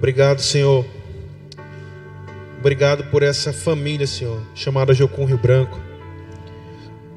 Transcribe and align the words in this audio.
Obrigado, 0.00 0.40
Senhor. 0.40 0.82
Obrigado 2.58 3.04
por 3.10 3.22
essa 3.22 3.52
família, 3.52 4.06
Senhor, 4.06 4.40
chamada 4.54 4.94
Jocum 4.94 5.26
Rio 5.26 5.36
Branco. 5.36 5.78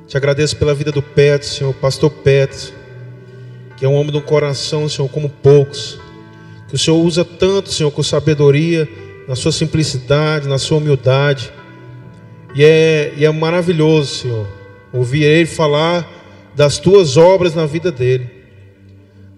Te 0.06 0.18
agradeço 0.18 0.58
pela 0.58 0.76
vida 0.76 0.92
do 0.92 1.02
Petro, 1.02 1.48
Senhor, 1.48 1.74
pastor 1.76 2.10
Petro, 2.10 2.74
que 3.78 3.86
é 3.86 3.88
um 3.88 3.94
homem 3.94 4.12
de 4.12 4.18
um 4.18 4.22
coração, 4.22 4.90
Senhor, 4.90 5.08
como 5.08 5.30
poucos. 5.30 5.98
Que 6.68 6.76
o 6.76 6.78
Senhor 6.78 6.98
usa 6.98 7.24
tanto, 7.24 7.72
Senhor, 7.72 7.90
com 7.90 8.04
sabedoria, 8.04 8.86
na 9.30 9.36
sua 9.38 9.54
simplicidade, 9.54 10.50
na 10.50 10.58
sua 10.58 10.80
humildade. 10.80 11.54
E 12.54 12.66
é, 12.66 13.14
e 13.16 13.24
é 13.24 13.32
maravilhoso, 13.32 14.14
Senhor, 14.14 14.48
ouvir 14.92 15.24
Ele 15.24 15.46
falar 15.46 16.06
das 16.54 16.80
tuas 16.80 17.16
obras 17.16 17.56
na 17.56 17.66
vida 17.66 17.94
dele, 17.94 18.30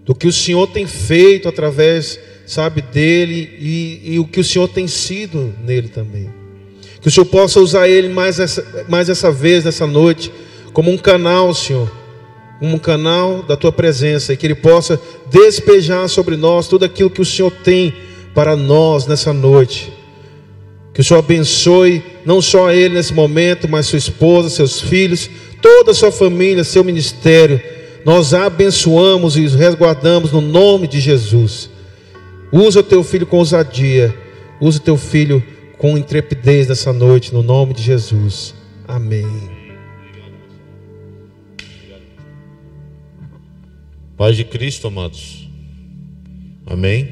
do 0.03 0.15
que 0.15 0.25
o 0.25 0.33
Senhor 0.33 0.65
tem 0.65 0.87
feito 0.87 1.47
através, 1.47 2.19
sabe, 2.45 2.81
dele 2.81 3.57
e, 3.59 4.13
e 4.13 4.19
o 4.19 4.25
que 4.25 4.39
o 4.39 4.43
Senhor 4.43 4.67
tem 4.67 4.87
sido 4.87 5.53
nele 5.63 5.87
também. 5.87 6.29
Que 7.01 7.07
o 7.07 7.11
Senhor 7.11 7.25
possa 7.25 7.59
usar 7.59 7.87
ele 7.87 8.09
mais 8.09 8.39
essa, 8.39 8.85
mais 8.87 9.09
essa 9.09 9.31
vez, 9.31 9.63
nessa 9.63 9.85
noite, 9.85 10.31
como 10.73 10.91
um 10.91 10.97
canal, 10.97 11.53
Senhor, 11.53 11.91
um 12.61 12.77
canal 12.77 13.43
da 13.43 13.55
tua 13.55 13.71
presença, 13.71 14.33
e 14.33 14.37
que 14.37 14.45
ele 14.45 14.55
possa 14.55 14.99
despejar 15.29 16.07
sobre 16.09 16.35
nós 16.35 16.67
tudo 16.67 16.85
aquilo 16.85 17.09
que 17.09 17.21
o 17.21 17.25
Senhor 17.25 17.51
tem 17.51 17.93
para 18.33 18.55
nós 18.55 19.05
nessa 19.05 19.31
noite. 19.33 19.93
Que 20.93 21.01
o 21.01 21.03
Senhor 21.03 21.19
abençoe 21.19 22.01
não 22.25 22.41
só 22.41 22.71
ele 22.71 22.95
nesse 22.95 23.13
momento, 23.13 23.67
mas 23.67 23.85
sua 23.85 23.99
esposa, 23.99 24.49
seus 24.49 24.79
filhos, 24.79 25.29
toda 25.61 25.91
a 25.91 25.93
sua 25.93 26.11
família, 26.11 26.63
seu 26.63 26.83
ministério. 26.83 27.61
Nós 28.05 28.33
abençoamos 28.33 29.35
e 29.35 29.45
resguardamos 29.47 30.31
no 30.31 30.41
nome 30.41 30.87
de 30.87 30.99
Jesus. 30.99 31.69
Usa 32.51 32.79
o 32.79 32.83
teu 32.83 33.03
filho 33.03 33.25
com 33.25 33.37
ousadia. 33.37 34.15
Usa 34.59 34.79
o 34.79 34.81
teu 34.81 34.97
filho 34.97 35.43
com 35.77 35.97
intrepidez 35.97 36.67
nessa 36.67 36.93
noite, 36.93 37.33
no 37.33 37.43
nome 37.43 37.73
de 37.73 37.81
Jesus. 37.81 38.55
Amém. 38.87 39.25
Paz 44.17 44.37
de 44.37 44.45
Cristo, 44.45 44.87
amados. 44.87 45.49
Amém. 46.65 47.09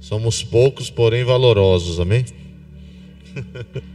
Somos 0.00 0.42
poucos, 0.42 0.90
porém 0.90 1.24
valorosos. 1.24 2.00
Amém. 2.00 2.24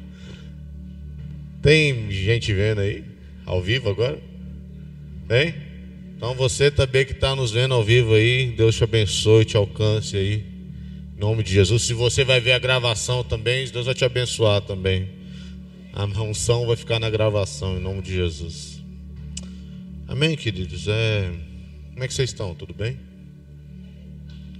Tem 1.61 2.09
gente 2.09 2.53
vendo 2.53 2.81
aí, 2.81 3.03
ao 3.45 3.61
vivo 3.61 3.89
agora? 3.89 4.19
Tem? 5.27 5.53
Então 6.21 6.35
você 6.35 6.69
também 6.69 7.03
que 7.03 7.13
está 7.13 7.35
nos 7.35 7.49
vendo 7.49 7.73
ao 7.73 7.83
vivo 7.83 8.13
aí, 8.13 8.51
Deus 8.51 8.75
te 8.75 8.83
abençoe, 8.83 9.43
te 9.43 9.57
alcance 9.57 10.15
aí. 10.15 10.45
Em 11.17 11.19
nome 11.19 11.41
de 11.41 11.51
Jesus. 11.51 11.81
Se 11.81 11.95
você 11.95 12.23
vai 12.23 12.39
ver 12.39 12.51
a 12.51 12.59
gravação 12.59 13.23
também, 13.23 13.67
Deus 13.71 13.87
vai 13.87 13.95
te 13.95 14.05
abençoar 14.05 14.61
também. 14.61 15.09
A 15.91 16.05
unção 16.21 16.67
vai 16.67 16.75
ficar 16.75 16.99
na 16.99 17.09
gravação, 17.09 17.75
em 17.75 17.79
nome 17.79 18.03
de 18.03 18.13
Jesus. 18.13 18.83
Amém, 20.07 20.35
queridos? 20.35 20.87
É... 20.87 21.31
Como 21.89 22.03
é 22.03 22.07
que 22.07 22.13
vocês 22.13 22.29
estão? 22.29 22.53
Tudo 22.53 22.71
bem? 22.75 22.99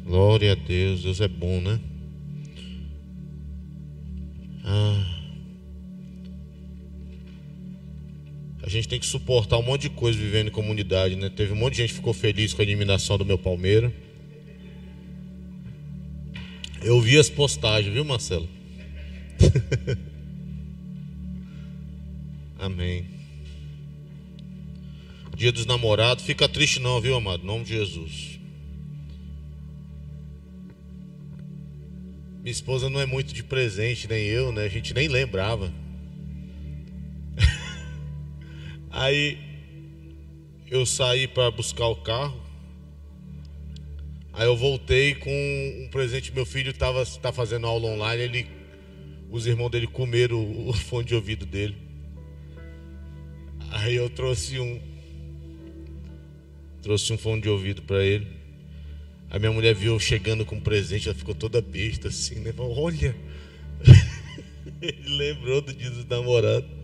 Glória 0.03 0.53
a 0.53 0.56
Deus, 0.56 1.03
Deus 1.03 1.22
é 1.22 1.28
bom, 1.28 1.62
né? 1.62 1.80
Gente 8.72 8.88
tem 8.88 9.00
que 9.00 9.05
suportar 9.05 9.58
um 9.58 9.64
monte 9.64 9.83
de 9.83 9.89
coisa 9.89 10.17
vivendo 10.17 10.47
em 10.47 10.52
comunidade, 10.52 11.16
né? 11.16 11.30
Teve 11.30 11.53
um 11.53 11.55
monte 11.55 11.73
de 11.73 11.80
gente 11.80 11.89
que 11.89 11.95
ficou 11.95 12.14
feliz 12.14 12.53
com 12.53 12.61
a 12.61 12.66
eliminação 12.66 13.17
do 13.17 13.25
meu 13.25 13.38
Palmeiras. 13.38 13.91
Eu 16.81 17.00
vi 17.00 17.19
as 17.19 17.30
postagens, 17.30 17.94
viu, 17.94 18.03
Marcelo? 18.03 18.50
Amém. 22.58 23.05
Dia 25.35 25.51
dos 25.51 25.66
namorados. 25.66 26.23
Fica 26.23 26.47
triste 26.47 26.79
não, 26.79 27.01
viu, 27.01 27.16
amado? 27.16 27.44
Em 27.44 27.47
nome 27.47 27.66
de 27.66 27.72
Jesus. 27.72 28.40
Minha 32.41 32.51
esposa 32.51 32.90
não 32.90 33.00
é 33.00 33.06
muito 33.06 33.34
de 33.34 33.44
presente, 33.44 34.07
nem 34.07 34.25
eu, 34.25 34.51
né? 34.51 34.63
A 34.63 34.69
gente 34.69 34.94
nem 34.94 35.07
lembrava. 35.07 35.72
Aí 38.91 39.38
eu 40.69 40.85
saí 40.85 41.28
para 41.28 41.50
buscar 41.52 41.88
o 41.88 41.96
carro. 41.96 42.40
Aí 44.34 44.46
eu 44.46 44.56
voltei 44.56 45.16
com 45.16 45.31
um 45.31 45.90
presente. 45.90 46.34
Meu 46.34 46.46
filho 46.46 46.72
estava 46.72 47.06
tá 47.06 47.31
fazendo 47.31 47.68
aula 47.68 47.88
online. 47.88 48.24
Ele, 48.24 48.47
os 49.29 49.46
irmãos 49.46 49.69
dele 49.69 49.88
comeram 49.88 50.40
o, 50.41 50.74
fone 50.74 51.06
de 51.06 51.16
ouvido 51.16 51.46
dele. 51.46 51.75
Aí 53.72 53.96
eu 53.96 54.09
trouxe 54.09 54.59
um, 54.59 54.79
Trouxe 56.81 57.13
um 57.13 57.18
fone 57.18 57.41
de 57.41 57.50
ouvido 57.50 57.84
para 57.84 58.03
ele. 58.03 58.28
A 59.29 59.38
minha 59.38 59.52
mulher 59.52 59.75
viu 59.75 60.00
chegando 60.00 60.44
com 60.44 60.56
um 60.56 60.59
presente, 60.59 61.08
ela 61.08 61.18
ficou 61.18 61.35
toda 61.35 61.62
besta 61.62 62.08
assim, 62.08 62.35
né? 62.35 62.53
Olha. 62.58 63.16
ele 64.81 65.18
lembrou 65.18 65.62
do 65.62 65.73
dia 65.73 65.91
dos 65.91 66.06
namorados. 66.06 66.81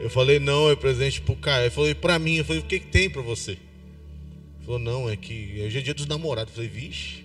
Eu 0.00 0.10
falei, 0.10 0.38
não, 0.38 0.70
é 0.70 0.76
presente 0.76 1.20
pro 1.20 1.36
Caio. 1.36 1.64
Ele 1.64 1.70
falou, 1.70 1.94
pra 1.94 2.18
mim? 2.18 2.36
Eu 2.36 2.44
falei, 2.44 2.62
o 2.62 2.64
que, 2.64 2.80
que 2.80 2.86
tem 2.86 3.08
pra 3.08 3.22
você? 3.22 3.52
Ele 3.52 4.64
falou, 4.64 4.78
não, 4.78 5.08
é 5.08 5.16
que 5.16 5.60
hoje 5.64 5.78
é 5.78 5.80
dia 5.80 5.94
dos 5.94 6.06
namorados. 6.06 6.52
Eu 6.52 6.56
falei, 6.56 6.70
vixe. 6.70 7.24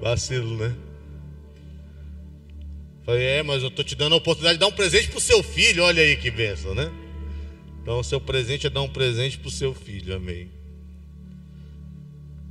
Vacilo, 0.00 0.56
né? 0.56 0.74
Falei, 3.04 3.24
é, 3.24 3.42
mas 3.42 3.62
eu 3.62 3.70
tô 3.70 3.82
te 3.82 3.94
dando 3.94 4.14
a 4.14 4.18
oportunidade 4.18 4.56
de 4.56 4.60
dar 4.60 4.66
um 4.66 4.72
presente 4.72 5.08
pro 5.08 5.20
seu 5.20 5.42
filho. 5.42 5.84
Olha 5.84 6.02
aí 6.02 6.16
que 6.16 6.30
benção, 6.30 6.74
né? 6.74 6.90
Então, 7.80 7.98
o 7.98 8.04
seu 8.04 8.20
presente 8.20 8.66
é 8.66 8.70
dar 8.70 8.82
um 8.82 8.88
presente 8.88 9.38
para 9.38 9.48
o 9.48 9.50
seu 9.50 9.74
filho, 9.74 10.14
amém. 10.14 10.48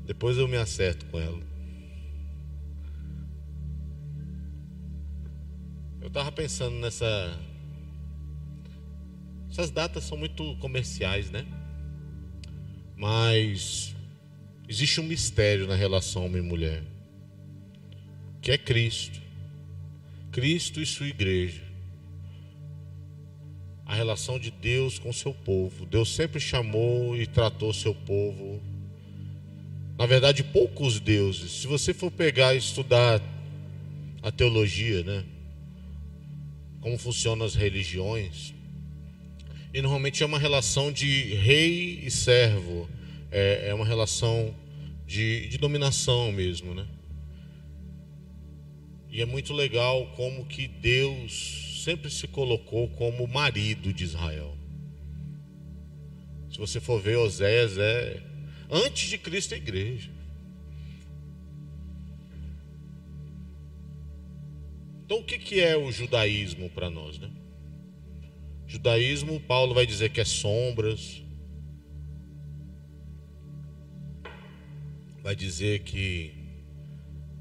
Depois 0.05 0.37
eu 0.37 0.47
me 0.47 0.57
acerto 0.57 1.05
com 1.05 1.19
ela. 1.19 1.50
Estava 6.11 6.31
pensando 6.31 6.75
nessa. 6.75 7.39
Essas 9.49 9.71
datas 9.71 10.03
são 10.03 10.17
muito 10.17 10.55
comerciais, 10.57 11.31
né? 11.31 11.45
Mas 12.95 13.95
existe 14.67 15.01
um 15.01 15.03
mistério 15.03 15.67
na 15.67 15.75
relação 15.75 16.25
homem 16.25 16.41
e 16.41 16.45
mulher, 16.45 16.83
que 18.41 18.51
é 18.51 18.57
Cristo. 18.57 19.21
Cristo 20.31 20.81
e 20.81 20.85
sua 20.85 21.07
igreja 21.07 21.71
a 23.91 23.95
relação 23.95 24.39
de 24.39 24.51
Deus 24.51 24.97
com 24.97 25.11
seu 25.11 25.33
povo. 25.33 25.85
Deus 25.85 26.15
sempre 26.15 26.39
chamou 26.39 27.13
e 27.17 27.27
tratou 27.27 27.73
seu 27.73 27.93
povo. 27.93 28.61
Na 29.97 30.05
verdade, 30.05 30.45
poucos 30.45 30.97
deuses. 31.01 31.51
Se 31.51 31.67
você 31.67 31.93
for 31.93 32.09
pegar 32.09 32.53
e 32.53 32.57
estudar 32.57 33.21
a 34.23 34.31
teologia, 34.31 35.03
né? 35.03 35.25
Como 36.81 36.97
funcionam 36.97 37.45
as 37.45 37.55
religiões. 37.55 38.53
E 39.73 39.81
normalmente 39.81 40.21
é 40.21 40.25
uma 40.25 40.39
relação 40.39 40.91
de 40.91 41.35
rei 41.35 42.01
e 42.03 42.11
servo. 42.11 42.89
É, 43.31 43.69
é 43.69 43.73
uma 43.73 43.85
relação 43.85 44.53
de, 45.07 45.47
de 45.47 45.57
dominação 45.57 46.31
mesmo, 46.31 46.73
né? 46.73 46.85
E 49.09 49.21
é 49.21 49.25
muito 49.25 49.53
legal 49.53 50.07
como 50.15 50.45
que 50.45 50.67
Deus 50.67 51.81
sempre 51.83 52.09
se 52.09 52.27
colocou 52.27 52.87
como 52.89 53.27
marido 53.27 53.93
de 53.93 54.03
Israel. 54.03 54.57
Se 56.49 56.57
você 56.57 56.79
for 56.79 57.01
ver 57.01 57.17
Oséias, 57.17 57.77
é 57.77 58.21
antes 58.69 59.09
de 59.09 59.17
Cristo 59.17 59.53
a 59.53 59.57
igreja. 59.57 60.09
Então, 65.11 65.19
o 65.19 65.25
que, 65.25 65.37
que 65.37 65.59
é 65.59 65.75
o 65.75 65.91
judaísmo 65.91 66.69
para 66.69 66.89
nós? 66.89 67.19
Né? 67.19 67.29
Judaísmo, 68.65 69.41
Paulo 69.41 69.73
vai 69.73 69.85
dizer 69.85 70.09
que 70.09 70.21
é 70.21 70.23
sombras, 70.23 71.21
vai 75.21 75.35
dizer 75.35 75.79
que 75.79 76.33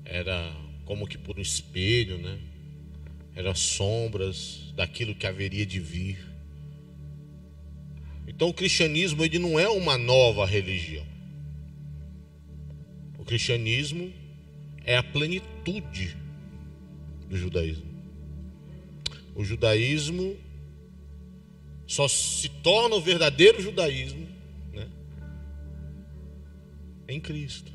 era 0.05 0.53
como 0.85 1.07
que 1.07 1.17
por 1.17 1.39
um 1.39 1.41
espelho, 1.41 2.19
né? 2.19 2.41
eram 3.37 3.55
sombras 3.55 4.73
daquilo 4.75 5.15
que 5.15 5.29
haveria 5.29 5.65
de 5.65 5.79
vir. 5.79 6.19
Então 8.27 8.49
o 8.49 8.53
cristianismo 8.53 9.25
ele 9.25 9.39
não 9.39 9.61
é 9.61 9.69
uma 9.69 9.97
nova 9.97 10.45
religião. 10.45 11.07
O 13.17 13.25
cristianismo 13.25 14.13
é 14.85 14.97
a 14.97 15.05
plenitude 15.05 16.19
do 17.31 17.37
judaísmo. 17.37 17.89
O 19.37 19.45
judaísmo 19.45 20.37
só 21.87 22.09
se 22.09 22.49
torna 22.49 22.97
o 22.97 23.01
verdadeiro 23.01 23.63
judaísmo 23.63 24.27
né, 24.73 24.89
em 27.09 27.21
Cristo. 27.21 27.73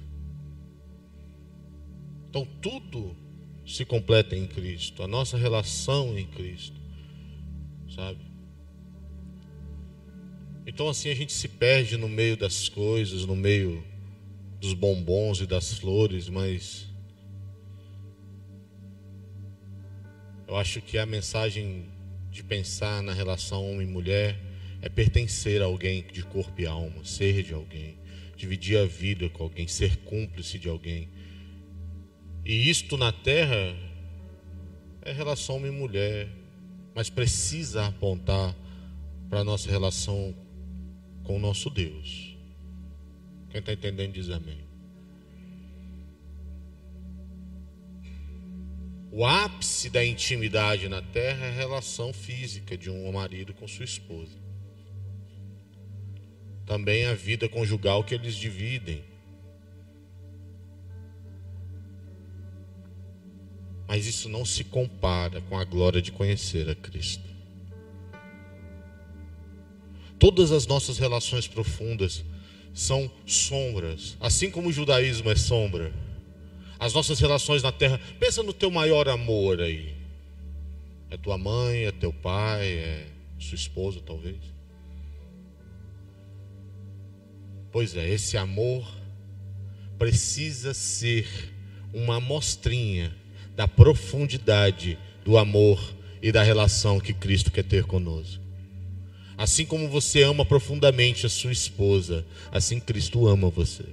Então 2.29 2.45
tudo 2.61 3.15
se 3.65 3.85
completa 3.85 4.35
em 4.35 4.45
Cristo, 4.45 5.01
a 5.01 5.07
nossa 5.07 5.37
relação 5.37 6.17
em 6.17 6.27
Cristo, 6.27 6.79
sabe? 7.95 8.19
Então 10.67 10.89
assim 10.89 11.09
a 11.09 11.15
gente 11.15 11.31
se 11.31 11.47
perde 11.47 11.95
no 11.95 12.09
meio 12.09 12.35
das 12.35 12.67
coisas, 12.67 13.25
no 13.25 13.35
meio 13.35 13.83
dos 14.59 14.73
bombons 14.73 15.39
e 15.39 15.47
das 15.47 15.73
flores, 15.73 16.27
mas 16.27 16.84
eu 20.47 20.55
acho 20.55 20.81
que 20.81 20.97
a 20.97 21.05
mensagem 21.05 21.89
de 22.29 22.43
pensar 22.43 23.01
na 23.01 23.13
relação 23.13 23.71
homem 23.71 23.87
e 23.87 23.89
mulher 23.89 24.39
é 24.81 24.89
pertencer 24.89 25.61
a 25.61 25.65
alguém 25.65 26.05
de 26.11 26.23
corpo 26.23 26.59
e 26.59 26.65
alma, 26.65 27.03
ser 27.03 27.43
de 27.43 27.53
alguém, 27.53 27.97
dividir 28.35 28.77
a 28.77 28.85
vida 28.85 29.29
com 29.29 29.43
alguém, 29.43 29.67
ser 29.67 29.97
cúmplice 29.97 30.59
de 30.59 30.69
alguém. 30.69 31.09
E 32.43 32.69
isto 32.69 32.97
na 32.97 33.11
terra 33.11 33.75
é 35.01 35.11
relação 35.11 35.55
homem 35.55 35.71
e 35.71 35.75
mulher, 35.75 36.29
mas 36.93 37.09
precisa 37.09 37.87
apontar 37.87 38.55
para 39.29 39.39
a 39.39 39.43
nossa 39.43 39.69
relação 39.69 40.35
com 41.23 41.37
o 41.37 41.39
nosso 41.39 41.69
Deus. 41.69 42.37
Quem 43.49 43.59
está 43.59 43.73
entendendo 43.73 44.13
diz 44.13 44.29
amém. 44.29 44.64
O 49.17 49.25
ápice 49.25 49.89
da 49.89 50.05
intimidade 50.05 50.89
na 50.89 51.01
terra 51.01 51.45
é 51.45 51.49
a 51.49 51.53
relação 51.53 52.11
física 52.11 52.77
de 52.77 52.89
um 52.89 53.09
marido 53.13 53.53
com 53.53 53.65
sua 53.65 53.85
esposa. 53.85 54.37
Também 56.65 57.05
a 57.05 57.13
vida 57.13 57.47
conjugal 57.47 58.03
que 58.03 58.13
eles 58.13 58.35
dividem. 58.35 59.05
Mas 63.87 64.05
isso 64.05 64.27
não 64.27 64.43
se 64.43 64.65
compara 64.65 65.39
com 65.39 65.57
a 65.57 65.63
glória 65.63 66.01
de 66.01 66.11
conhecer 66.11 66.69
a 66.69 66.75
Cristo. 66.75 67.29
Todas 70.19 70.51
as 70.51 70.67
nossas 70.67 70.97
relações 70.97 71.47
profundas 71.47 72.21
são 72.73 73.09
sombras, 73.25 74.17
assim 74.19 74.51
como 74.51 74.67
o 74.67 74.73
judaísmo 74.73 75.31
é 75.31 75.37
sombra. 75.37 75.93
As 76.79 76.93
nossas 76.93 77.19
relações 77.19 77.63
na 77.63 77.71
terra, 77.71 77.99
pensa 78.19 78.43
no 78.43 78.53
teu 78.53 78.69
maior 78.69 79.07
amor 79.07 79.61
aí. 79.61 79.95
É 81.09 81.17
tua 81.17 81.37
mãe, 81.37 81.85
é 81.85 81.91
teu 81.91 82.11
pai, 82.11 82.67
é 82.67 83.07
sua 83.39 83.55
esposa, 83.55 84.01
talvez. 84.05 84.37
Pois 87.71 87.95
é, 87.95 88.09
esse 88.09 88.37
amor 88.37 88.85
precisa 89.97 90.73
ser 90.73 91.27
uma 91.93 92.17
amostrinha 92.17 93.15
da 93.55 93.67
profundidade 93.67 94.97
do 95.23 95.37
amor 95.37 95.81
e 96.21 96.31
da 96.31 96.43
relação 96.43 96.99
que 96.99 97.13
Cristo 97.13 97.51
quer 97.51 97.63
ter 97.63 97.85
conosco. 97.85 98.43
Assim 99.37 99.65
como 99.65 99.89
você 99.89 100.23
ama 100.23 100.45
profundamente 100.45 101.25
a 101.25 101.29
sua 101.29 101.51
esposa, 101.51 102.25
assim 102.51 102.79
Cristo 102.79 103.27
ama 103.27 103.49
você. 103.49 103.83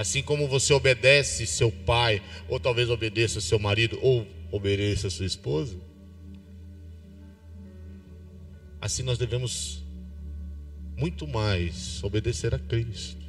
Assim 0.00 0.22
como 0.22 0.48
você 0.48 0.72
obedece 0.72 1.46
seu 1.46 1.70
pai, 1.70 2.22
ou 2.48 2.58
talvez 2.58 2.88
obedeça 2.88 3.38
seu 3.40 3.58
marido, 3.58 3.98
ou 4.00 4.26
obedeça 4.50 5.10
sua 5.10 5.26
esposa, 5.26 5.76
assim 8.80 9.02
nós 9.02 9.18
devemos 9.18 9.82
muito 10.96 11.26
mais 11.26 12.02
obedecer 12.02 12.54
a 12.54 12.58
Cristo. 12.58 13.20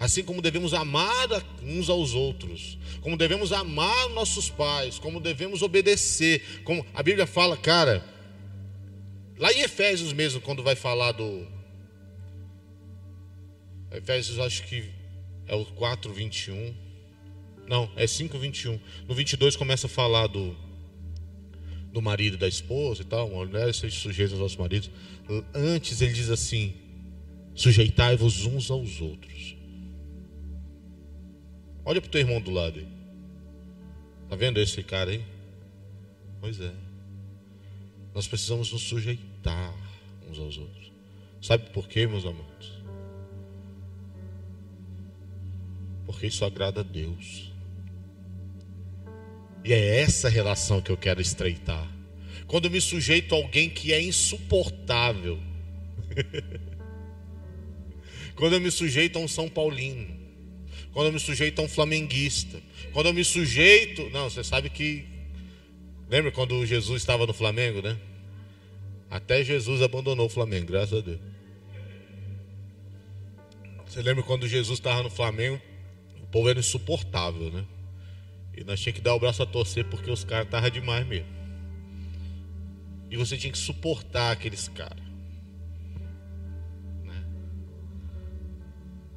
Assim 0.00 0.24
como 0.24 0.42
devemos 0.42 0.74
amar 0.74 1.28
uns 1.62 1.88
aos 1.88 2.12
outros, 2.12 2.76
como 3.00 3.16
devemos 3.16 3.52
amar 3.52 4.08
nossos 4.08 4.50
pais, 4.50 4.98
como 4.98 5.20
devemos 5.20 5.62
obedecer, 5.62 6.62
como 6.64 6.84
a 6.92 7.02
Bíblia 7.02 7.26
fala, 7.26 7.56
cara, 7.56 8.04
Lá 9.38 9.52
em 9.52 9.60
Efésios 9.60 10.12
mesmo, 10.12 10.40
quando 10.40 10.64
vai 10.64 10.74
falar 10.74 11.12
do. 11.12 11.46
Efésios, 13.92 14.40
acho 14.40 14.64
que 14.64 14.97
é 15.48 15.54
o 15.54 15.64
4, 15.64 16.12
21. 16.12 16.74
Não, 17.66 17.90
é 17.96 18.06
5, 18.06 18.38
21. 18.38 18.78
No 19.08 19.14
22 19.14 19.56
começa 19.56 19.86
a 19.86 19.90
falar 19.90 20.26
do, 20.26 20.56
do 21.92 22.00
marido 22.00 22.34
e 22.34 22.38
da 22.38 22.48
esposa 22.48 23.02
e 23.02 23.04
tal. 23.04 23.28
Mulheres 23.28 23.76
sejam 23.76 23.98
sujeitas 23.98 24.32
aos 24.32 24.40
nossos 24.40 24.56
maridos. 24.56 24.90
Antes 25.54 26.00
ele 26.00 26.12
diz 26.12 26.30
assim: 26.30 26.74
sujeitai-vos 27.54 28.44
uns 28.44 28.70
aos 28.70 29.00
outros. 29.00 29.56
Olha 31.84 32.00
para 32.00 32.08
o 32.08 32.10
teu 32.10 32.20
irmão 32.20 32.40
do 32.40 32.50
lado 32.50 32.78
aí. 32.78 32.88
Tá 34.28 34.36
vendo 34.36 34.60
esse 34.60 34.82
cara 34.82 35.10
aí? 35.10 35.24
Pois 36.40 36.60
é. 36.60 36.72
Nós 38.14 38.26
precisamos 38.26 38.72
nos 38.72 38.82
sujeitar 38.82 39.74
uns 40.28 40.38
aos 40.38 40.58
outros. 40.58 40.92
Sabe 41.40 41.70
por 41.70 41.88
quê, 41.88 42.06
meus 42.06 42.26
amados? 42.26 42.57
Porque 46.08 46.26
isso 46.26 46.42
agrada 46.42 46.80
a 46.80 46.82
Deus. 46.82 47.52
E 49.62 49.74
é 49.74 50.00
essa 50.00 50.26
relação 50.26 50.80
que 50.80 50.90
eu 50.90 50.96
quero 50.96 51.20
estreitar. 51.20 51.86
Quando 52.46 52.64
eu 52.64 52.70
me 52.70 52.80
sujeito 52.80 53.34
a 53.34 53.36
alguém 53.36 53.68
que 53.68 53.92
é 53.92 54.00
insuportável. 54.00 55.38
Quando 58.34 58.54
eu 58.54 58.60
me 58.60 58.70
sujeito 58.70 59.18
a 59.18 59.20
um 59.20 59.28
São 59.28 59.50
Paulino. 59.50 60.16
Quando 60.94 61.08
eu 61.08 61.12
me 61.12 61.20
sujeito 61.20 61.60
a 61.60 61.64
um 61.64 61.68
flamenguista. 61.68 62.58
Quando 62.94 63.08
eu 63.08 63.12
me 63.12 63.22
sujeito. 63.22 64.08
Não, 64.08 64.30
você 64.30 64.42
sabe 64.42 64.70
que. 64.70 65.04
Lembra 66.08 66.32
quando 66.32 66.64
Jesus 66.64 67.02
estava 67.02 67.26
no 67.26 67.34
Flamengo, 67.34 67.82
né? 67.82 67.98
Até 69.10 69.44
Jesus 69.44 69.82
abandonou 69.82 70.24
o 70.24 70.30
Flamengo, 70.30 70.68
graças 70.68 71.00
a 71.00 71.02
Deus. 71.02 71.20
Você 73.86 74.00
lembra 74.00 74.22
quando 74.22 74.48
Jesus 74.48 74.78
estava 74.78 75.02
no 75.02 75.10
Flamengo? 75.10 75.67
O 76.28 76.30
povo 76.30 76.50
era 76.50 76.58
insuportável, 76.58 77.50
né? 77.50 77.64
E 78.54 78.62
nós 78.62 78.80
tínhamos 78.80 78.98
que 78.98 79.04
dar 79.04 79.14
o 79.14 79.18
braço 79.18 79.42
a 79.42 79.46
torcer 79.46 79.84
porque 79.86 80.10
os 80.10 80.24
caras 80.24 80.44
estavam 80.44 80.68
demais 80.68 81.06
mesmo. 81.06 81.28
E 83.10 83.16
você 83.16 83.36
tinha 83.36 83.52
que 83.52 83.58
suportar 83.58 84.32
aqueles 84.32 84.68
caras. 84.68 85.02
Né? 87.04 87.24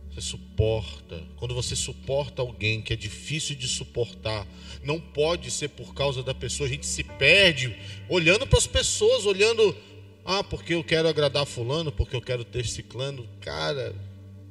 Você 0.10 0.22
suporta. 0.22 1.22
Quando 1.36 1.54
você 1.54 1.76
suporta 1.76 2.42
alguém 2.42 2.82
que 2.82 2.94
é 2.94 2.96
difícil 2.96 3.56
de 3.56 3.68
suportar, 3.68 4.48
não 4.84 5.02
pode 5.02 5.52
ser 5.52 5.70
por 5.70 5.94
causa 5.94 6.24
da 6.24 6.34
pessoa. 6.34 6.68
A 6.70 6.72
gente 6.72 6.86
se 6.86 7.04
perde 7.04 7.76
olhando 8.08 8.48
para 8.48 8.60
as 8.60 8.68
pessoas, 8.68 9.26
olhando, 9.26 9.76
ah, 10.24 10.44
porque 10.44 10.76
eu 10.76 10.84
quero 10.84 11.10
agradar 11.10 11.46
fulano, 11.46 11.92
porque 11.92 12.16
eu 12.16 12.22
quero 12.22 12.46
ter 12.46 12.66
ciclano. 12.66 13.28
Cara, 13.42 13.94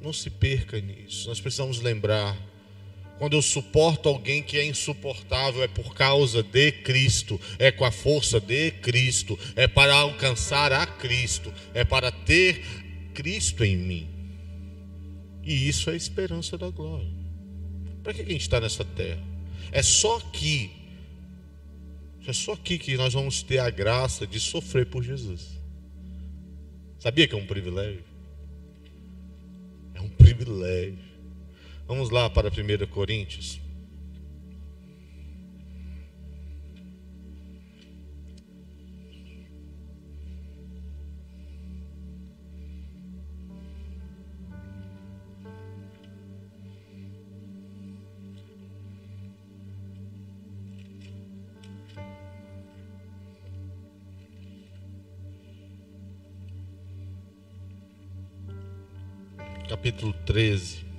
não 0.01 0.13
se 0.13 0.29
perca 0.29 0.79
nisso. 0.79 1.29
Nós 1.29 1.41
precisamos 1.41 1.81
lembrar. 1.81 2.50
Quando 3.21 3.35
eu 3.35 3.43
suporto 3.43 4.09
alguém 4.09 4.43
que 4.43 4.57
é 4.57 4.65
insuportável, 4.65 5.63
é 5.63 5.69
por 5.69 5.95
causa 5.95 6.43
de 6.43 6.73
Cristo, 6.73 7.39
é 7.59 7.71
com 7.71 7.85
a 7.85 7.91
força 7.91 8.41
de 8.41 8.71
Cristo, 8.71 9.39
é 9.55 9.69
para 9.69 9.95
alcançar 9.95 10.73
a 10.73 10.87
Cristo, 10.87 11.53
é 11.75 11.85
para 11.85 12.11
ter 12.11 12.65
Cristo 13.13 13.63
em 13.63 13.77
mim. 13.77 14.09
E 15.43 15.69
isso 15.69 15.91
é 15.91 15.93
a 15.93 15.97
esperança 15.97 16.57
da 16.57 16.71
glória. 16.71 17.13
Para 18.03 18.15
que 18.15 18.23
a 18.23 18.25
gente 18.25 18.41
está 18.41 18.59
nessa 18.59 18.87
terra? 18.87 19.23
É 19.71 19.83
só 19.83 20.17
aqui. 20.17 20.71
É 22.27 22.33
só 22.33 22.55
aqui 22.55 22.79
que 22.79 22.97
nós 22.97 23.13
vamos 23.13 23.43
ter 23.43 23.59
a 23.59 23.69
graça 23.69 24.27
de 24.27 24.41
sofrer 24.41 24.87
por 24.87 25.03
Jesus. 25.03 25.61
Sabia 26.99 27.29
que 27.29 27.35
é 27.35 27.39
um 27.39 27.47
privilégio? 27.47 28.03
É 29.93 30.01
um 30.01 30.09
privilégio. 30.09 31.10
Vamos 31.91 32.11
lá 32.11 32.31
para 32.31 32.51
1 32.51 32.87
Coríntios. 32.87 33.61
capítulo 59.69 60.13
13. 60.25 60.90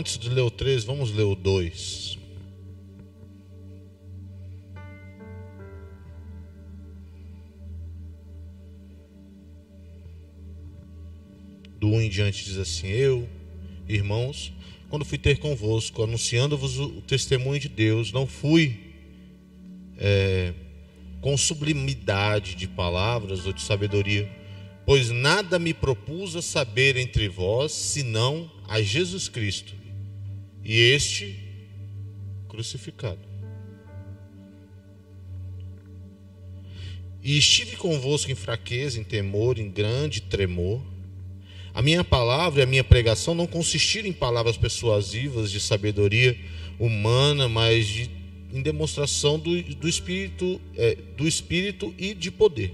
Antes 0.00 0.16
de 0.16 0.30
ler 0.30 0.40
o 0.40 0.50
3, 0.50 0.82
vamos 0.84 1.12
ler 1.12 1.24
o 1.24 1.34
2. 1.34 2.18
Do 11.78 11.88
1 11.88 12.00
em 12.00 12.08
diante 12.08 12.44
diz 12.46 12.56
assim: 12.56 12.86
Eu, 12.86 13.28
irmãos, 13.86 14.54
quando 14.88 15.04
fui 15.04 15.18
ter 15.18 15.38
convosco, 15.38 16.02
anunciando-vos 16.02 16.78
o 16.78 17.02
testemunho 17.02 17.60
de 17.60 17.68
Deus, 17.68 18.10
não 18.10 18.26
fui 18.26 18.94
é, 19.98 20.54
com 21.20 21.36
sublimidade 21.36 22.54
de 22.54 22.66
palavras 22.66 23.44
ou 23.44 23.52
de 23.52 23.60
sabedoria, 23.60 24.26
pois 24.86 25.10
nada 25.10 25.58
me 25.58 25.74
propus 25.74 26.34
a 26.36 26.40
saber 26.40 26.96
entre 26.96 27.28
vós, 27.28 27.72
senão 27.72 28.50
a 28.66 28.80
Jesus 28.80 29.28
Cristo 29.28 29.79
e 30.64 30.78
este 30.92 31.36
crucificado. 32.48 33.30
E 37.22 37.36
estive 37.36 37.76
convosco 37.76 38.30
em 38.30 38.34
fraqueza, 38.34 38.98
em 38.98 39.04
temor, 39.04 39.58
em 39.58 39.70
grande 39.70 40.22
tremor. 40.22 40.80
A 41.74 41.82
minha 41.82 42.02
palavra 42.02 42.60
e 42.60 42.62
a 42.62 42.66
minha 42.66 42.82
pregação 42.82 43.34
não 43.34 43.46
consistiram 43.46 44.08
em 44.08 44.12
palavras 44.12 44.56
persuasivas 44.56 45.50
de 45.50 45.60
sabedoria 45.60 46.36
humana, 46.78 47.46
mas 47.46 47.86
de, 47.86 48.10
em 48.52 48.62
demonstração 48.62 49.38
do, 49.38 49.62
do, 49.62 49.86
espírito, 49.86 50.60
é, 50.76 50.96
do 51.16 51.28
Espírito 51.28 51.94
e 51.98 52.14
de 52.14 52.30
poder, 52.30 52.72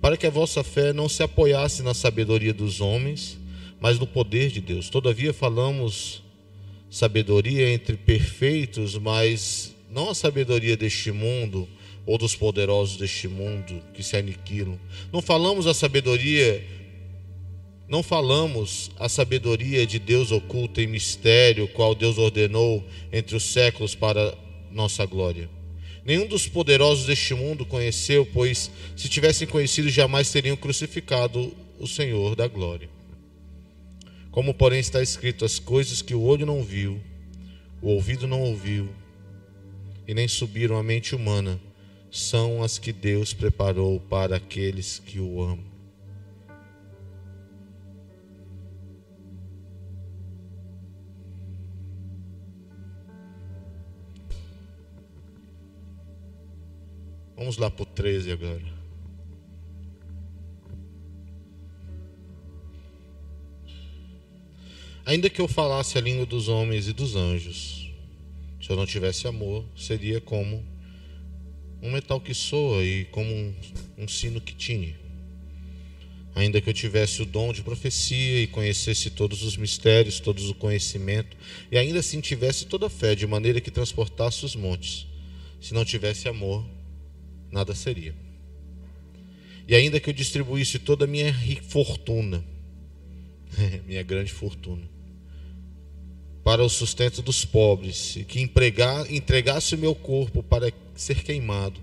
para 0.00 0.16
que 0.16 0.26
a 0.26 0.30
vossa 0.30 0.64
fé 0.64 0.92
não 0.92 1.08
se 1.08 1.22
apoiasse 1.22 1.82
na 1.82 1.94
sabedoria 1.94 2.52
dos 2.52 2.80
homens, 2.80 3.38
mas 3.80 3.98
no 3.98 4.06
poder 4.06 4.50
de 4.50 4.60
Deus. 4.60 4.90
Todavia 4.90 5.32
falamos 5.32 6.23
sabedoria 6.94 7.70
entre 7.70 7.96
perfeitos, 7.96 8.96
mas 8.96 9.74
não 9.90 10.10
a 10.10 10.14
sabedoria 10.14 10.76
deste 10.76 11.10
mundo 11.10 11.68
ou 12.06 12.16
dos 12.16 12.36
poderosos 12.36 12.96
deste 12.96 13.26
mundo 13.26 13.82
que 13.92 14.00
se 14.00 14.16
aniquilam. 14.16 14.78
Não 15.12 15.20
falamos 15.20 15.66
a 15.66 15.74
sabedoria 15.74 16.64
não 17.88 18.00
falamos 18.00 18.92
a 18.96 19.08
sabedoria 19.08 19.84
de 19.84 19.98
Deus 19.98 20.30
oculta 20.30 20.80
em 20.80 20.86
mistério, 20.86 21.66
qual 21.66 21.96
Deus 21.96 22.16
ordenou 22.16 22.82
entre 23.12 23.34
os 23.34 23.42
séculos 23.42 23.96
para 23.96 24.32
nossa 24.70 25.04
glória. 25.04 25.50
Nenhum 26.04 26.26
dos 26.26 26.46
poderosos 26.46 27.06
deste 27.06 27.34
mundo 27.34 27.66
conheceu, 27.66 28.24
pois 28.24 28.70
se 28.96 29.08
tivessem 29.08 29.48
conhecido, 29.48 29.88
jamais 29.90 30.30
teriam 30.30 30.56
crucificado 30.56 31.52
o 31.78 31.88
Senhor 31.88 32.36
da 32.36 32.46
glória. 32.46 32.93
Como, 34.34 34.52
porém, 34.52 34.80
está 34.80 35.00
escrito: 35.00 35.44
as 35.44 35.60
coisas 35.60 36.02
que 36.02 36.12
o 36.12 36.20
olho 36.20 36.44
não 36.44 36.60
viu, 36.60 37.00
o 37.80 37.90
ouvido 37.90 38.26
não 38.26 38.40
ouviu, 38.40 38.92
e 40.08 40.12
nem 40.12 40.26
subiram 40.26 40.76
à 40.76 40.82
mente 40.82 41.14
humana, 41.14 41.60
são 42.10 42.60
as 42.60 42.76
que 42.76 42.92
Deus 42.92 43.32
preparou 43.32 44.00
para 44.00 44.34
aqueles 44.34 44.98
que 44.98 45.20
o 45.20 45.40
amam. 45.40 45.72
Vamos 57.36 57.56
lá 57.56 57.70
para 57.70 57.84
o 57.84 57.86
13 57.86 58.32
agora. 58.32 58.73
Ainda 65.06 65.28
que 65.28 65.40
eu 65.40 65.46
falasse 65.46 65.98
a 65.98 66.00
língua 66.00 66.24
dos 66.24 66.48
homens 66.48 66.88
e 66.88 66.92
dos 66.94 67.14
anjos, 67.14 67.90
se 68.58 68.70
eu 68.70 68.76
não 68.76 68.86
tivesse 68.86 69.28
amor, 69.28 69.62
seria 69.76 70.18
como 70.18 70.64
um 71.82 71.92
metal 71.92 72.18
que 72.18 72.32
soa 72.32 72.82
e 72.82 73.04
como 73.06 73.30
um, 73.30 73.54
um 73.98 74.08
sino 74.08 74.40
que 74.40 74.54
tine. 74.54 74.96
Ainda 76.34 76.58
que 76.58 76.70
eu 76.70 76.72
tivesse 76.72 77.20
o 77.20 77.26
dom 77.26 77.52
de 77.52 77.62
profecia 77.62 78.40
e 78.40 78.46
conhecesse 78.46 79.10
todos 79.10 79.42
os 79.42 79.58
mistérios, 79.58 80.20
todos 80.20 80.48
o 80.48 80.54
conhecimento, 80.54 81.36
e 81.70 81.76
ainda 81.76 81.98
assim 81.98 82.22
tivesse 82.22 82.64
toda 82.64 82.86
a 82.86 82.90
fé, 82.90 83.14
de 83.14 83.26
maneira 83.26 83.60
que 83.60 83.70
transportasse 83.70 84.46
os 84.46 84.56
montes, 84.56 85.06
se 85.60 85.74
não 85.74 85.84
tivesse 85.84 86.26
amor, 86.26 86.64
nada 87.52 87.74
seria. 87.74 88.14
E 89.68 89.74
ainda 89.74 90.00
que 90.00 90.08
eu 90.08 90.14
distribuísse 90.14 90.78
toda 90.78 91.04
a 91.04 91.08
minha 91.08 91.34
fortuna, 91.68 92.42
minha 93.86 94.02
grande 94.02 94.32
fortuna, 94.32 94.93
para 96.44 96.62
o 96.62 96.68
sustento 96.68 97.22
dos 97.22 97.44
pobres, 97.44 98.16
e 98.16 98.24
que 98.24 98.40
empregar, 98.40 99.10
entregasse 99.10 99.74
o 99.74 99.78
meu 99.78 99.94
corpo 99.94 100.42
para 100.42 100.72
ser 100.94 101.24
queimado, 101.24 101.80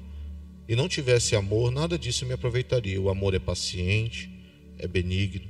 e 0.69 0.75
não 0.75 0.87
tivesse 0.87 1.35
amor, 1.35 1.71
nada 1.71 1.97
disso 1.97 2.25
me 2.25 2.33
aproveitaria. 2.33 3.01
O 3.01 3.09
amor 3.09 3.33
é 3.33 3.39
paciente, 3.39 4.29
é 4.77 4.87
benigno, 4.87 5.49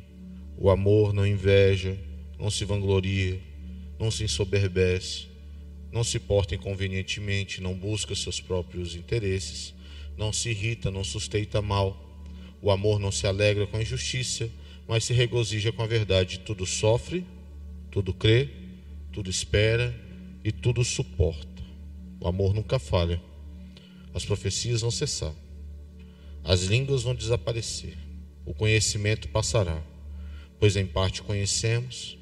o 0.57 0.69
amor 0.71 1.13
não 1.13 1.27
inveja, 1.27 1.95
não 2.39 2.49
se 2.49 2.65
vangloria, 2.65 3.39
não 3.99 4.09
se 4.09 4.23
ensoberbece, 4.23 5.27
não 5.91 6.03
se 6.03 6.17
porta 6.17 6.55
inconvenientemente, 6.55 7.61
não 7.61 7.75
busca 7.75 8.15
seus 8.15 8.39
próprios 8.39 8.95
interesses 8.95 9.75
não 10.21 10.31
se 10.31 10.49
irrita, 10.49 10.91
não 10.91 11.03
sustenta 11.03 11.61
mal. 11.61 11.97
O 12.61 12.69
amor 12.69 12.99
não 12.99 13.11
se 13.11 13.25
alegra 13.25 13.65
com 13.65 13.77
a 13.77 13.81
injustiça, 13.81 14.49
mas 14.87 15.03
se 15.03 15.13
regozija 15.13 15.71
com 15.71 15.81
a 15.81 15.87
verdade. 15.87 16.39
Tudo 16.39 16.65
sofre, 16.65 17.25
tudo 17.89 18.13
crê, 18.13 18.49
tudo 19.11 19.29
espera 19.29 19.93
e 20.43 20.51
tudo 20.51 20.83
suporta. 20.83 21.61
O 22.19 22.27
amor 22.27 22.53
nunca 22.53 22.79
falha. 22.79 23.21
As 24.13 24.25
profecias 24.25 24.81
vão 24.81 24.91
cessar. 24.91 25.33
As 26.43 26.63
línguas 26.63 27.03
vão 27.03 27.15
desaparecer. 27.15 27.97
O 28.45 28.53
conhecimento 28.53 29.27
passará. 29.29 29.81
Pois 30.59 30.75
em 30.75 30.85
parte 30.85 31.21
conhecemos 31.21 32.17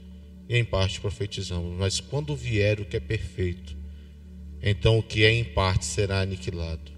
e 0.48 0.56
em 0.58 0.64
parte 0.64 1.00
profetizamos. 1.00 1.78
Mas 1.78 2.00
quando 2.00 2.36
vier 2.36 2.80
o 2.80 2.86
que 2.86 2.98
é 2.98 3.00
perfeito, 3.00 3.76
então 4.62 4.98
o 4.98 5.04
que 5.04 5.24
é 5.24 5.32
em 5.32 5.44
parte 5.44 5.86
será 5.86 6.22
aniquilado. 6.22 6.92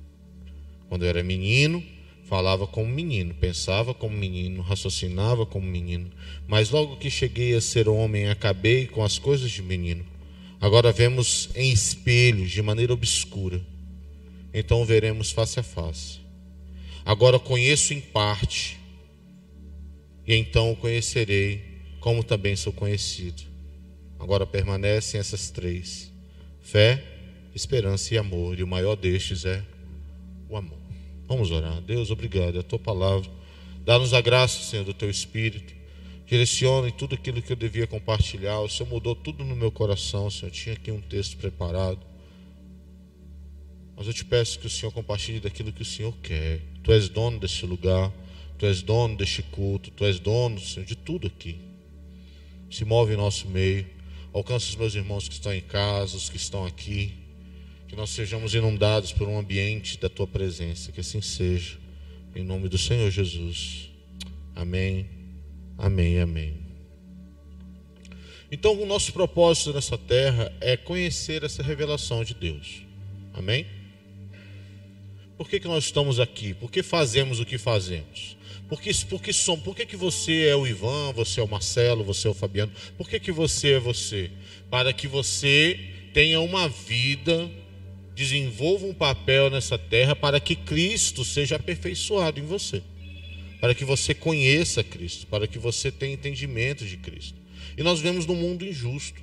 Quando 0.90 1.04
eu 1.04 1.10
era 1.10 1.24
menino, 1.24 1.84
falava 2.32 2.66
como 2.66 2.88
menino, 2.88 3.34
pensava 3.34 3.94
como 3.94 4.16
menino, 4.16 4.62
raciocinava 4.62 5.46
como 5.46 5.68
menino. 5.68 6.10
Mas 6.48 6.70
logo 6.70 6.96
que 6.96 7.10
cheguei 7.10 7.54
a 7.54 7.60
ser 7.60 7.90
homem, 7.90 8.30
acabei 8.30 8.88
com 8.88 9.04
as 9.04 9.20
coisas 9.20 9.52
de 9.52 9.62
menino. 9.62 10.06
Agora 10.62 10.94
vemos 10.94 11.50
em 11.54 11.74
espelhos, 11.74 12.50
de 12.50 12.62
maneira 12.62 12.94
obscura. 12.94 13.62
Então 14.54 14.86
veremos 14.86 15.30
face 15.30 15.60
a 15.60 15.64
face. 15.64 16.22
Agora 17.04 17.38
conheço 17.38 17.94
em 17.94 18.00
parte, 18.00 18.80
e 20.26 20.34
então 20.34 20.72
o 20.72 20.76
conhecerei, 20.78 21.62
como 22.00 22.24
também 22.24 22.56
sou 22.56 22.72
conhecido. 22.72 23.44
Agora 24.18 24.48
permanecem 24.48 25.20
essas 25.20 25.50
três: 25.50 26.10
fé, 26.62 27.04
esperança 27.54 28.14
e 28.14 28.18
amor, 28.18 28.58
e 28.58 28.64
o 28.64 28.68
maior 28.68 28.96
destes 28.96 29.44
é 29.44 29.62
o 30.48 30.56
amor. 30.56 30.81
Vamos 31.32 31.50
orar. 31.50 31.80
Deus, 31.80 32.12
obrigado. 32.12 32.60
A 32.60 32.62
tua 32.62 32.78
palavra. 32.78 33.32
Dá-nos 33.86 34.14
a 34.14 34.20
graça, 34.20 34.62
Senhor, 34.64 34.84
do 34.84 34.94
teu 34.94 35.10
Espírito. 35.10 35.74
Direcione 36.28 36.92
tudo 36.92 37.16
aquilo 37.16 37.42
que 37.42 37.54
eu 37.54 37.56
devia 37.56 37.88
compartilhar. 37.88 38.60
O 38.60 38.68
Senhor 38.68 38.90
mudou 38.90 39.16
tudo 39.16 39.46
no 39.46 39.56
meu 39.56 39.72
coração, 39.72 40.30
Senhor. 40.30 40.52
Tinha 40.52 40.76
aqui 40.76 40.92
um 40.92 41.00
texto 41.00 41.38
preparado. 41.38 42.02
Mas 43.96 44.08
eu 44.08 44.14
te 44.14 44.26
peço 44.26 44.60
que 44.60 44.68
o 44.68 44.70
Senhor 44.70 44.92
compartilhe 44.92 45.40
daquilo 45.40 45.72
que 45.72 45.84
o 45.84 45.86
Senhor 45.86 46.14
quer. 46.22 46.60
Tu 46.84 46.92
és 46.92 47.08
dono 47.08 47.40
deste 47.40 47.66
lugar. 47.66 48.12
Tu 48.58 48.66
és 48.66 48.82
dono 48.82 49.16
deste 49.16 49.42
culto. 49.42 49.90
Tu 49.90 50.04
és 50.04 50.20
dono, 50.20 50.60
Senhor, 50.60 50.86
de 50.86 50.98
tudo 50.98 51.28
aqui. 51.28 51.62
Se 52.70 52.84
move 52.84 53.14
em 53.14 53.18
nosso 53.18 53.48
meio. 53.48 53.88
Alcança 54.34 54.68
os 54.68 54.76
meus 54.76 54.96
irmãos 54.96 55.30
que 55.30 55.34
estão 55.36 55.54
em 55.54 55.62
casa, 55.62 56.18
os 56.18 56.28
que 56.28 56.36
estão 56.36 56.66
aqui 56.66 57.14
que 57.92 57.98
nós 57.98 58.12
sejamos 58.12 58.56
inundados 58.56 59.12
por 59.12 59.28
um 59.28 59.38
ambiente 59.38 60.00
da 60.00 60.08
tua 60.08 60.26
presença, 60.26 60.94
que 60.94 61.02
assim 61.02 61.22
seja, 61.22 61.78
em 62.34 62.42
nome 62.42 62.70
do 62.70 62.78
Senhor 62.78 63.12
Jesus. 63.12 63.90
Amém, 64.56 65.10
amém, 65.78 66.22
amém. 66.22 66.54
Então, 68.50 68.82
o 68.82 68.86
nosso 68.86 69.12
propósito 69.12 69.74
nessa 69.74 69.98
terra 69.98 70.54
é 70.62 70.78
conhecer 70.78 71.44
essa 71.44 71.62
revelação 71.62 72.24
de 72.24 72.34
Deus. 72.34 72.84
Amém? 73.34 73.68
Por 75.38 75.50
que, 75.50 75.60
que 75.60 75.68
nós 75.68 75.84
estamos 75.84 76.18
aqui? 76.18 76.54
Por 76.54 76.72
que 76.72 76.82
fazemos 76.82 77.42
o 77.42 77.46
que 77.46 77.58
fazemos? 77.58 78.38
Por 78.70 78.82
que, 78.82 78.94
por 79.04 79.22
que, 79.22 79.34
somos, 79.34 79.66
por 79.66 79.76
que, 79.76 79.86
que 79.86 79.98
você 79.98 80.48
é 80.48 80.56
o 80.56 80.66
Ivan, 80.66 81.12
você 81.12 81.42
é 81.42 81.44
o 81.44 81.48
Marcelo, 81.48 82.06
você 82.06 82.26
é 82.26 82.32
o 82.32 82.34
Fabiano? 82.34 82.72
Por 82.98 83.10
que, 83.10 83.20
que 83.20 83.34
você 83.34 83.74
é 83.74 83.80
você? 83.82 84.32
Para 84.70 84.94
que 84.94 85.10
você 85.10 85.78
tenha 86.14 86.40
uma 86.40 86.70
vida 86.70 87.52
desenvolva 88.16 88.86
um 88.86 88.94
papel 88.94 89.50
nessa 89.50 89.78
terra 89.78 90.16
para 90.16 90.40
que 90.40 90.56
Cristo 90.56 91.24
seja 91.24 91.56
aperfeiçoado 91.56 92.40
em 92.40 92.44
você, 92.44 92.82
para 93.60 93.74
que 93.74 93.86
você 93.86 94.14
conheça 94.14 94.84
Cristo, 94.84 95.28
para 95.28 95.48
que 95.48 95.58
você 95.58 95.92
tenha 95.92 96.14
entendimento 96.14 96.86
de 96.86 96.98
Cristo. 96.98 97.40
E 97.78 97.84
nós 97.84 98.00
vemos 98.00 98.26
num 98.26 98.36
mundo 98.36 98.66
injusto, 98.66 99.22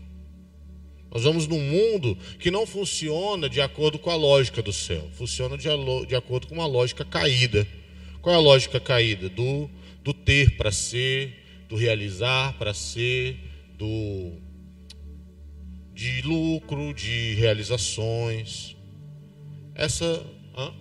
Nós 1.10 1.22
vamos 1.22 1.46
num 1.46 1.60
mundo 1.60 2.18
que 2.38 2.50
não 2.50 2.66
funciona 2.66 3.48
de 3.48 3.62
acordo 3.62 3.98
com 3.98 4.10
a 4.10 4.14
lógica 4.14 4.60
do 4.62 4.72
céu, 4.72 5.08
funciona 5.14 5.56
de, 5.56 5.68
de 6.06 6.14
acordo 6.14 6.46
com 6.46 6.54
uma 6.54 6.66
lógica 6.66 7.04
caída. 7.04 7.66
Qual 8.20 8.34
é 8.34 8.38
a 8.38 8.40
lógica 8.40 8.78
caída? 8.78 9.28
Do, 9.28 9.70
do 10.04 10.12
ter 10.12 10.56
para 10.56 10.70
ser, 10.70 11.32
do 11.68 11.76
realizar 11.76 12.58
para 12.58 12.74
ser, 12.74 13.38
do 13.78 14.32
de 15.94 16.22
lucro, 16.22 16.94
de 16.94 17.34
realizações. 17.34 18.76
Essa 19.78 20.26
hã? 20.56 20.74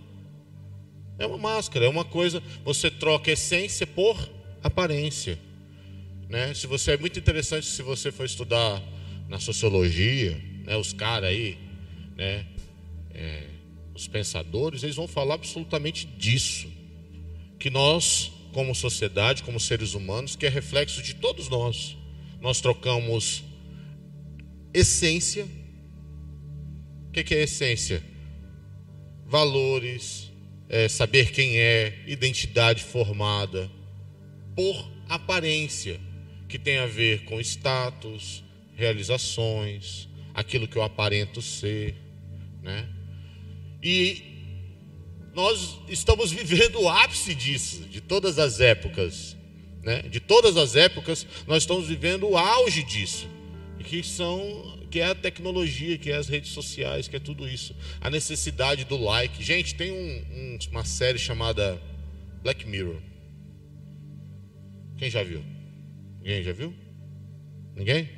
é 1.19 1.25
uma 1.27 1.37
máscara, 1.37 1.85
é 1.85 1.89
uma 1.89 2.03
coisa. 2.03 2.41
Você 2.65 2.89
troca 2.89 3.31
essência 3.31 3.85
por 3.85 4.17
aparência. 4.63 5.37
Né? 6.27 6.51
Se 6.55 6.65
você 6.65 6.91
é 6.91 6.97
muito 6.97 7.17
interessante, 7.19 7.67
se 7.67 7.83
você 7.83 8.11
for 8.11 8.25
estudar 8.25 8.81
na 9.29 9.39
sociologia, 9.39 10.41
né, 10.65 10.75
os 10.75 10.93
caras 10.93 11.29
aí, 11.29 11.57
né, 12.15 12.45
é, 13.11 13.43
os 13.93 14.07
pensadores, 14.07 14.81
eles 14.81 14.95
vão 14.95 15.07
falar 15.07 15.35
absolutamente 15.35 16.07
disso. 16.07 16.67
Que 17.59 17.69
nós, 17.69 18.31
como 18.51 18.73
sociedade, 18.73 19.43
como 19.43 19.59
seres 19.59 19.93
humanos, 19.93 20.35
que 20.35 20.45
é 20.47 20.49
reflexo 20.49 21.03
de 21.03 21.13
todos 21.13 21.49
nós, 21.49 21.95
nós 22.41 22.61
trocamos 22.61 23.43
essência. 24.73 25.47
O 27.07 27.11
que 27.11 27.33
é 27.35 27.43
essência? 27.43 28.16
Valores, 29.27 30.31
é, 30.69 30.87
saber 30.87 31.31
quem 31.31 31.59
é, 31.59 32.03
identidade 32.07 32.83
formada, 32.83 33.69
por 34.55 34.89
aparência, 35.07 35.99
que 36.47 36.57
tem 36.57 36.77
a 36.77 36.87
ver 36.87 37.25
com 37.25 37.39
status, 37.39 38.43
realizações, 38.75 40.07
aquilo 40.33 40.67
que 40.67 40.77
eu 40.77 40.83
aparento 40.83 41.41
ser, 41.41 41.95
né? 42.61 42.87
E 43.83 44.23
nós 45.33 45.77
estamos 45.89 46.31
vivendo 46.31 46.81
o 46.81 46.89
ápice 46.89 47.35
disso, 47.35 47.81
de 47.83 48.01
todas 48.01 48.39
as 48.39 48.59
épocas, 48.59 49.35
né? 49.83 50.03
De 50.03 50.19
todas 50.19 50.57
as 50.57 50.75
épocas, 50.75 51.27
nós 51.45 51.63
estamos 51.63 51.87
vivendo 51.87 52.29
o 52.29 52.37
auge 52.37 52.83
disso, 52.83 53.27
que 53.83 54.03
são 54.03 54.76
que 54.97 55.01
é 55.01 55.05
a 55.05 55.13
tecnologia, 55.13 55.95
que 55.95 56.09
é 56.09 56.15
as 56.15 56.27
redes 56.27 56.51
sociais, 56.51 57.07
que 57.07 57.15
é 57.15 57.19
tudo 57.19 57.47
isso, 57.47 57.75
a 58.01 58.09
necessidade 58.09 58.83
do 58.83 58.97
like. 58.97 59.43
Gente, 59.43 59.75
tem 59.75 59.91
um, 59.91 59.95
um, 59.95 60.57
uma 60.71 60.83
série 60.83 61.19
chamada 61.19 61.79
Black 62.41 62.65
Mirror. 62.65 62.99
Quem 64.97 65.07
já 65.07 65.21
viu? 65.21 65.43
Ninguém 66.19 66.43
já 66.43 66.51
viu? 66.51 66.73
Ninguém? 67.75 68.09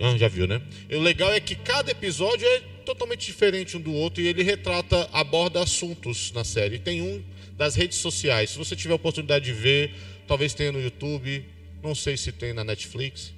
Ah, 0.00 0.18
já 0.18 0.26
viu, 0.26 0.48
né? 0.48 0.60
E 0.88 0.96
o 0.96 1.00
legal 1.00 1.32
é 1.32 1.38
que 1.38 1.54
cada 1.54 1.92
episódio 1.92 2.44
é 2.44 2.60
totalmente 2.84 3.24
diferente 3.26 3.76
um 3.76 3.80
do 3.80 3.94
outro 3.94 4.20
e 4.20 4.26
ele 4.26 4.42
retrata, 4.42 5.08
aborda 5.12 5.62
assuntos 5.62 6.32
na 6.32 6.42
série. 6.42 6.80
Tem 6.80 7.00
um 7.00 7.22
das 7.56 7.76
redes 7.76 7.98
sociais. 7.98 8.50
Se 8.50 8.58
você 8.58 8.74
tiver 8.74 8.94
a 8.94 8.96
oportunidade 8.96 9.44
de 9.44 9.52
ver, 9.52 9.94
talvez 10.26 10.54
tenha 10.54 10.72
no 10.72 10.82
YouTube, 10.82 11.44
não 11.80 11.94
sei 11.94 12.16
se 12.16 12.32
tem 12.32 12.52
na 12.52 12.64
Netflix. 12.64 13.32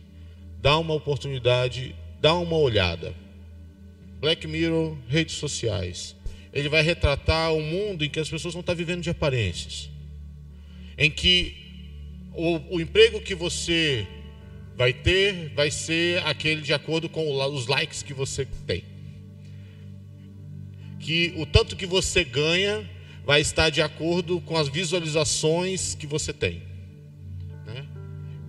Dá 0.62 0.78
uma 0.78 0.94
oportunidade, 0.94 1.94
dá 2.22 2.34
uma 2.34 2.56
olhada. 2.56 3.12
Black 4.20 4.46
Mirror, 4.46 4.96
redes 5.08 5.34
sociais. 5.34 6.14
Ele 6.52 6.68
vai 6.68 6.80
retratar 6.80 7.52
um 7.52 7.60
mundo 7.60 8.04
em 8.04 8.08
que 8.08 8.20
as 8.20 8.30
pessoas 8.30 8.54
não 8.54 8.60
estão 8.60 8.76
vivendo 8.76 9.02
de 9.02 9.10
aparências. 9.10 9.90
Em 10.96 11.10
que 11.10 11.56
o, 12.32 12.76
o 12.76 12.80
emprego 12.80 13.20
que 13.20 13.34
você 13.34 14.06
vai 14.76 14.92
ter 14.92 15.52
vai 15.54 15.70
ser 15.70 16.24
aquele 16.24 16.60
de 16.62 16.72
acordo 16.72 17.08
com 17.08 17.28
os 17.52 17.66
likes 17.66 18.04
que 18.04 18.14
você 18.14 18.46
tem. 18.66 18.84
Que 21.00 21.34
o 21.36 21.44
tanto 21.44 21.74
que 21.74 21.86
você 21.86 22.22
ganha 22.22 22.88
vai 23.24 23.40
estar 23.40 23.68
de 23.68 23.82
acordo 23.82 24.40
com 24.42 24.56
as 24.56 24.68
visualizações 24.68 25.96
que 25.96 26.06
você 26.06 26.32
tem. 26.32 26.62
Né? 27.66 27.84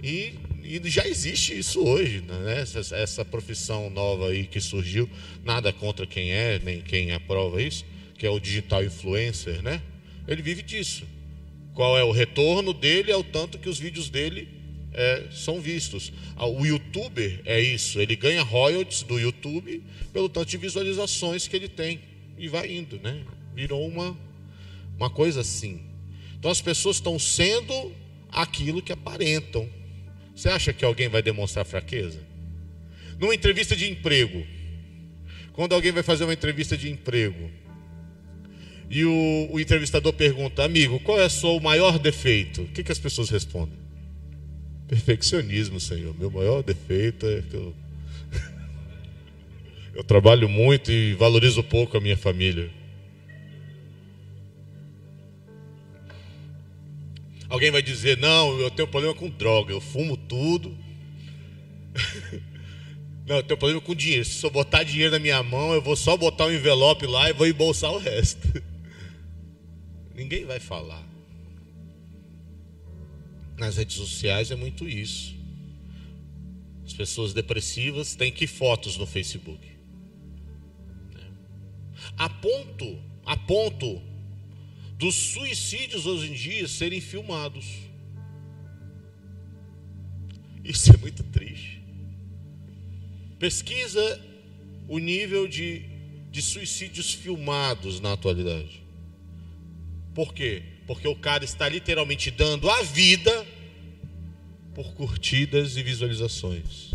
E, 0.03 0.35
e, 0.63 0.89
já 0.89 1.07
existe 1.07 1.57
isso 1.57 1.83
hoje, 1.83 2.21
né? 2.21 2.61
essa, 2.61 2.95
essa 2.95 3.25
profissão 3.25 3.89
nova 3.89 4.29
aí 4.29 4.45
que 4.45 4.61
surgiu, 4.61 5.09
nada 5.43 5.73
contra 5.73 6.07
quem 6.07 6.31
é, 6.31 6.59
nem 6.59 6.81
quem 6.81 7.11
aprova 7.11 7.61
isso, 7.61 7.85
que 8.17 8.25
é 8.25 8.29
o 8.29 8.39
digital 8.39 8.83
influencer, 8.83 9.61
né? 9.61 9.81
Ele 10.27 10.41
vive 10.41 10.61
disso. 10.61 11.05
Qual 11.73 11.97
é 11.97 12.03
o 12.03 12.11
retorno 12.11 12.73
dele? 12.73 13.11
É 13.11 13.17
o 13.17 13.23
tanto 13.23 13.57
que 13.57 13.67
os 13.67 13.79
vídeos 13.79 14.09
dele 14.09 14.47
é, 14.93 15.27
são 15.31 15.59
vistos. 15.59 16.13
Ah, 16.35 16.47
o 16.47 16.65
youtuber 16.65 17.41
é 17.45 17.59
isso, 17.59 17.99
ele 17.99 18.15
ganha 18.15 18.43
royalties 18.43 19.03
do 19.03 19.19
YouTube 19.19 19.83
pelo 20.11 20.29
tanto 20.29 20.49
de 20.49 20.57
visualizações 20.57 21.47
que 21.47 21.55
ele 21.55 21.67
tem. 21.67 21.99
E 22.37 22.47
vai 22.47 22.71
indo, 22.71 22.99
né? 23.01 23.23
Virou 23.53 23.87
uma, 23.87 24.17
uma 24.97 25.09
coisa 25.09 25.41
assim. 25.41 25.81
Então 26.37 26.51
as 26.51 26.61
pessoas 26.61 26.97
estão 26.97 27.17
sendo 27.17 27.91
aquilo 28.31 28.81
que 28.81 28.91
aparentam. 28.91 29.67
Você 30.35 30.49
acha 30.49 30.73
que 30.73 30.83
alguém 30.83 31.07
vai 31.07 31.21
demonstrar 31.21 31.65
fraqueza? 31.65 32.19
Numa 33.19 33.35
entrevista 33.35 33.75
de 33.75 33.89
emprego, 33.89 34.45
quando 35.53 35.73
alguém 35.73 35.91
vai 35.91 36.03
fazer 36.03 36.23
uma 36.23 36.33
entrevista 36.33 36.75
de 36.75 36.89
emprego, 36.89 37.49
e 38.89 39.05
o, 39.05 39.49
o 39.51 39.59
entrevistador 39.59 40.13
pergunta, 40.13 40.63
amigo, 40.63 40.99
qual 40.99 41.19
é 41.19 41.25
o 41.25 41.29
seu 41.29 41.59
maior 41.59 41.97
defeito? 41.97 42.63
O 42.63 42.67
que, 42.67 42.83
que 42.83 42.91
as 42.91 42.99
pessoas 42.99 43.29
respondem? 43.29 43.77
Perfeccionismo, 44.87 45.79
Senhor. 45.79 46.15
Meu 46.17 46.29
maior 46.29 46.61
defeito 46.61 47.25
é 47.25 47.41
que 47.41 47.55
eu, 47.55 47.73
eu 49.95 50.03
trabalho 50.03 50.47
muito 50.49 50.91
e 50.91 51.13
valorizo 51.13 51.63
pouco 51.63 51.97
a 51.97 52.01
minha 52.01 52.17
família. 52.17 52.69
Alguém 57.53 57.69
vai 57.69 57.83
dizer: 57.83 58.17
Não, 58.17 58.59
eu 58.59 58.71
tenho 58.71 58.87
problema 58.87 59.13
com 59.13 59.29
droga, 59.29 59.71
eu 59.71 59.79
fumo 59.79 60.17
tudo. 60.17 60.75
Não, 63.27 63.35
eu 63.35 63.43
tenho 63.43 63.59
problema 63.59 63.79
com 63.79 63.93
dinheiro. 63.93 64.25
Se 64.25 64.43
eu 64.43 64.49
botar 64.49 64.81
dinheiro 64.81 65.11
na 65.11 65.19
minha 65.19 65.43
mão, 65.43 65.71
eu 65.71 65.81
vou 65.81 65.95
só 65.95 66.17
botar 66.17 66.47
um 66.47 66.51
envelope 66.51 67.05
lá 67.05 67.29
e 67.29 67.33
vou 67.33 67.45
embolsar 67.45 67.91
o 67.91 67.99
resto. 67.99 68.63
Ninguém 70.15 70.45
vai 70.45 70.59
falar 70.59 71.07
nas 73.55 73.77
redes 73.77 73.97
sociais 73.97 74.49
é 74.49 74.55
muito 74.55 74.89
isso. 74.89 75.35
As 76.83 76.91
pessoas 76.91 77.33
depressivas 77.33 78.15
têm 78.15 78.31
que 78.31 78.47
fotos 78.47 78.97
no 78.97 79.05
Facebook. 79.05 79.59
A 82.17 82.27
ponto, 82.27 82.97
a 83.23 83.37
ponto 83.37 84.01
dos 85.03 85.15
suicídios 85.15 86.05
hoje 86.05 86.31
em 86.31 86.33
dia 86.33 86.65
serem 86.65 87.01
filmados. 87.01 87.65
Isso 90.63 90.93
é 90.93 90.97
muito 90.97 91.21
triste. 91.23 91.83
Pesquisa 93.37 94.01
o 94.87 94.97
nível 94.99 95.45
de, 95.45 95.81
de 96.31 96.41
suicídios 96.41 97.13
filmados 97.13 97.99
na 97.99 98.13
atualidade. 98.13 98.81
Por 100.15 100.33
quê? 100.33 100.63
Porque 100.87 101.05
o 101.05 101.17
cara 101.17 101.43
está 101.43 101.67
literalmente 101.67 102.31
dando 102.31 102.69
a 102.69 102.81
vida 102.83 103.45
por 104.73 104.93
curtidas 104.93 105.75
e 105.75 105.83
visualizações. 105.83 106.93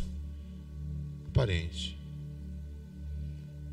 Aparente. 1.27 1.95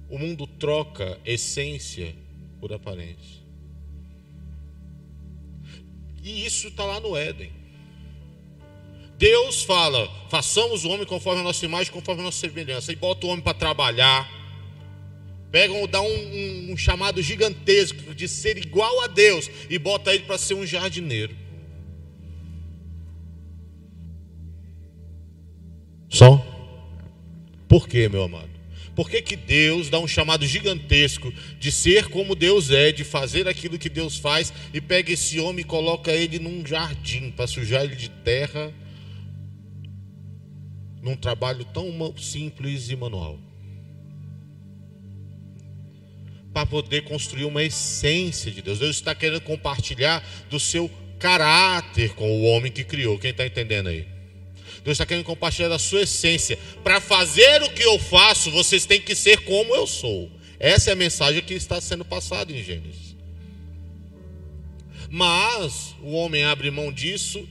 O 0.10 0.20
mundo 0.20 0.46
troca 0.46 1.18
essência 1.24 2.14
por 2.60 2.74
aparência. 2.74 3.45
E 6.26 6.46
isso 6.46 6.68
está 6.68 6.84
lá 6.84 7.00
no 7.00 7.16
Éden. 7.16 7.52
Deus 9.18 9.64
fala: 9.64 10.10
façamos 10.30 10.84
o 10.84 10.90
homem 10.90 11.06
conforme 11.06 11.40
a 11.40 11.44
nossa 11.44 11.64
imagem, 11.64 11.94
conforme 11.94 12.22
a 12.22 12.26
nossa 12.26 12.40
semelhança. 12.40 12.92
E 12.92 12.96
bota 12.96 13.28
o 13.28 13.30
homem 13.30 13.44
para 13.44 13.54
trabalhar, 13.54 14.28
Pegam, 15.56 15.88
dá 15.88 16.02
um, 16.02 16.06
um, 16.06 16.72
um 16.74 16.78
chamado 16.78 17.22
gigantesco 17.22 18.14
de 18.14 18.28
ser 18.28 18.58
igual 18.58 19.04
a 19.04 19.08
Deus 19.08 19.50
e 19.70 19.80
bota 19.80 20.14
ele 20.14 20.24
para 20.24 20.38
ser 20.38 20.54
um 20.54 20.66
jardineiro. 20.66 21.34
Só? 26.10 26.46
Por 27.70 27.88
quê, 27.88 28.10
meu 28.10 28.24
amado? 28.24 28.50
Por 28.96 29.10
que, 29.10 29.22
que 29.22 29.36
Deus 29.36 29.90
dá 29.90 30.00
um 30.00 30.08
chamado 30.08 30.46
gigantesco 30.48 31.34
de 31.60 31.72
ser 31.72 32.08
como 32.08 32.34
Deus 32.34 32.72
é, 32.72 32.92
de 32.92 33.04
fazer 33.04 33.48
aquilo 33.48 33.78
que 33.78 33.90
Deus 33.90 34.18
faz, 34.18 34.54
e 34.74 34.80
pega 34.80 35.12
esse 35.12 35.40
homem 35.40 35.62
e 35.62 35.68
coloca 35.68 36.12
ele 36.12 36.40
num 36.40 36.66
jardim 36.66 37.30
para 37.32 37.46
sujar 37.46 37.84
ele 37.84 37.96
de 37.96 38.10
terra, 38.10 38.74
num 41.02 41.16
trabalho 41.16 41.66
tão 41.66 41.92
simples 42.18 42.90
e 42.90 42.96
manual? 42.96 43.40
para 46.56 46.66
poder 46.66 47.02
construir 47.02 47.44
uma 47.44 47.62
essência 47.62 48.50
de 48.50 48.62
Deus. 48.62 48.80
Deus 48.80 48.96
está 48.96 49.14
querendo 49.14 49.42
compartilhar 49.42 50.26
do 50.50 50.58
seu 50.58 50.90
caráter 51.20 52.14
com 52.14 52.32
o 52.32 52.44
homem 52.46 52.72
que 52.72 52.82
criou. 52.82 53.20
Quem 53.20 53.32
está 53.32 53.46
entendendo 53.46 53.90
aí? 53.90 54.15
Deus 54.86 54.98
está 54.98 55.06
querendo 55.08 55.26
compartilhar 55.26 55.68
da 55.68 55.80
sua 55.80 56.04
essência. 56.04 56.60
Para 56.84 57.02
fazer 57.02 57.64
o 57.64 57.72
que 57.72 57.82
eu 57.82 57.98
faço, 57.98 58.52
vocês 58.52 58.86
têm 58.86 59.02
que 59.02 59.16
ser 59.16 59.40
como 59.40 59.76
eu 59.76 59.88
sou. 59.88 60.32
Essa 60.60 60.92
é 60.92 60.94
a 60.94 60.96
mensagem 60.96 61.42
que 61.42 61.56
está 61.56 61.82
sendo 61.82 62.06
passada 62.06 62.54
em 62.54 62.64
Gênesis. 62.64 63.16
Mas 65.10 65.96
o 66.04 66.12
homem 66.12 66.44
abre 66.44 66.70
mão 66.70 66.94
disso 66.94 67.50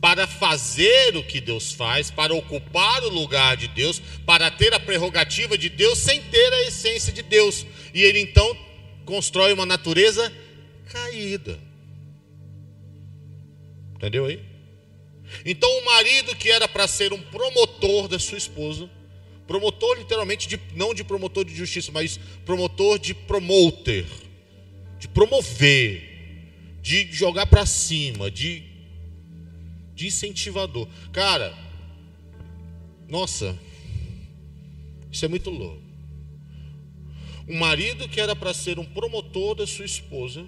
para 0.00 0.26
fazer 0.26 1.14
o 1.16 1.22
que 1.22 1.42
Deus 1.42 1.72
faz, 1.72 2.10
para 2.10 2.34
ocupar 2.34 3.04
o 3.04 3.10
lugar 3.10 3.54
de 3.58 3.68
Deus, 3.68 4.00
para 4.24 4.50
ter 4.50 4.72
a 4.72 4.80
prerrogativa 4.80 5.58
de 5.58 5.68
Deus 5.68 5.98
sem 5.98 6.22
ter 6.22 6.52
a 6.54 6.62
essência 6.62 7.12
de 7.12 7.20
Deus. 7.20 7.66
E 7.92 8.00
ele 8.00 8.20
então 8.20 8.56
constrói 9.04 9.52
uma 9.52 9.66
natureza 9.66 10.32
caída. 10.90 11.58
Entendeu 13.94 14.24
aí? 14.24 14.55
Então 15.44 15.70
o 15.78 15.84
marido 15.84 16.34
que 16.36 16.50
era 16.50 16.68
para 16.68 16.86
ser 16.86 17.12
um 17.12 17.20
promotor 17.20 18.08
da 18.08 18.18
sua 18.18 18.38
esposa, 18.38 18.90
promotor 19.46 19.98
literalmente 19.98 20.48
de, 20.48 20.60
não 20.74 20.92
de 20.92 21.04
promotor 21.04 21.44
de 21.44 21.54
justiça, 21.54 21.92
mas 21.92 22.18
promotor 22.44 22.98
de 22.98 23.14
promoter, 23.14 24.06
de 24.98 25.08
promover, 25.08 26.02
de 26.82 27.10
jogar 27.12 27.46
para 27.46 27.64
cima, 27.66 28.30
de, 28.30 28.62
de 29.94 30.06
incentivador. 30.06 30.88
Cara, 31.12 31.56
nossa, 33.08 33.56
isso 35.10 35.24
é 35.24 35.28
muito 35.28 35.50
louco. 35.50 35.82
Um 37.48 37.58
marido 37.58 38.08
que 38.08 38.20
era 38.20 38.34
para 38.34 38.52
ser 38.52 38.78
um 38.78 38.84
promotor 38.84 39.54
da 39.54 39.66
sua 39.66 39.84
esposa, 39.84 40.44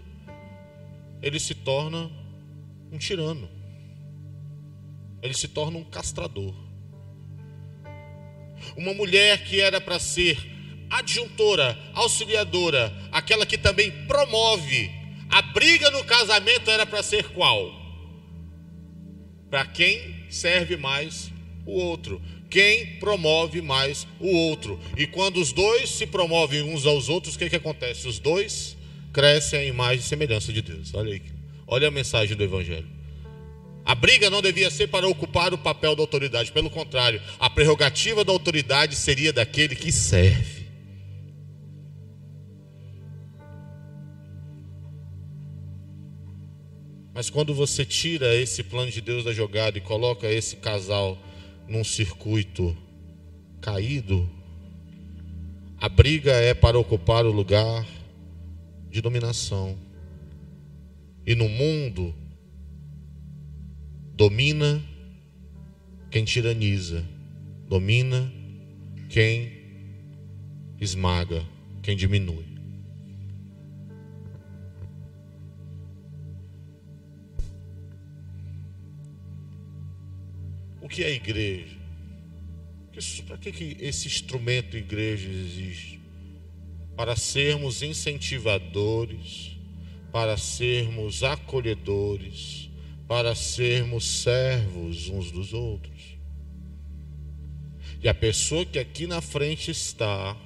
ele 1.22 1.38
se 1.38 1.54
torna 1.54 2.10
um 2.90 2.98
tirano. 2.98 3.57
Ele 5.22 5.34
se 5.34 5.48
torna 5.48 5.78
um 5.78 5.84
castrador. 5.84 6.54
Uma 8.76 8.94
mulher 8.94 9.44
que 9.44 9.60
era 9.60 9.80
para 9.80 9.98
ser 9.98 10.38
adjuntora, 10.90 11.78
auxiliadora, 11.94 12.92
aquela 13.12 13.44
que 13.44 13.58
também 13.58 13.90
promove. 14.06 14.90
A 15.28 15.42
briga 15.42 15.90
no 15.90 16.04
casamento 16.04 16.70
era 16.70 16.86
para 16.86 17.02
ser 17.02 17.28
qual? 17.30 17.70
Para 19.50 19.64
quem 19.66 20.26
serve 20.30 20.76
mais 20.76 21.30
o 21.66 21.72
outro, 21.72 22.20
quem 22.50 22.98
promove 22.98 23.60
mais 23.60 24.06
o 24.18 24.28
outro. 24.28 24.80
E 24.96 25.06
quando 25.06 25.38
os 25.38 25.52
dois 25.52 25.90
se 25.90 26.06
promovem 26.06 26.62
uns 26.62 26.86
aos 26.86 27.08
outros, 27.08 27.34
o 27.34 27.38
que, 27.38 27.50
que 27.50 27.56
acontece? 27.56 28.08
Os 28.08 28.18
dois 28.18 28.76
crescem 29.12 29.60
a 29.60 29.64
imagem 29.64 30.00
e 30.00 30.02
semelhança 30.02 30.52
de 30.52 30.62
Deus. 30.62 30.94
Olha 30.94 31.12
aí. 31.12 31.22
Olha 31.66 31.88
a 31.88 31.90
mensagem 31.90 32.36
do 32.36 32.42
Evangelho. 32.42 32.97
A 33.88 33.94
briga 33.94 34.28
não 34.28 34.42
devia 34.42 34.70
ser 34.70 34.88
para 34.88 35.08
ocupar 35.08 35.54
o 35.54 35.56
papel 35.56 35.96
da 35.96 36.02
autoridade, 36.02 36.52
pelo 36.52 36.68
contrário, 36.68 37.22
a 37.40 37.48
prerrogativa 37.48 38.22
da 38.22 38.30
autoridade 38.30 38.94
seria 38.94 39.32
daquele 39.32 39.74
que 39.74 39.90
serve. 39.90 40.66
Mas 47.14 47.30
quando 47.30 47.54
você 47.54 47.82
tira 47.82 48.34
esse 48.36 48.62
plano 48.62 48.90
de 48.90 49.00
Deus 49.00 49.24
da 49.24 49.32
jogada 49.32 49.78
e 49.78 49.80
coloca 49.80 50.30
esse 50.30 50.56
casal 50.56 51.16
num 51.66 51.82
circuito 51.82 52.76
caído, 53.58 54.28
a 55.78 55.88
briga 55.88 56.32
é 56.32 56.52
para 56.52 56.78
ocupar 56.78 57.24
o 57.24 57.32
lugar 57.32 57.86
de 58.90 59.00
dominação. 59.00 59.78
E 61.26 61.34
no 61.34 61.48
mundo, 61.48 62.14
domina 64.18 64.84
quem 66.10 66.24
tiraniza, 66.24 67.06
domina 67.68 68.32
quem 69.08 69.52
esmaga, 70.80 71.46
quem 71.80 71.96
diminui. 71.96 72.44
O 80.82 80.88
que 80.88 81.04
é 81.04 81.14
igreja? 81.14 81.78
Para 83.24 83.38
que, 83.38 83.52
que 83.52 83.76
esse 83.78 84.08
instrumento 84.08 84.76
igreja 84.76 85.28
existe? 85.28 86.00
Para 86.96 87.14
sermos 87.14 87.84
incentivadores, 87.84 89.56
para 90.10 90.36
sermos 90.36 91.22
acolhedores, 91.22 92.67
para 93.08 93.34
sermos 93.34 94.22
servos 94.22 95.08
uns 95.08 95.32
dos 95.32 95.54
outros. 95.54 96.18
E 98.02 98.08
a 98.08 98.14
pessoa 98.14 98.66
que 98.66 98.78
aqui 98.78 99.06
na 99.06 99.22
frente 99.22 99.70
está, 99.70 100.36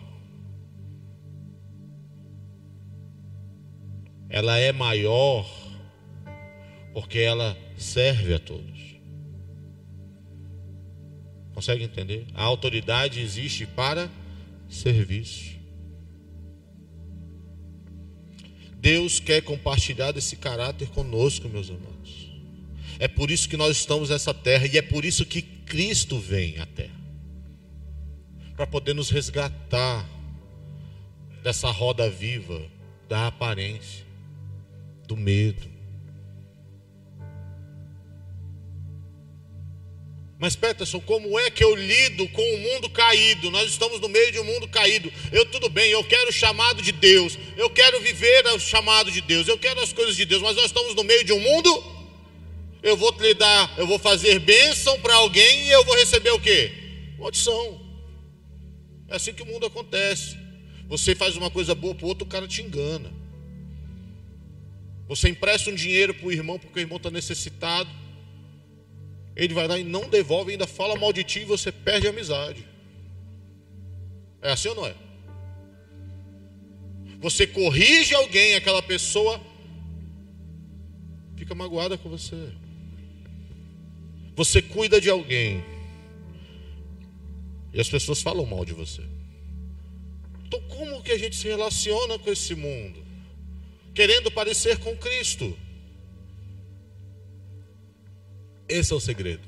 ela 4.31 4.57
é 4.59 4.73
maior 4.73 5.45
porque 6.95 7.19
ela 7.19 7.59
serve 7.77 8.33
a 8.33 8.39
todos. 8.39 8.81
Consegue 11.53 11.85
entender? 11.85 12.27
A 12.33 12.45
autoridade 12.45 13.21
existe 13.21 13.67
para 13.67 14.09
serviço. 14.69 15.61
Deus 18.79 19.21
quer 19.21 19.43
compartilhar 19.43 20.13
desse 20.13 20.37
caráter 20.37 20.89
conosco, 20.89 21.49
meus 21.49 21.69
amados. 21.69 21.92
É 22.99 23.09
por 23.09 23.31
isso 23.31 23.49
que 23.49 23.57
nós 23.57 23.77
estamos 23.77 24.11
nessa 24.11 24.33
terra 24.33 24.67
e 24.67 24.79
é 24.79 24.83
por 24.83 25.05
isso 25.05 25.25
que 25.25 25.43
Cristo 25.43 26.19
vem 26.19 26.59
à 26.59 26.67
terra 26.67 27.01
para 28.57 28.67
poder 28.67 28.95
nos 28.95 29.11
resgatar 29.11 30.09
dessa 31.43 31.71
roda 31.71 32.09
viva 32.09 32.63
da 33.09 33.27
aparência, 33.27 34.05
do 35.09 35.17
medo, 35.17 35.73
Mas 40.43 40.57
Peterson, 40.57 40.99
como 40.99 41.39
é 41.39 41.53
que 41.53 41.63
eu 41.63 41.73
lido 41.73 42.29
com 42.31 42.43
o 42.43 42.59
mundo 42.59 42.91
caído? 42.91 43.49
Nós 43.49 43.71
estamos 43.71 44.01
no 44.01 44.09
meio 44.09 44.33
de 44.33 44.41
um 44.41 44.45
mundo 44.45 44.67
caído. 44.67 45.09
Eu 45.31 45.47
tudo 45.47 45.69
bem, 45.69 45.93
eu 45.93 46.03
quero 46.03 46.31
o 46.31 46.33
chamado 46.33 46.83
de 46.83 46.91
Deus. 46.91 47.39
Eu 47.57 47.71
quero 47.71 48.01
viver 48.01 48.45
o 48.49 48.59
chamado 48.59 49.09
de 49.13 49.21
Deus. 49.21 49.47
Eu 49.47 49.57
quero 49.57 49.81
as 49.81 49.93
coisas 49.93 50.17
de 50.17 50.25
Deus, 50.25 50.43
mas 50.43 50.57
nós 50.57 50.65
estamos 50.65 50.97
no 50.97 51.05
meio 51.05 51.23
de 51.23 51.33
um 51.33 51.39
mundo 51.39 51.85
eu 52.83 52.97
vou 52.97 53.15
lhe 53.21 53.35
dar, 53.35 53.73
eu 53.79 53.87
vou 53.87 53.99
fazer 53.99 54.41
bênção 54.41 55.01
para 55.01 55.15
alguém 55.15 55.67
e 55.67 55.71
eu 55.71 55.85
vou 55.85 55.95
receber 55.97 56.31
o 56.31 56.41
quê? 56.41 56.73
Maldição. 57.19 57.81
É 59.09 59.17
assim 59.17 59.33
que 59.33 59.43
o 59.43 59.47
mundo 59.47 59.67
acontece. 59.67 60.37
Você 60.89 61.15
faz 61.15 61.37
uma 61.37 61.51
coisa 61.51 61.75
boa 61.75 61.95
para 61.95 62.05
o 62.05 62.09
outro, 62.09 62.25
o 62.25 62.29
cara 62.29 62.49
te 62.49 62.61
engana. 62.61 63.13
Você 65.07 65.29
empresta 65.29 65.71
um 65.71 65.75
dinheiro 65.75 66.13
para 66.13 66.27
o 66.27 66.33
irmão 66.33 66.59
porque 66.59 66.79
o 66.79 66.83
irmão 66.83 66.97
está 66.97 67.11
necessitado. 67.11 67.89
Ele 69.37 69.55
vai 69.55 69.69
lá 69.69 69.79
e 69.79 69.85
não 69.85 70.09
devolve, 70.09 70.53
ainda 70.53 70.67
fala 70.67 70.97
mal 70.97 71.13
de 71.13 71.23
ti 71.23 71.41
e 71.41 71.45
você 71.45 71.71
perde 71.71 72.07
a 72.07 72.11
amizade. 72.11 72.67
É 74.43 74.51
assim 74.51 74.69
ou 74.69 74.75
não 74.75 74.87
é? 74.87 74.95
Você 77.21 77.47
corrige 77.47 78.15
alguém, 78.15 78.55
aquela 78.55 78.83
pessoa 78.83 79.41
fica 81.37 81.55
magoada 81.55 81.97
com 81.97 82.09
você. 82.09 82.51
Você 84.43 84.61
cuida 84.61 85.01
de 85.01 85.09
alguém 85.09 85.63
e 87.73 87.81
as 87.81 87.89
pessoas 87.89 88.21
falam 88.21 88.45
mal 88.45 88.65
de 88.65 88.73
você. 88.73 89.01
Então, 90.45 90.61
como 90.63 91.01
que 91.01 91.13
a 91.13 91.17
gente 91.17 91.37
se 91.37 91.47
relaciona 91.47 92.19
com 92.19 92.29
esse 92.29 92.53
mundo? 92.57 93.05
Querendo 93.95 94.33
parecer 94.33 94.79
com 94.79 94.97
Cristo. 94.97 95.57
Esse 98.69 98.93
é 98.93 98.97
o 98.97 99.01
segredo. 99.01 99.47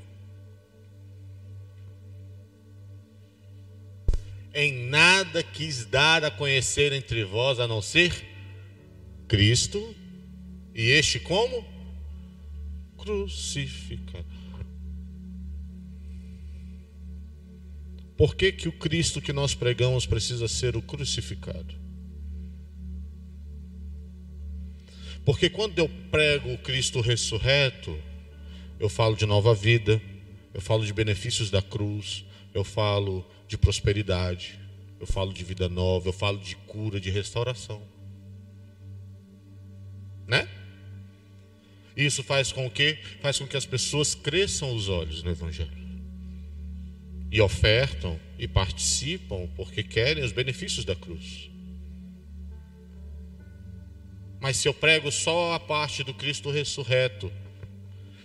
Em 4.53 4.87
nada 4.87 5.43
quis 5.43 5.85
dar 5.85 6.23
a 6.23 6.31
conhecer 6.31 6.93
entre 6.93 7.25
vós 7.25 7.59
a 7.59 7.67
não 7.67 7.81
ser 7.81 8.13
Cristo, 9.27 9.93
e 10.73 10.83
este 10.91 11.19
como? 11.19 11.65
Crucificado. 12.97 14.34
Por 18.17 18.35
que, 18.35 18.51
que 18.51 18.67
o 18.67 18.71
Cristo 18.71 19.21
que 19.21 19.33
nós 19.33 19.53
pregamos 19.53 20.05
precisa 20.05 20.47
ser 20.47 20.75
o 20.75 20.81
crucificado? 20.81 21.75
Porque 25.25 25.49
quando 25.49 25.79
eu 25.79 25.89
prego 26.11 26.53
o 26.53 26.57
Cristo 26.57 27.01
ressurreto, 27.01 27.97
eu 28.79 28.87
falo 28.87 29.15
de 29.15 29.25
nova 29.25 29.55
vida, 29.55 30.01
eu 30.53 30.61
falo 30.61 30.85
de 30.85 30.93
benefícios 30.93 31.49
da 31.49 31.61
cruz, 31.61 32.23
eu 32.53 32.63
falo 32.63 33.25
de 33.47 33.57
prosperidade, 33.57 34.59
eu 34.99 35.07
falo 35.07 35.33
de 35.33 35.43
vida 35.43 35.67
nova, 35.67 36.09
eu 36.09 36.13
falo 36.13 36.37
de 36.37 36.55
cura, 36.55 36.99
de 36.99 37.09
restauração. 37.09 37.81
Né? 40.27 40.47
Isso 41.97 42.23
faz 42.23 42.51
com 42.51 42.69
que 42.69 42.97
faz 43.21 43.39
com 43.39 43.47
que 43.47 43.57
as 43.57 43.65
pessoas 43.65 44.15
cresçam 44.15 44.73
os 44.75 44.89
olhos 44.89 45.23
no 45.23 45.31
evangelho. 45.31 45.84
E 47.31 47.41
ofertam 47.41 48.19
e 48.37 48.47
participam 48.47 49.47
porque 49.55 49.83
querem 49.83 50.23
os 50.23 50.31
benefícios 50.31 50.85
da 50.85 50.95
cruz. 50.95 51.49
Mas 54.39 54.57
se 54.57 54.67
eu 54.67 54.73
prego 54.73 55.11
só 55.11 55.53
a 55.53 55.59
parte 55.59 56.03
do 56.03 56.13
Cristo 56.13 56.51
ressurreto, 56.51 57.31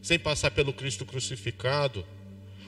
sem 0.02 0.18
passar 0.18 0.50
pelo 0.50 0.72
Cristo 0.72 1.04
crucificado, 1.04 2.04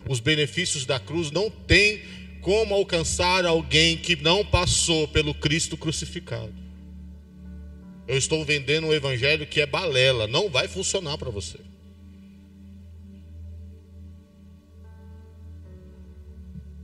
os 0.09 0.21
benefícios 0.21 0.87
da 0.87 0.99
cruz 0.99 1.31
não 1.31 1.51
tem 1.51 2.03
como 2.41 2.75
alcançar 2.75 3.45
alguém 3.45 3.97
que 3.97 4.17
não 4.17 4.45
passou 4.45 5.07
pelo 5.09 5.33
Cristo 5.33 5.77
crucificado. 5.77 6.53
Eu 8.07 8.19
estou 8.19 8.45
vendendo 8.45 8.89
um 8.89 8.93
evangelho 8.93 9.47
que 9.47 9.61
é 9.61 9.67
balela, 9.67 10.27
não 10.27 10.51
vai 10.51 10.67
funcionar 10.67 11.17
para 11.17 11.31
você. 11.31 11.59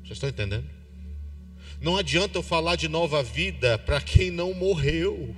Vocês 0.09 0.17
estão 0.17 0.31
entendendo? 0.31 0.67
Não 1.83 1.99
adianta 1.99 2.39
eu 2.39 2.43
falar 2.43 2.77
de 2.77 2.89
nova 2.89 3.23
vida 3.23 3.77
para 3.77 4.01
quem 4.01 4.31
não 4.31 4.55
morreu. 4.55 5.37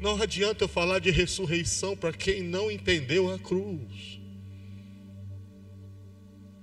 Não 0.00 0.20
adianta 0.20 0.64
eu 0.64 0.68
falar 0.68 0.98
de 0.98 1.12
ressurreição 1.12 1.96
para 1.96 2.12
quem 2.12 2.42
não 2.42 2.68
entendeu 2.68 3.32
a 3.32 3.38
cruz. 3.38 4.18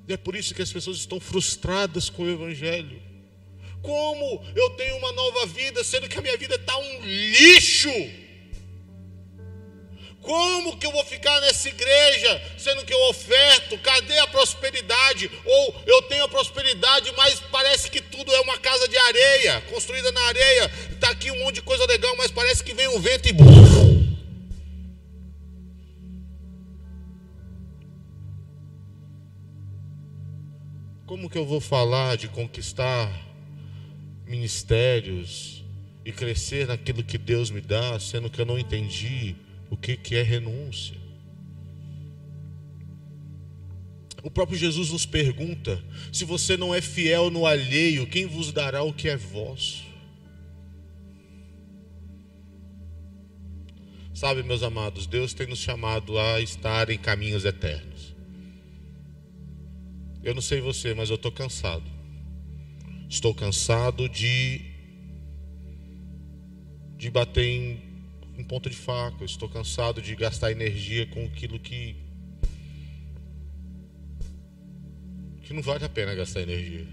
E 0.05 0.11
é 0.11 0.17
por 0.17 0.35
isso 0.35 0.53
que 0.53 0.61
as 0.61 0.71
pessoas 0.71 0.97
estão 0.97 1.17
frustradas 1.17 2.09
com 2.09 2.23
o 2.23 2.29
Evangelho. 2.29 3.01
Como 3.81 4.45
eu 4.53 4.69
tenho 4.71 4.97
uma 4.97 5.13
nova 5.13 5.45
vida, 5.45 5.81
sendo 5.81 6.09
que 6.09 6.17
a 6.17 6.21
minha 6.21 6.37
vida 6.37 6.55
está 6.55 6.77
um 6.77 7.05
lixo? 7.05 7.89
Como 10.23 10.77
que 10.77 10.85
eu 10.85 10.91
vou 10.93 11.03
ficar 11.03 11.37
nessa 11.41 11.67
igreja, 11.67 12.41
sendo 12.57 12.85
que 12.85 12.93
eu 12.93 13.09
oferto? 13.09 13.77
Cadê 13.79 14.17
a 14.19 14.27
prosperidade? 14.27 15.29
Ou 15.43 15.75
eu 15.85 16.01
tenho 16.03 16.23
a 16.23 16.29
prosperidade, 16.29 17.11
mas 17.17 17.41
parece 17.51 17.91
que 17.91 17.99
tudo 17.99 18.33
é 18.33 18.39
uma 18.39 18.57
casa 18.57 18.87
de 18.87 18.97
areia, 18.97 19.59
construída 19.69 20.09
na 20.13 20.21
areia. 20.21 20.71
Está 20.91 21.09
aqui 21.09 21.29
um 21.29 21.39
monte 21.39 21.55
de 21.55 21.61
coisa 21.61 21.85
legal, 21.85 22.15
mas 22.17 22.31
parece 22.31 22.63
que 22.63 22.73
vem 22.73 22.87
um 22.87 23.01
vento 23.01 23.27
e. 23.27 23.33
Como 31.05 31.29
que 31.29 31.37
eu 31.37 31.45
vou 31.45 31.59
falar 31.59 32.15
de 32.15 32.29
conquistar 32.29 33.11
ministérios 34.25 35.65
e 36.05 36.13
crescer 36.13 36.65
naquilo 36.65 37.03
que 37.03 37.17
Deus 37.17 37.51
me 37.51 37.59
dá, 37.59 37.99
sendo 37.99 38.29
que 38.29 38.39
eu 38.39 38.45
não 38.45 38.57
entendi 38.57 39.35
o 39.73 39.77
que, 39.77 39.97
que 39.97 40.15
é 40.15 40.21
renúncia. 40.21 40.95
O 44.21 44.29
próprio 44.29 44.57
Jesus 44.57 44.91
nos 44.91 45.05
pergunta: 45.05 45.83
se 46.11 46.23
você 46.23 46.55
não 46.55 46.73
é 46.73 46.79
fiel 46.79 47.31
no 47.31 47.45
alheio, 47.45 48.07
quem 48.07 48.27
vos 48.27 48.51
dará 48.53 48.83
o 48.83 48.93
que 48.93 49.09
é 49.09 49.17
vosso? 49.17 49.83
Sabe, 54.13 54.43
meus 54.43 54.61
amados, 54.61 55.07
Deus 55.07 55.33
tem 55.33 55.47
nos 55.47 55.59
chamado 55.59 56.19
a 56.19 56.39
estar 56.39 56.91
em 56.91 56.97
caminhos 56.97 57.43
eternos. 57.43 58.15
Eu 60.23 60.35
não 60.35 60.41
sei 60.41 60.61
você, 60.61 60.93
mas 60.93 61.09
eu 61.09 61.15
estou 61.15 61.31
cansado. 61.31 61.83
Estou 63.09 63.33
cansado 63.33 64.07
de, 64.07 64.61
de 66.95 67.09
bater 67.09 67.43
em 67.43 67.92
em 68.37 68.43
ponta 68.43 68.69
de 68.69 68.75
faca. 68.75 69.17
Eu 69.21 69.25
estou 69.25 69.49
cansado 69.49 70.01
de 70.01 70.15
gastar 70.15 70.51
energia 70.51 71.05
com 71.07 71.25
aquilo 71.25 71.59
que 71.59 71.95
que 75.43 75.53
não 75.53 75.61
vale 75.61 75.83
a 75.83 75.89
pena 75.89 76.15
gastar 76.15 76.41
energia. 76.41 76.87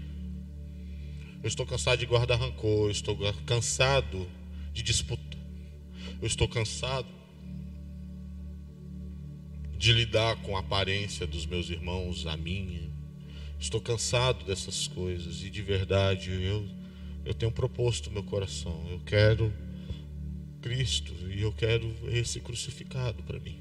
Eu 1.41 1.47
estou 1.47 1.65
cansado 1.65 1.99
de 1.99 2.05
guardar 2.05 2.37
rancor, 2.37 2.87
eu 2.87 2.91
estou 2.91 3.17
cansado 3.45 4.29
de 4.73 4.83
disputa. 4.83 5.37
Eu 6.21 6.27
estou 6.27 6.47
cansado 6.47 7.07
de 9.77 9.93
lidar 9.93 10.35
com 10.43 10.55
a 10.55 10.59
aparência 10.59 11.25
dos 11.25 11.45
meus 11.45 11.69
irmãos, 11.69 12.27
a 12.27 12.37
minha. 12.37 12.91
Estou 13.59 13.81
cansado 13.81 14.45
dessas 14.45 14.87
coisas 14.87 15.43
e 15.43 15.49
de 15.49 15.61
verdade 15.61 16.29
eu 16.31 16.81
eu 17.23 17.33
tenho 17.33 17.51
proposto 17.51 18.11
meu 18.11 18.23
coração. 18.23 18.85
Eu 18.89 18.99
quero 18.99 19.53
Cristo 20.61 21.13
e 21.29 21.41
eu 21.41 21.51
quero 21.51 21.93
esse 22.09 22.39
crucificado 22.39 23.23
para 23.23 23.39
mim. 23.39 23.59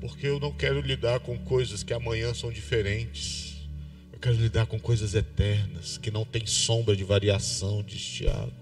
Porque 0.00 0.26
eu 0.26 0.40
não 0.40 0.52
quero 0.52 0.80
lidar 0.80 1.20
com 1.20 1.38
coisas 1.38 1.82
que 1.82 1.92
amanhã 1.92 2.34
são 2.34 2.50
diferentes. 2.50 3.68
Eu 4.12 4.18
quero 4.18 4.36
lidar 4.36 4.66
com 4.66 4.78
coisas 4.78 5.14
eternas, 5.14 5.98
que 5.98 6.10
não 6.10 6.24
tem 6.24 6.46
sombra 6.46 6.96
de 6.96 7.04
variação, 7.04 7.82
de 7.82 7.96
estiado. 7.96 8.52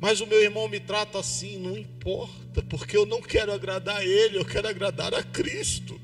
Mas 0.00 0.20
o 0.20 0.26
meu 0.26 0.42
irmão 0.42 0.68
me 0.68 0.80
trata 0.80 1.18
assim, 1.18 1.58
não 1.58 1.76
importa, 1.76 2.62
porque 2.62 2.96
eu 2.96 3.06
não 3.06 3.20
quero 3.20 3.52
agradar 3.52 3.96
a 3.96 4.04
ele, 4.04 4.38
eu 4.38 4.44
quero 4.44 4.68
agradar 4.68 5.14
a 5.14 5.22
Cristo 5.22 6.00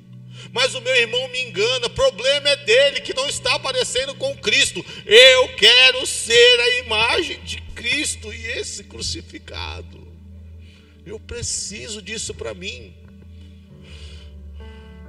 mas 0.50 0.74
o 0.74 0.80
meu 0.80 0.94
irmão 0.96 1.28
me 1.28 1.42
engana, 1.42 1.88
problema 1.90 2.48
é 2.48 2.56
dele 2.56 3.00
que 3.00 3.14
não 3.14 3.28
está 3.28 3.54
aparecendo 3.54 4.14
com 4.14 4.36
Cristo. 4.36 4.84
Eu 5.06 5.48
quero 5.56 6.06
ser 6.06 6.60
a 6.60 6.78
imagem 6.80 7.42
de 7.44 7.60
Cristo 7.74 8.32
e 8.32 8.46
esse 8.46 8.84
crucificado. 8.84 10.06
Eu 11.04 11.18
preciso 11.18 12.00
disso 12.00 12.34
para 12.34 12.54
mim. 12.54 12.94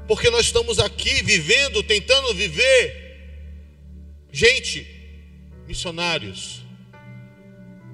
Porque 0.07 0.29
nós 0.29 0.45
estamos 0.45 0.79
aqui 0.79 1.23
vivendo, 1.23 1.81
tentando 1.83 2.33
viver. 2.33 3.03
Gente, 4.31 4.85
missionários. 5.67 6.61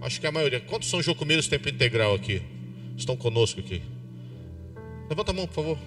Acho 0.02 0.20
que 0.20 0.28
a 0.28 0.32
maioria. 0.32 0.60
Quantos 0.60 0.90
são 0.90 1.02
jocumeiros 1.02 1.48
tempo 1.48 1.70
integral 1.70 2.16
aqui? 2.16 2.42
Estão 2.98 3.16
conosco 3.16 3.60
aqui. 3.60 3.82
Levanta 5.10 5.32
a 5.32 5.34
mão, 5.34 5.48
por 5.48 5.56
favor. 5.56 5.78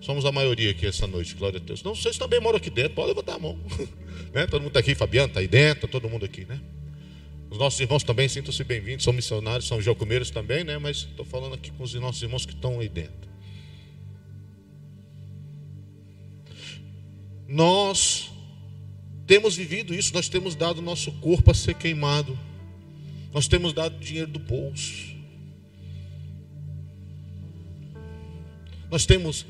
Somos 0.00 0.24
a 0.24 0.32
maioria 0.32 0.70
aqui 0.70 0.86
essa 0.86 1.06
noite, 1.06 1.34
glória 1.34 1.58
a 1.58 1.62
Deus. 1.62 1.82
Não, 1.82 1.94
vocês 1.94 2.18
também 2.18 2.40
moram 2.40 2.58
aqui 2.58 2.70
dentro, 2.70 2.94
pode 2.94 3.08
levantar 3.08 3.34
a 3.34 3.38
mão. 3.38 3.58
né? 4.32 4.46
Todo 4.46 4.60
mundo 4.60 4.68
está 4.68 4.80
aqui, 4.80 4.94
Fabiano 4.94 5.28
está 5.28 5.40
aí 5.40 5.48
dentro, 5.48 5.88
todo 5.88 6.08
mundo 6.08 6.24
aqui, 6.24 6.44
né? 6.44 6.60
Os 7.50 7.58
nossos 7.58 7.80
irmãos 7.80 8.02
também 8.02 8.28
sintam-se 8.28 8.62
bem-vindos, 8.64 9.04
são 9.04 9.12
missionários, 9.12 9.66
são 9.66 9.80
jocumeiros 9.80 10.30
também, 10.30 10.64
né? 10.64 10.78
Mas 10.78 10.98
estou 10.98 11.24
falando 11.24 11.54
aqui 11.54 11.70
com 11.70 11.84
os 11.84 11.94
nossos 11.94 12.22
irmãos 12.22 12.44
que 12.44 12.52
estão 12.52 12.80
aí 12.80 12.88
dentro. 12.88 13.26
Nós 17.48 18.30
temos 19.26 19.56
vivido 19.56 19.94
isso, 19.94 20.12
nós 20.12 20.28
temos 20.28 20.54
dado 20.54 20.82
nosso 20.82 21.12
corpo 21.12 21.50
a 21.50 21.54
ser 21.54 21.74
queimado, 21.74 22.38
nós 23.32 23.48
temos 23.48 23.72
dado 23.72 23.98
dinheiro 23.98 24.30
do 24.30 24.38
bolso, 24.38 25.14
nós 28.90 29.06
temos 29.06 29.46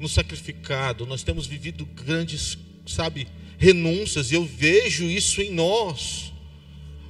nos 0.00 0.12
sacrificado, 0.12 1.04
nós 1.04 1.22
temos 1.22 1.46
vivido 1.46 1.84
grandes, 1.84 2.56
sabe, 2.86 3.28
renúncias, 3.58 4.32
e 4.32 4.34
eu 4.34 4.44
vejo 4.44 5.04
isso 5.04 5.42
em 5.42 5.52
nós. 5.52 6.32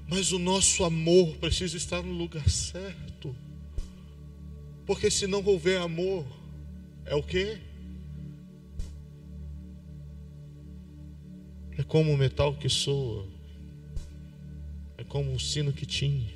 Mas 0.08 0.32
o 0.32 0.40
nosso 0.40 0.82
amor 0.82 1.36
precisa 1.36 1.76
estar 1.76 2.02
no 2.02 2.12
lugar 2.12 2.50
certo. 2.50 3.34
Porque 4.84 5.08
se 5.08 5.28
não 5.28 5.40
houver 5.44 5.80
amor, 5.80 6.26
é 7.04 7.14
o 7.14 7.22
quê? 7.22 7.58
É 11.78 11.84
como 11.84 12.12
o 12.12 12.16
metal 12.16 12.56
que 12.56 12.68
soa. 12.68 13.24
É 14.98 15.04
como 15.04 15.32
o 15.32 15.38
sino 15.38 15.72
que 15.72 15.86
tinha. 15.86 16.28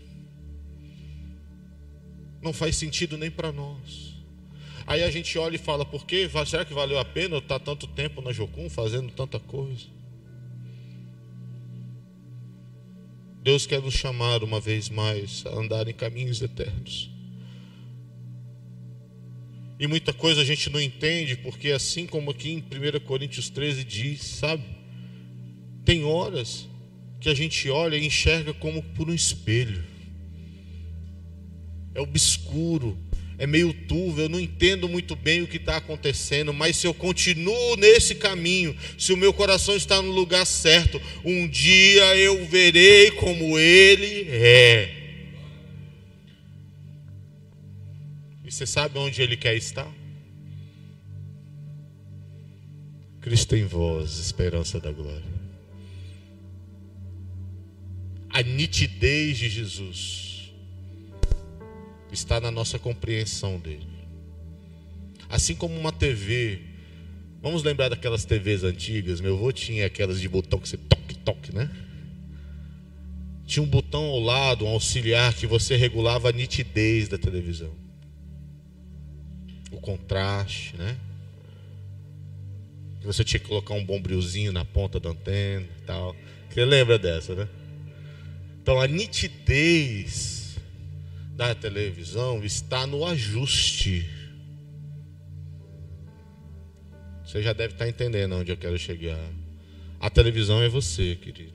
Não 2.41 2.53
faz 2.53 2.77
sentido 2.77 3.19
nem 3.19 3.31
para 3.31 3.51
nós. 3.51 4.14
Aí 4.87 5.03
a 5.03 5.11
gente 5.11 5.39
olha 5.39 5.57
e 5.57 5.59
fala, 5.59 5.85
por 5.85 6.05
quê? 6.05 6.29
Será 6.47 6.65
que 6.65 6.75
valeu 6.75 6.99
a 6.99 7.05
pena 7.05 7.37
eu 7.37 7.39
estar 7.39 7.59
tanto 7.59 7.87
tempo 7.87 8.21
na 8.21 8.33
Jocum 8.33 8.69
fazendo 8.69 9.11
tanta 9.11 9.41
coisa? 9.41 9.87
Deus 13.43 13.67
quer 13.67 13.81
nos 13.81 13.95
chamar 13.95 14.43
uma 14.43 14.61
vez 14.61 14.89
mais 14.89 15.45
a 15.47 15.51
andar 15.51 15.89
em 15.89 15.93
caminhos 15.93 16.41
eternos. 16.41 17.11
E 19.79 19.87
muita 19.87 20.13
coisa 20.13 20.41
a 20.41 20.45
gente 20.45 20.71
não 20.71 20.81
entende, 20.81 21.37
porque 21.37 21.71
assim 21.71 22.07
como 22.07 22.31
aqui 22.31 22.51
em 22.53 22.59
1 22.59 23.01
Coríntios 23.05 23.51
13 23.51 23.85
diz, 23.85 24.23
sabe? 24.23 24.65
Tem 25.85 26.05
horas 26.05 26.69
que 27.21 27.29
a 27.29 27.35
gente 27.35 27.69
olha 27.69 27.97
e 27.97 28.07
enxerga 28.07 28.55
como 28.55 28.83
por 28.83 29.09
um 29.09 29.15
espelho. 29.15 29.85
É 31.95 32.01
obscuro, 32.01 32.97
é 33.39 33.47
meio 33.47 33.73
turvo, 33.73 34.21
eu 34.21 34.29
não 34.29 34.39
entendo 34.39 34.89
muito 34.89 35.17
bem 35.17 35.43
o 35.43 35.47
que 35.47 35.57
está 35.57 35.77
acontecendo, 35.77 36.53
mas 36.53 36.77
se 36.77 36.87
eu 36.87 36.95
continuo 36.95 37.77
nesse 37.77 38.15
caminho, 38.15 38.77
se 38.97 39.13
o 39.13 39.17
meu 39.17 39.33
coração 39.33 39.77
está 39.77 40.01
no 40.01 40.13
lugar 40.13 40.47
certo, 40.47 41.01
um 41.25 41.49
dia 41.49 42.17
eu 42.17 42.47
verei 42.47 43.11
como 43.13 43.59
Ele 43.59 44.29
é. 44.31 45.05
E 48.45 48.51
você 48.51 48.67
sabe 48.67 48.99
onde 48.99 49.21
ele 49.23 49.37
quer 49.37 49.57
estar? 49.57 49.91
Cristo 53.21 53.57
em 53.57 53.65
vós, 53.65 54.19
esperança 54.19 54.79
da 54.79 54.93
glória. 54.93 55.25
A 58.29 58.43
nitidez 58.43 59.39
de 59.39 59.49
Jesus 59.49 60.24
está 62.15 62.41
na 62.41 62.51
nossa 62.51 62.79
compreensão 62.79 63.59
dele. 63.59 63.87
Assim 65.29 65.55
como 65.55 65.79
uma 65.79 65.93
TV, 65.93 66.61
vamos 67.43 67.63
lembrar 67.63 67.89
daquelas 67.89 68.25
TVs 68.25 68.65
antigas, 68.65 69.21
meu 69.21 69.35
avô 69.35 69.53
tinha 69.53 69.87
aquelas 69.87 70.21
de 70.21 70.29
botão 70.29 70.59
que 70.59 70.69
você 70.69 70.77
toque, 70.77 71.15
toque, 71.17 71.55
né? 71.55 71.71
Tinha 73.47 73.63
um 73.63 73.69
botão 73.69 74.05
ao 74.05 74.21
lado, 74.21 74.65
um 74.65 74.69
auxiliar 74.69 75.35
que 75.35 75.47
você 75.47 75.77
regulava 75.77 76.31
a 76.31 76.33
nitidez 76.33 77.09
da 77.09 77.19
televisão. 77.19 77.73
O 79.71 79.79
contraste, 79.81 80.77
né? 80.77 80.97
você 83.05 83.23
tinha 83.23 83.39
que 83.39 83.47
colocar 83.47 83.75
um 83.75 83.85
bombrilzinho 83.85 84.51
na 84.51 84.65
ponta 84.65 84.99
da 84.99 85.11
antena 85.11 85.67
e 85.79 85.83
tal. 85.87 86.17
Você 86.49 86.65
lembra 86.65 86.99
dessa, 86.99 87.35
né? 87.35 87.49
Então 88.63 88.81
a 88.81 88.87
nitidez 88.87 90.44
da 91.35 91.55
televisão 91.55 92.45
está 92.45 92.87
no 92.87 93.05
ajuste. 93.05 94.09
Você 97.25 97.43
já 97.43 97.53
deve 97.53 97.75
estar 97.75 97.89
entendendo 97.89 98.37
onde 98.37 98.53
eu 98.53 98.57
quero 98.57 98.79
chegar. 98.79 99.19
A 99.99 100.09
televisão 100.09 100.63
é 100.63 100.69
você, 100.69 101.17
querido. 101.17 101.53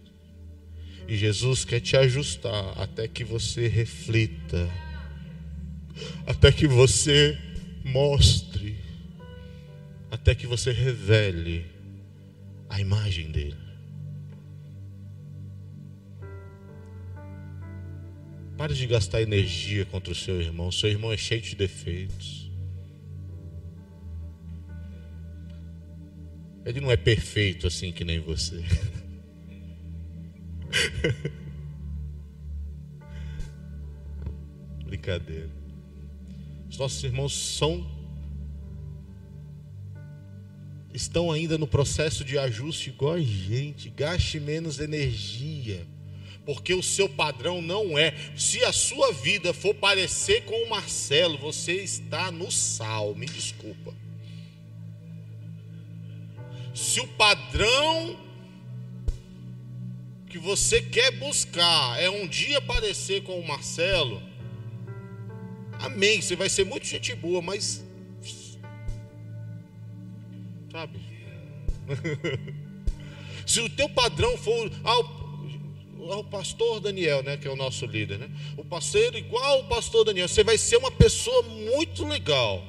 E 1.08 1.18
Jesus 1.18 1.66
quer 1.66 1.80
te 1.80 1.96
ajustar 1.98 2.80
até 2.80 3.08
que 3.08 3.24
você 3.24 3.68
reflita, 3.68 4.70
até 6.26 6.52
que 6.52 6.68
você 6.68 7.38
mostre 7.84 8.90
até 10.12 10.34
que 10.34 10.48
você 10.48 10.72
revele 10.72 11.66
a 12.70 12.80
imagem 12.80 13.32
dele. 13.32 13.69
Pare 18.60 18.74
de 18.74 18.86
gastar 18.86 19.22
energia 19.22 19.86
contra 19.86 20.12
o 20.12 20.16
seu 20.16 20.42
irmão. 20.42 20.70
Seu 20.70 20.90
irmão 20.90 21.14
é 21.14 21.18
cheio 21.18 21.42
de 21.42 21.56
defeitos. 21.56 22.52
Ele 26.66 26.82
não 26.82 26.92
é 26.92 26.98
perfeito 26.98 27.68
assim 27.68 27.94
que 27.94 28.04
nem 28.04 28.20
você. 28.20 28.62
Brincadeira. 34.84 35.50
Os 36.70 36.78
nossos 36.78 37.02
irmãos 37.02 37.34
são 37.34 37.90
estão 40.94 41.32
ainda 41.32 41.58
no 41.58 41.66
processo 41.66 42.26
de 42.26 42.38
ajuste 42.38 42.90
igual 42.90 43.14
a 43.14 43.22
gente. 43.22 43.90
Gaste 43.90 44.38
menos 44.38 44.82
energia. 44.82 45.88
Porque 46.50 46.74
o 46.74 46.82
seu 46.82 47.08
padrão 47.08 47.62
não 47.62 47.96
é. 47.96 48.12
Se 48.36 48.66
a 48.66 48.74
sua 48.74 49.14
vida 49.14 49.54
for 49.54 49.72
parecer 49.76 50.46
com 50.46 50.64
o 50.64 50.68
Marcelo, 50.68 51.38
você 51.38 51.74
está 51.74 52.32
no 52.32 52.52
sal. 52.52 53.14
Me 53.14 53.28
desculpa. 53.28 53.94
Se 56.74 57.02
o 57.02 57.08
padrão 57.10 58.18
que 60.28 60.40
você 60.40 60.82
quer 60.82 61.12
buscar 61.20 62.02
é 62.02 62.10
um 62.10 62.28
dia 62.28 62.60
parecer 62.60 63.22
com 63.22 63.40
o 63.40 63.48
Marcelo, 63.48 64.20
amém. 65.74 66.20
Você 66.20 66.36
vai 66.36 66.50
ser 66.50 66.66
muito 66.66 66.88
gente 66.88 67.14
boa, 67.14 67.44
mas 67.44 67.86
Sabe? 70.72 71.00
Se 73.46 73.62
o 73.62 73.70
teu 73.70 73.88
padrão 73.90 74.36
for 74.36 74.72
ah, 74.84 75.19
ao 76.08 76.24
pastor 76.24 76.80
Daniel, 76.80 77.22
né, 77.24 77.38
que 77.38 77.48
é 77.48 77.52
o 77.52 77.56
nosso 77.56 77.86
líder, 77.86 78.18
né? 78.20 78.30
O 78.58 78.64
parceiro 78.64 79.18
igual 79.18 79.62
o 79.62 79.68
pastor 79.68 80.06
Daniel, 80.06 80.28
você 80.28 80.44
vai 80.44 80.58
ser 80.58 80.78
uma 80.78 80.92
pessoa 80.92 81.44
muito 81.44 82.06
legal. 82.06 82.64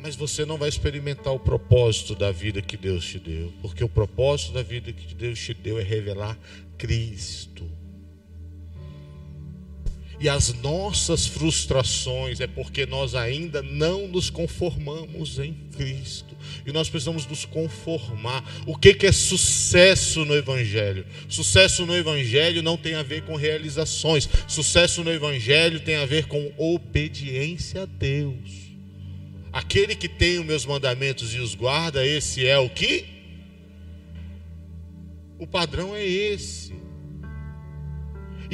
Mas 0.00 0.16
você 0.16 0.44
não 0.44 0.58
vai 0.58 0.68
experimentar 0.68 1.32
o 1.32 1.38
propósito 1.38 2.14
da 2.14 2.32
vida 2.32 2.60
que 2.60 2.76
Deus 2.76 3.04
te 3.04 3.18
deu, 3.18 3.52
porque 3.62 3.84
o 3.84 3.88
propósito 3.88 4.52
da 4.52 4.62
vida 4.62 4.92
que 4.92 5.14
Deus 5.14 5.38
te 5.38 5.54
deu 5.54 5.78
é 5.78 5.82
revelar 5.82 6.36
Cristo. 6.76 7.81
E 10.22 10.28
as 10.28 10.54
nossas 10.54 11.26
frustrações 11.26 12.38
é 12.38 12.46
porque 12.46 12.86
nós 12.86 13.16
ainda 13.16 13.60
não 13.60 14.06
nos 14.06 14.30
conformamos 14.30 15.40
em 15.40 15.52
Cristo. 15.76 16.36
E 16.64 16.70
nós 16.70 16.88
precisamos 16.88 17.26
nos 17.26 17.44
conformar. 17.44 18.44
O 18.64 18.76
que, 18.76 18.94
que 18.94 19.04
é 19.04 19.10
sucesso 19.10 20.24
no 20.24 20.36
Evangelho? 20.36 21.04
Sucesso 21.28 21.84
no 21.84 21.96
Evangelho 21.96 22.62
não 22.62 22.76
tem 22.76 22.94
a 22.94 23.02
ver 23.02 23.22
com 23.22 23.34
realizações. 23.34 24.28
Sucesso 24.46 25.02
no 25.02 25.10
Evangelho 25.10 25.80
tem 25.80 25.96
a 25.96 26.06
ver 26.06 26.28
com 26.28 26.52
obediência 26.56 27.82
a 27.82 27.86
Deus. 27.86 28.70
Aquele 29.52 29.96
que 29.96 30.08
tem 30.08 30.38
os 30.38 30.46
meus 30.46 30.64
mandamentos 30.64 31.34
e 31.34 31.40
os 31.40 31.56
guarda, 31.56 32.06
esse 32.06 32.46
é 32.46 32.56
o 32.60 32.70
que? 32.70 33.06
O 35.36 35.48
padrão 35.48 35.96
é 35.96 36.06
esse 36.06 36.81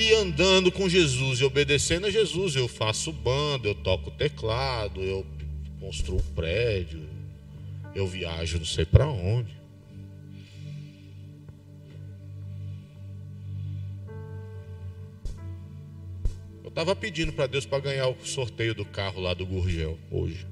e 0.00 0.14
andando 0.14 0.70
com 0.70 0.88
Jesus 0.88 1.40
e 1.40 1.44
obedecendo 1.44 2.06
a 2.06 2.10
Jesus, 2.10 2.54
eu 2.54 2.68
faço 2.68 3.12
banda, 3.12 3.66
eu 3.66 3.74
toco 3.74 4.12
teclado, 4.12 5.02
eu 5.02 5.26
construo 5.80 6.22
prédio, 6.36 7.08
eu 7.96 8.06
viajo 8.06 8.58
não 8.58 8.64
sei 8.64 8.84
para 8.84 9.08
onde. 9.08 9.58
Eu 16.62 16.68
estava 16.68 16.94
pedindo 16.94 17.32
para 17.32 17.48
Deus 17.48 17.66
para 17.66 17.80
ganhar 17.80 18.06
o 18.06 18.24
sorteio 18.24 18.76
do 18.76 18.84
carro 18.84 19.20
lá 19.20 19.34
do 19.34 19.44
Gurgel 19.44 19.98
hoje. 20.12 20.46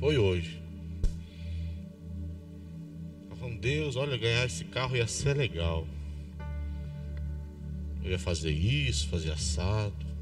Foi 0.00 0.16
hoje. 0.16 0.58
falando, 3.38 3.60
Deus, 3.60 3.94
olha, 3.94 4.16
ganhar 4.16 4.46
esse 4.46 4.64
carro 4.64 4.96
ia 4.96 5.06
ser 5.06 5.36
legal. 5.36 5.86
Eu 8.02 8.10
ia 8.10 8.18
fazer 8.18 8.50
isso, 8.50 9.08
fazer 9.08 9.30
assado. 9.30 10.12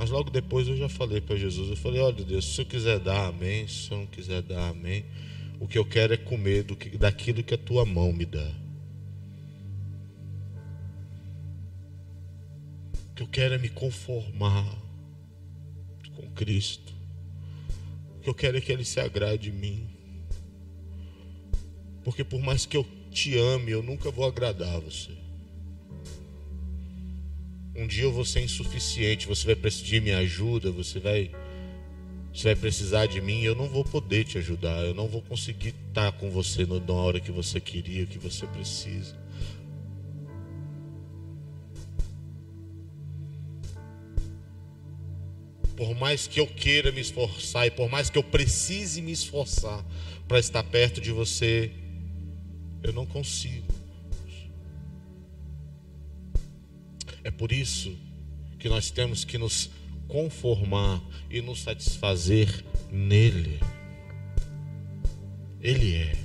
Mas 0.00 0.08
logo 0.08 0.30
depois 0.30 0.66
eu 0.66 0.76
já 0.76 0.88
falei 0.88 1.20
para 1.20 1.36
Jesus, 1.36 1.68
eu 1.68 1.76
falei, 1.76 2.00
olha 2.00 2.24
Deus, 2.24 2.54
se 2.54 2.62
eu 2.62 2.64
quiser 2.64 2.98
dar 2.98 3.26
amém, 3.26 3.68
se 3.68 3.90
eu 3.90 3.98
não 3.98 4.06
quiser 4.06 4.40
dar 4.40 4.70
amém, 4.70 5.04
o 5.60 5.68
que 5.68 5.76
eu 5.76 5.84
quero 5.84 6.14
é 6.14 6.16
comer 6.16 6.62
do 6.62 6.74
que, 6.74 6.96
daquilo 6.96 7.42
que 7.42 7.52
a 7.52 7.58
tua 7.58 7.84
mão 7.84 8.10
me 8.10 8.24
dá. 8.24 8.50
O 13.10 13.14
que 13.14 13.22
eu 13.22 13.28
quero 13.28 13.56
é 13.56 13.58
me 13.58 13.68
conformar 13.68 14.66
com 16.16 16.30
Cristo. 16.30 16.94
O 18.16 18.20
que 18.20 18.30
eu 18.30 18.34
quero 18.34 18.56
é 18.56 18.60
que 18.62 18.72
Ele 18.72 18.86
se 18.86 18.98
agrade 19.00 19.50
de 19.50 19.52
mim. 19.52 19.86
Porque 22.02 22.24
por 22.24 22.40
mais 22.40 22.64
que 22.64 22.78
eu 22.78 22.86
te 23.10 23.36
ame, 23.36 23.72
eu 23.72 23.82
nunca 23.82 24.10
vou 24.10 24.26
agradar 24.26 24.80
você. 24.80 25.10
Um 27.74 27.86
dia 27.86 28.04
eu 28.04 28.12
vou 28.12 28.24
ser 28.24 28.40
insuficiente, 28.40 29.26
você 29.26 29.46
vai 29.46 29.56
precisar 29.56 29.86
de 29.86 30.00
minha 30.00 30.18
ajuda, 30.18 30.70
você 30.70 30.98
vai 30.98 31.30
você 32.32 32.44
vai 32.44 32.56
precisar 32.56 33.06
de 33.06 33.20
mim, 33.20 33.42
eu 33.42 33.56
não 33.56 33.68
vou 33.68 33.84
poder 33.84 34.24
te 34.24 34.38
ajudar, 34.38 34.84
eu 34.84 34.94
não 34.94 35.08
vou 35.08 35.20
conseguir 35.20 35.74
estar 35.88 36.12
com 36.12 36.30
você 36.30 36.64
na 36.64 36.92
hora 36.92 37.18
que 37.18 37.32
você 37.32 37.60
queria, 37.60 38.06
que 38.06 38.18
você 38.18 38.46
precisa. 38.46 39.18
Por 45.76 45.94
mais 45.96 46.26
que 46.28 46.38
eu 46.38 46.46
queira 46.46 46.92
me 46.92 47.00
esforçar 47.00 47.66
e 47.66 47.70
por 47.70 47.88
mais 47.88 48.10
que 48.10 48.18
eu 48.18 48.22
precise 48.22 49.02
me 49.02 49.10
esforçar 49.10 49.84
para 50.28 50.38
estar 50.38 50.62
perto 50.62 51.00
de 51.00 51.10
você, 51.10 51.72
eu 52.82 52.92
não 52.92 53.06
consigo. 53.06 53.72
É 57.22 57.30
por 57.30 57.52
isso 57.52 57.96
que 58.58 58.68
nós 58.68 58.90
temos 58.90 59.24
que 59.24 59.38
nos 59.38 59.70
conformar 60.08 61.02
e 61.30 61.40
nos 61.40 61.62
satisfazer 61.62 62.64
nele. 62.90 63.60
Ele 65.60 65.94
é. 65.94 66.16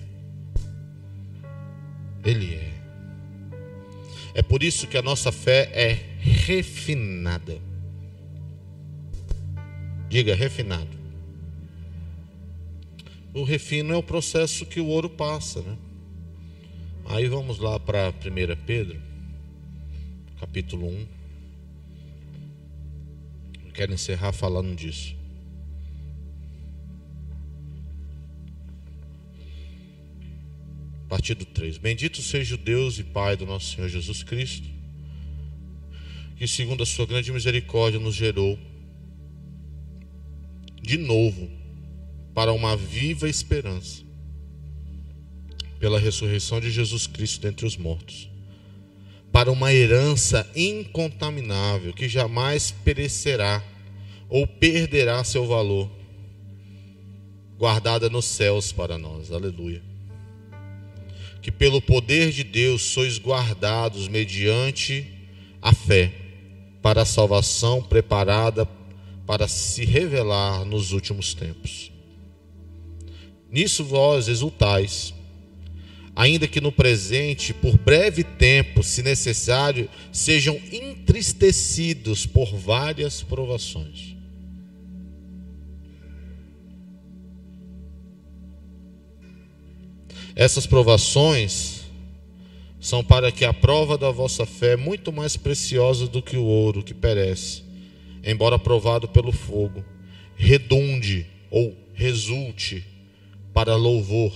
Ele 2.24 2.56
é. 2.56 2.74
É 4.34 4.42
por 4.42 4.64
isso 4.64 4.88
que 4.88 4.98
a 4.98 5.02
nossa 5.02 5.32
fé 5.32 5.70
é 5.74 5.94
refinada. 6.20 7.58
Diga 10.10 10.36
refinado. 10.36 10.96
O 13.34 13.44
refino 13.44 13.94
é 13.94 13.98
o 13.98 14.04
processo 14.04 14.66
que 14.66 14.80
o 14.80 14.88
ouro 14.88 15.10
passa, 15.10 15.62
né? 15.62 15.78
Aí 17.08 17.28
vamos 17.28 17.60
lá 17.60 17.80
para 17.80 18.10
1 18.10 18.66
Pedro, 18.66 19.00
capítulo 20.40 20.88
1. 20.88 21.08
Eu 23.68 23.72
quero 23.72 23.94
encerrar 23.94 24.32
falando 24.32 24.76
disso. 24.76 25.16
Partido 31.08 31.46
3. 31.46 31.78
Bendito 31.78 32.24
seja 32.24 32.56
o 32.56 32.58
Deus 32.58 32.98
e 32.98 33.04
Pai 33.04 33.38
do 33.38 33.46
nosso 33.46 33.76
Senhor 33.76 33.88
Jesus 33.88 34.24
Cristo, 34.24 34.68
que 36.36 36.48
segundo 36.48 36.82
a 36.82 36.88
sua 36.88 37.06
grande 37.06 37.32
misericórdia 37.32 38.00
nos 38.00 38.16
gerou 38.16 38.58
de 40.82 40.98
novo 40.98 41.52
para 42.34 42.52
uma 42.52 42.76
viva 42.76 43.30
esperança 43.30 44.05
pela 45.80 46.00
ressurreição 46.00 46.60
de 46.60 46.72
Jesus 46.72 47.08
Cristo 47.08 47.42
dentre 47.42 47.66
os 47.66 47.78
mortos, 47.78 48.30
para 49.32 49.52
uma 49.52 49.74
herança 49.74 50.50
incontaminável 50.56 51.94
que 51.94 52.08
jamais 52.08 52.72
perecerá 52.84 53.64
ou 54.30 54.48
perderá 54.48 55.24
seu 55.24 55.46
valor, 55.46 55.90
guardada 57.58 58.10
nos 58.10 58.26
céus 58.26 58.72
para 58.72 58.98
nós. 58.98 59.32
Aleluia. 59.32 59.82
Que 61.42 61.52
pelo 61.52 61.82
poder 61.82 62.32
de 62.32 62.44
Deus 62.44 62.82
sois 62.82 63.20
guardados 63.20 64.08
mediante 64.08 65.08
a 65.62 65.74
fé 65.74 66.12
para 66.82 67.02
a 67.02 67.06
salvação 67.06 67.82
preparada 67.82 68.68
para 69.26 69.48
se 69.48 69.84
revelar 69.86 70.64
nos 70.66 70.92
últimos 70.92 71.34
tempos. 71.34 71.92
Nisso 73.50 73.84
vós 73.84 74.28
exultais, 74.28 75.15
ainda 76.16 76.48
que 76.48 76.62
no 76.62 76.72
presente, 76.72 77.54
por 77.54 77.78
breve 77.78 78.24
tempo, 78.24 78.82
se 78.82 79.04
necessário, 79.04 79.90
sejam 80.12 80.60
entristecidos 80.72 82.26
por 82.26 82.56
várias 82.56 83.22
provações. 83.22 84.16
Essas 90.36 90.66
provações 90.66 91.82
são 92.80 93.04
para 93.04 93.32
que 93.32 93.44
a 93.44 93.54
prova 93.54 93.98
da 93.98 94.12
vossa 94.12 94.46
fé, 94.46 94.74
é 94.74 94.78
muito 94.78 95.12
mais 95.12 95.36
preciosa 95.36 96.08
do 96.08 96.22
que 96.22 96.38
o 96.38 96.44
ouro 96.44 96.84
que 96.84 96.94
perece, 96.94 97.64
embora 98.24 98.60
provado 98.60 99.08
pelo 99.08 99.32
fogo, 99.32 99.84
redunde 100.36 101.26
ou 101.50 101.76
resulte 101.94 102.86
para 103.54 103.76
louvor, 103.76 104.34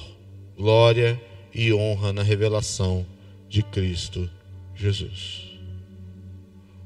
glória 0.58 1.22
e 1.24 1.29
honra 1.74 2.14
na 2.14 2.24
revelação 2.24 3.06
de 3.48 3.64
Cristo 3.64 4.30
Jesus. 4.76 5.50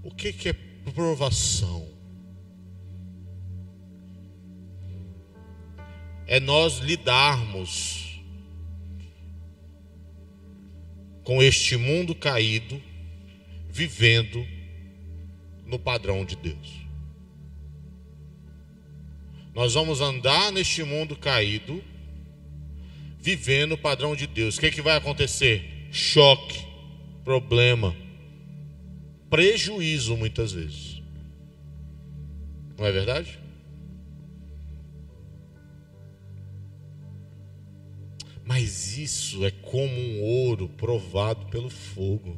O 0.04 0.12
que, 0.12 0.34
que 0.34 0.50
é 0.50 0.54
provação? 0.94 1.88
É 6.26 6.40
nós 6.40 6.80
lidarmos 6.80 8.22
com 11.24 11.42
este 11.42 11.78
mundo 11.78 12.14
caído, 12.14 12.82
vivendo 13.70 14.46
no 15.66 15.80
padrão 15.80 16.26
de 16.26 16.36
Deus. 16.36 16.84
Nós 19.54 19.74
vamos 19.76 20.02
andar 20.02 20.52
neste 20.52 20.84
mundo 20.84 21.16
caído, 21.16 21.84
vivendo 23.24 23.72
o 23.72 23.78
padrão 23.78 24.18
de 24.18 24.28
Deus. 24.28 24.58
O 24.58 24.60
que, 24.60 24.66
é 24.66 24.72
que 24.72 24.82
vai 24.82 24.98
acontecer? 24.98 25.88
Choque, 25.90 26.60
problema, 27.24 27.96
prejuízo 29.30 30.18
muitas 30.18 30.52
vezes. 30.52 31.02
Não 32.78 32.86
é 32.86 32.92
verdade? 32.92 33.40
Mas 38.44 38.98
isso 38.98 39.46
é 39.46 39.52
como 39.52 39.94
um 39.98 40.22
ouro 40.22 40.68
provado 40.68 41.46
pelo 41.46 41.70
fogo. 41.70 42.38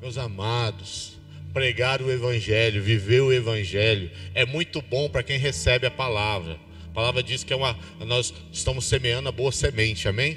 Meus 0.00 0.16
amados, 0.16 1.18
pregar 1.52 2.00
o 2.00 2.10
Evangelho, 2.10 2.82
viver 2.82 3.20
o 3.20 3.30
Evangelho, 3.30 4.10
é 4.32 4.46
muito 4.46 4.80
bom 4.80 5.10
para 5.10 5.22
quem 5.22 5.38
recebe 5.38 5.86
a 5.86 5.90
palavra. 5.90 6.69
A 6.90 6.92
palavra 6.92 7.22
diz 7.22 7.44
que 7.44 7.52
é 7.52 7.56
uma, 7.56 7.78
nós 8.00 8.34
estamos 8.52 8.84
semeando 8.84 9.28
a 9.28 9.32
boa 9.32 9.52
semente, 9.52 10.08
amém? 10.08 10.36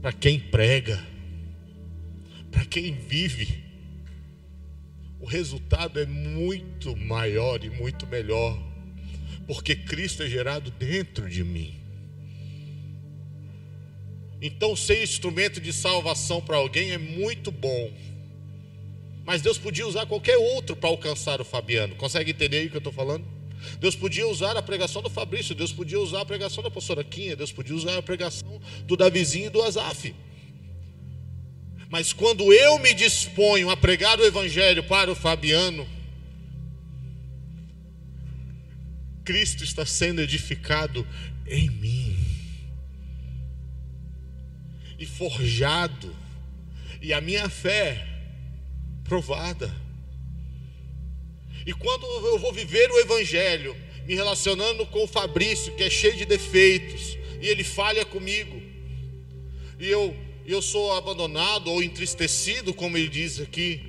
Para 0.00 0.14
quem 0.14 0.40
prega, 0.40 0.98
para 2.50 2.64
quem 2.64 2.94
vive, 2.94 3.62
o 5.20 5.26
resultado 5.26 6.00
é 6.00 6.06
muito 6.06 6.96
maior 6.96 7.62
e 7.62 7.68
muito 7.68 8.06
melhor, 8.06 8.58
porque 9.46 9.76
Cristo 9.76 10.22
é 10.22 10.26
gerado 10.26 10.70
dentro 10.70 11.28
de 11.28 11.44
mim. 11.44 11.74
Então, 14.40 14.74
ser 14.74 15.02
instrumento 15.02 15.60
de 15.60 15.70
salvação 15.70 16.40
para 16.40 16.56
alguém 16.56 16.92
é 16.92 16.98
muito 16.98 17.52
bom. 17.52 17.92
Mas 19.22 19.42
Deus 19.42 19.58
podia 19.58 19.86
usar 19.86 20.06
qualquer 20.06 20.38
outro 20.38 20.74
para 20.74 20.88
alcançar 20.88 21.42
o 21.42 21.44
Fabiano. 21.44 21.94
Consegue 21.94 22.30
entender 22.30 22.66
o 22.66 22.70
que 22.70 22.76
eu 22.76 22.78
estou 22.78 22.92
falando? 22.92 23.41
Deus 23.78 23.94
podia 23.94 24.26
usar 24.26 24.56
a 24.56 24.62
pregação 24.62 25.02
do 25.02 25.10
Fabrício, 25.10 25.54
Deus 25.54 25.72
podia 25.72 26.00
usar 26.00 26.20
a 26.20 26.24
pregação 26.24 26.62
da 26.62 26.70
pastora 26.70 27.02
Quinha, 27.04 27.36
Deus 27.36 27.52
podia 27.52 27.74
usar 27.74 27.96
a 27.98 28.02
pregação 28.02 28.60
do 28.84 28.96
Davizinho 28.96 29.46
e 29.46 29.50
do 29.50 29.62
Azaf. 29.62 30.14
Mas 31.88 32.12
quando 32.12 32.52
eu 32.52 32.78
me 32.78 32.94
disponho 32.94 33.68
a 33.68 33.76
pregar 33.76 34.18
o 34.18 34.24
Evangelho 34.24 34.82
para 34.84 35.10
o 35.10 35.14
Fabiano, 35.14 35.86
Cristo 39.24 39.62
está 39.62 39.84
sendo 39.84 40.20
edificado 40.20 41.06
em 41.46 41.68
mim 41.70 42.16
e 44.98 45.06
forjado, 45.06 46.14
e 47.00 47.12
a 47.12 47.20
minha 47.20 47.48
fé 47.48 48.06
provada. 49.02 49.74
E 51.66 51.72
quando 51.72 52.06
eu 52.26 52.38
vou 52.38 52.52
viver 52.52 52.90
o 52.90 52.98
Evangelho, 53.00 53.76
me 54.06 54.14
relacionando 54.14 54.84
com 54.86 55.04
o 55.04 55.06
Fabrício, 55.06 55.74
que 55.74 55.84
é 55.84 55.90
cheio 55.90 56.16
de 56.16 56.24
defeitos, 56.24 57.16
e 57.40 57.48
ele 57.48 57.64
falha 57.64 58.04
comigo, 58.04 58.60
e 59.78 59.88
eu, 59.88 60.16
eu 60.46 60.60
sou 60.60 60.92
abandonado 60.92 61.70
ou 61.70 61.82
entristecido, 61.82 62.74
como 62.74 62.96
ele 62.96 63.08
diz 63.08 63.40
aqui, 63.40 63.80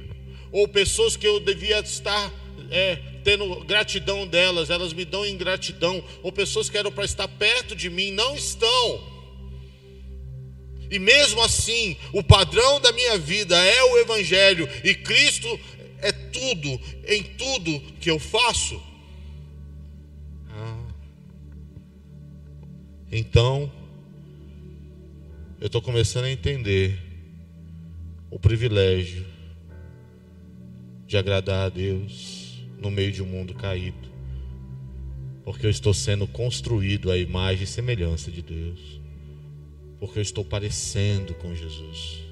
ou 0.52 0.68
pessoas 0.68 1.16
que 1.16 1.28
eu 1.28 1.40
devia 1.40 1.80
estar 1.80 2.32
é, 2.70 2.96
tendo 3.24 3.64
gratidão 3.64 4.28
delas, 4.28 4.70
elas 4.70 4.94
me 4.94 5.06
dão 5.06 5.26
ingratidão, 5.26 6.04
ou 6.22 6.32
pessoas 6.32 6.70
que 6.70 6.78
eram 6.78 6.92
para 6.92 7.06
estar 7.06 7.28
perto 7.28 7.76
de 7.76 7.90
mim, 7.90 8.12
não 8.12 8.36
estão. 8.36 9.14
E 10.92 11.00
mesmo 11.00 11.42
assim, 11.42 11.98
o 12.12 12.24
padrão 12.24 12.80
da 12.80 12.92
minha 12.92 13.18
vida 13.18 13.58
é 13.58 13.84
o 13.84 13.98
Evangelho, 13.98 14.70
e 14.84 14.94
Cristo 14.94 15.60
é 16.04 16.12
tudo, 16.12 16.70
em 17.08 17.24
tudo 17.24 17.80
que 18.00 18.12
eu 18.12 18.20
faço. 18.20 18.80
Ah. 20.50 20.88
Então, 23.12 23.72
eu 25.62 25.68
estou 25.68 25.82
começando 25.82 26.26
a 26.26 26.32
entender 26.32 27.00
o 28.30 28.38
privilégio 28.38 29.26
de 31.08 31.16
agradar 31.16 31.68
a 31.68 31.70
Deus 31.70 32.62
no 32.78 32.92
meio 32.92 33.12
de 33.12 33.24
um 33.24 33.26
mundo 33.26 33.54
caído, 33.54 34.10
porque 35.46 35.66
eu 35.66 35.70
estou 35.70 35.94
sendo 35.94 36.28
construído 36.28 37.10
à 37.10 37.18
imagem 37.18 37.64
e 37.64 37.68
semelhança 37.68 38.30
de 38.30 38.42
Deus, 38.42 39.00
porque 40.00 40.20
eu 40.20 40.24
estou 40.24 40.44
parecendo 40.44 41.34
com 41.36 41.56
Jesus 41.56 42.23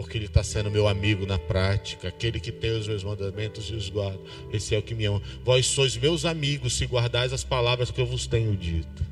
porque 0.00 0.16
Ele 0.16 0.24
está 0.24 0.42
sendo 0.42 0.70
meu 0.70 0.88
amigo 0.88 1.26
na 1.26 1.38
prática, 1.38 2.08
aquele 2.08 2.40
que 2.40 2.50
tem 2.50 2.70
os 2.72 2.88
meus 2.88 3.04
mandamentos 3.04 3.68
e 3.68 3.74
os 3.74 3.90
guarda. 3.90 4.18
Esse 4.52 4.74
é 4.74 4.78
o 4.78 4.82
que 4.82 4.94
me 4.94 5.04
ama. 5.04 5.20
Vós 5.44 5.66
sois 5.66 5.96
meus 5.96 6.24
amigos 6.24 6.72
se 6.72 6.86
guardais 6.86 7.32
as 7.32 7.44
palavras 7.44 7.90
que 7.90 8.00
eu 8.00 8.06
vos 8.06 8.26
tenho 8.26 8.56
dito. 8.56 9.04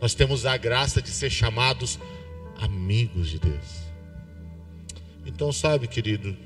Nós 0.00 0.14
temos 0.14 0.46
a 0.46 0.56
graça 0.56 1.00
de 1.00 1.10
ser 1.10 1.30
chamados 1.30 1.98
amigos 2.56 3.30
de 3.30 3.38
Deus. 3.38 3.84
Então, 5.24 5.52
sabe, 5.52 5.86
querido, 5.86 6.36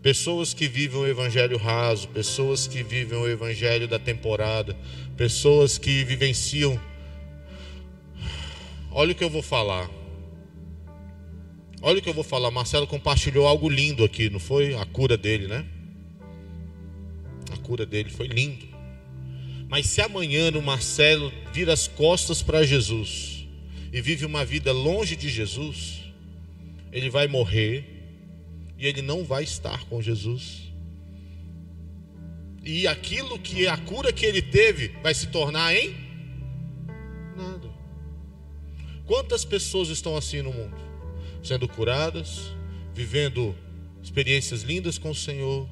pessoas 0.00 0.54
que 0.54 0.68
vivem 0.68 1.00
o 1.00 1.06
evangelho 1.06 1.56
raso, 1.58 2.06
pessoas 2.08 2.68
que 2.68 2.82
vivem 2.82 3.18
o 3.18 3.28
evangelho 3.28 3.88
da 3.88 3.98
temporada, 3.98 4.76
pessoas 5.16 5.78
que 5.78 6.04
vivenciam. 6.04 6.80
Olha 8.92 9.12
o 9.12 9.14
que 9.14 9.24
eu 9.24 9.30
vou 9.30 9.42
falar. 9.42 9.99
Olha 11.82 11.98
o 11.98 12.02
que 12.02 12.08
eu 12.08 12.14
vou 12.14 12.24
falar. 12.24 12.50
Marcelo 12.50 12.86
compartilhou 12.86 13.46
algo 13.46 13.68
lindo 13.68 14.04
aqui, 14.04 14.28
não 14.28 14.38
foi? 14.38 14.74
A 14.74 14.84
cura 14.84 15.16
dele, 15.16 15.46
né? 15.46 15.64
A 17.52 17.56
cura 17.56 17.86
dele 17.86 18.10
foi 18.10 18.26
lindo. 18.26 18.68
Mas 19.68 19.86
se 19.86 20.00
amanhã 20.00 20.50
o 20.50 20.62
Marcelo 20.62 21.32
vira 21.52 21.72
as 21.72 21.88
costas 21.88 22.42
para 22.42 22.64
Jesus 22.64 23.46
e 23.92 24.00
vive 24.00 24.26
uma 24.26 24.44
vida 24.44 24.72
longe 24.72 25.16
de 25.16 25.28
Jesus, 25.28 26.00
ele 26.92 27.08
vai 27.08 27.26
morrer 27.28 27.84
e 28.76 28.86
ele 28.86 29.00
não 29.00 29.24
vai 29.24 29.44
estar 29.44 29.84
com 29.86 30.02
Jesus. 30.02 30.70
E 32.62 32.86
aquilo 32.86 33.38
que 33.38 33.66
a 33.66 33.76
cura 33.76 34.12
que 34.12 34.26
ele 34.26 34.42
teve 34.42 34.88
vai 35.02 35.14
se 35.14 35.28
tornar 35.28 35.74
em 35.74 35.94
nada. 37.36 37.70
Quantas 39.06 39.44
pessoas 39.44 39.88
estão 39.88 40.16
assim 40.16 40.42
no 40.42 40.52
mundo? 40.52 40.89
Sendo 41.42 41.66
curadas, 41.66 42.52
vivendo 42.94 43.54
experiências 44.02 44.62
lindas 44.62 44.98
com 44.98 45.10
o 45.10 45.14
Senhor, 45.14 45.68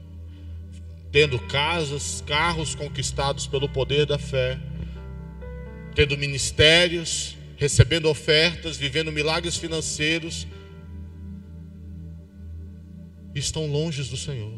tendo 1.10 1.38
casas, 1.38 2.22
carros 2.26 2.74
conquistados 2.74 3.46
pelo 3.46 3.68
poder 3.68 4.06
da 4.06 4.18
fé, 4.18 4.58
tendo 5.94 6.16
ministérios, 6.16 7.36
recebendo 7.56 8.08
ofertas, 8.08 8.76
vivendo 8.76 9.10
milagres 9.10 9.56
financeiros, 9.56 10.46
estão 13.34 13.66
longe 13.66 14.02
do 14.04 14.16
Senhor. 14.16 14.52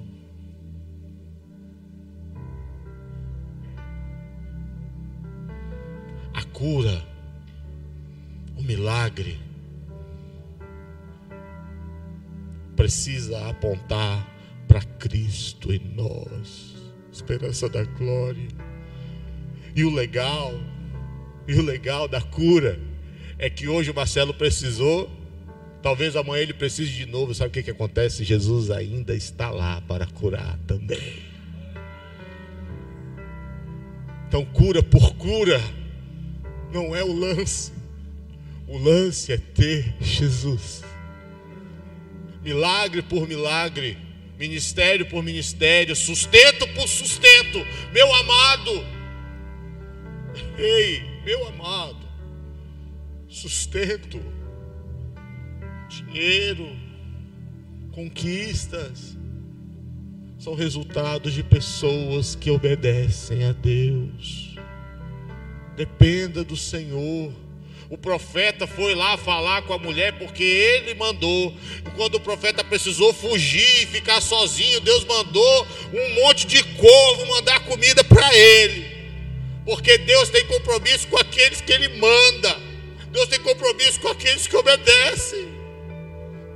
A 6.34 6.42
cura, 6.44 7.04
o 8.56 8.62
milagre, 8.62 9.38
precisa 12.80 13.46
apontar 13.46 14.26
para 14.66 14.80
Cristo 14.80 15.70
em 15.70 15.80
nós, 15.94 16.74
esperança 17.12 17.68
da 17.68 17.84
glória. 17.84 18.48
E 19.76 19.84
o 19.84 19.90
legal, 19.90 20.54
e 21.46 21.54
o 21.56 21.62
legal 21.62 22.08
da 22.08 22.22
cura 22.22 22.80
é 23.38 23.50
que 23.50 23.68
hoje 23.68 23.90
o 23.90 23.94
Marcelo 23.94 24.32
precisou, 24.32 25.10
talvez 25.82 26.16
amanhã 26.16 26.40
ele 26.40 26.54
precise 26.54 26.90
de 26.90 27.04
novo. 27.04 27.34
Sabe 27.34 27.50
o 27.50 27.52
que, 27.52 27.64
que 27.64 27.70
acontece? 27.70 28.24
Jesus 28.24 28.70
ainda 28.70 29.14
está 29.14 29.50
lá 29.50 29.82
para 29.82 30.06
curar 30.06 30.58
também. 30.66 31.18
Então, 34.26 34.42
cura 34.42 34.82
por 34.82 35.16
cura 35.16 35.60
não 36.72 36.96
é 36.96 37.04
o 37.04 37.12
lance, 37.12 37.72
o 38.66 38.78
lance 38.78 39.32
é 39.32 39.36
ter 39.36 39.94
Jesus. 40.00 40.88
Milagre 42.42 43.02
por 43.02 43.28
milagre 43.28 44.10
ministério 44.40 45.04
por 45.04 45.22
ministério, 45.22 45.94
sustento 45.94 46.66
por 46.68 46.88
sustento, 46.88 47.58
meu 47.92 48.14
amado. 48.14 48.70
Ei, 50.56 51.02
meu 51.26 51.46
amado, 51.46 52.08
sustento, 53.28 54.18
dinheiro, 55.90 56.74
conquistas, 57.92 59.18
são 60.38 60.54
resultados 60.54 61.34
de 61.34 61.42
pessoas 61.42 62.34
que 62.34 62.50
obedecem 62.50 63.44
a 63.44 63.52
Deus. 63.52 64.56
Dependa 65.76 66.42
do 66.42 66.56
Senhor. 66.56 67.30
O 67.90 67.98
profeta 67.98 68.68
foi 68.68 68.94
lá 68.94 69.16
falar 69.16 69.62
com 69.62 69.74
a 69.74 69.78
mulher 69.78 70.16
porque 70.16 70.44
ele 70.44 70.94
mandou. 70.94 71.52
Quando 71.96 72.14
o 72.14 72.20
profeta 72.20 72.62
precisou 72.62 73.12
fugir 73.12 73.82
e 73.82 73.86
ficar 73.86 74.20
sozinho, 74.20 74.80
Deus 74.80 75.04
mandou 75.04 75.66
um 75.92 76.14
monte 76.22 76.46
de 76.46 76.62
corvo 76.62 77.26
mandar 77.26 77.58
comida 77.64 78.04
para 78.04 78.32
ele. 78.32 78.86
Porque 79.64 79.98
Deus 79.98 80.28
tem 80.28 80.46
compromisso 80.46 81.08
com 81.08 81.16
aqueles 81.16 81.60
que 81.60 81.72
ele 81.72 81.88
manda. 81.98 82.56
Deus 83.10 83.26
tem 83.26 83.40
compromisso 83.40 83.98
com 83.98 84.08
aqueles 84.08 84.46
que 84.46 84.56
obedecem. 84.56 85.48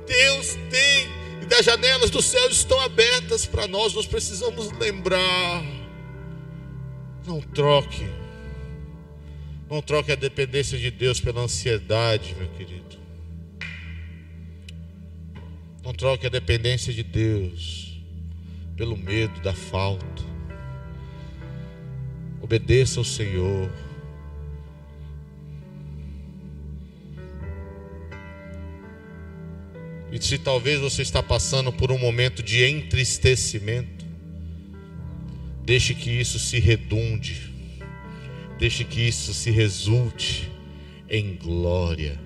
Deus 0.07 0.57
tem, 0.69 1.09
e 1.41 1.45
das 1.47 1.65
janelas 1.65 2.09
do 2.09 2.21
céu 2.21 2.47
estão 2.49 2.79
abertas 2.79 3.45
para 3.45 3.67
nós, 3.67 3.93
nós 3.93 4.05
precisamos 4.05 4.71
lembrar. 4.79 5.65
Não 7.27 7.41
troque 7.41 8.07
não 9.69 9.81
troque 9.81 10.11
a 10.11 10.15
dependência 10.15 10.77
de 10.77 10.91
Deus 10.91 11.19
pela 11.19 11.41
ansiedade, 11.41 12.35
meu 12.37 12.47
querido. 12.49 12.97
Não 15.83 15.93
troque 15.93 16.27
a 16.27 16.29
dependência 16.29 16.93
de 16.93 17.03
Deus 17.03 17.99
pelo 18.75 18.95
medo 18.97 19.39
da 19.41 19.53
falta. 19.53 20.23
Obedeça 22.41 22.99
ao 22.99 23.03
Senhor. 23.03 23.71
E 30.11 30.21
se 30.21 30.37
talvez 30.37 30.79
você 30.79 31.01
está 31.01 31.21
passando 31.21 31.73
por 31.73 31.91
um 31.91 31.97
momento 31.97 32.41
de 32.41 32.63
entristecimento, 32.63 34.05
deixe 35.65 35.93
que 35.93 36.09
isso 36.09 36.39
se 36.39 36.59
redunde 36.59 37.54
Deixe 38.57 38.83
que 38.83 39.01
isso 39.01 39.33
se 39.33 39.51
resulte 39.51 40.49
em 41.09 41.35
glória. 41.35 42.19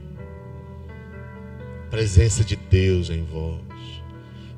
Presença 1.90 2.44
de 2.44 2.56
Deus 2.56 3.10
em 3.10 3.24
vós. 3.24 3.62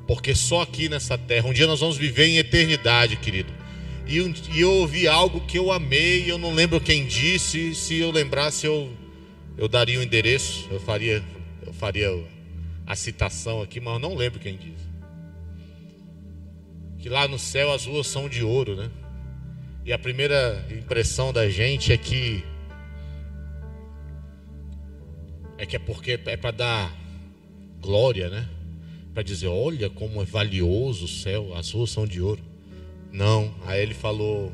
Porque 0.06 0.34
só 0.34 0.62
aqui 0.62 0.88
nessa 0.88 1.16
terra, 1.16 1.48
um 1.48 1.52
dia 1.52 1.66
nós 1.66 1.80
vamos 1.80 1.96
viver 1.96 2.26
em 2.26 2.36
eternidade, 2.36 3.16
querido. 3.16 3.52
E, 4.06 4.18
e 4.18 4.60
eu 4.60 4.72
ouvi 4.72 5.06
algo 5.06 5.40
que 5.40 5.58
eu 5.58 5.72
amei, 5.72 6.30
eu 6.30 6.36
não 6.36 6.52
lembro 6.52 6.80
quem 6.80 7.06
disse. 7.06 7.74
Se 7.74 7.96
eu 7.96 8.10
lembrasse, 8.10 8.66
eu, 8.66 8.90
eu 9.56 9.68
daria 9.68 9.98
o 9.98 10.02
endereço, 10.02 10.68
eu 10.70 10.80
faria, 10.80 11.22
eu 11.64 11.72
faria 11.72 12.10
a 12.86 12.94
citação 12.94 13.62
aqui, 13.62 13.80
mas 13.80 13.94
eu 13.94 13.98
não 14.00 14.14
lembro 14.14 14.38
quem 14.38 14.56
disse. 14.56 14.92
Que 16.98 17.08
lá 17.08 17.26
no 17.26 17.38
céu 17.38 17.72
as 17.72 17.86
ruas 17.86 18.06
são 18.06 18.28
de 18.28 18.44
ouro, 18.44 18.76
né? 18.76 18.90
E 19.84 19.92
a 19.92 19.98
primeira 19.98 20.64
impressão 20.70 21.32
da 21.32 21.48
gente 21.48 21.92
é 21.92 21.96
que 21.96 22.44
é 25.58 25.66
que 25.66 25.76
é 25.76 25.78
porque 25.78 26.18
é 26.26 26.36
para 26.36 26.50
dar 26.50 26.96
glória, 27.80 28.28
né? 28.28 28.48
Para 29.12 29.22
dizer, 29.22 29.48
olha 29.48 29.90
como 29.90 30.22
é 30.22 30.24
valioso 30.24 31.04
o 31.04 31.08
céu, 31.08 31.54
as 31.54 31.70
ruas 31.70 31.90
são 31.90 32.06
de 32.06 32.20
ouro. 32.20 32.42
Não, 33.12 33.54
aí 33.66 33.82
ele 33.82 33.94
falou 33.94 34.52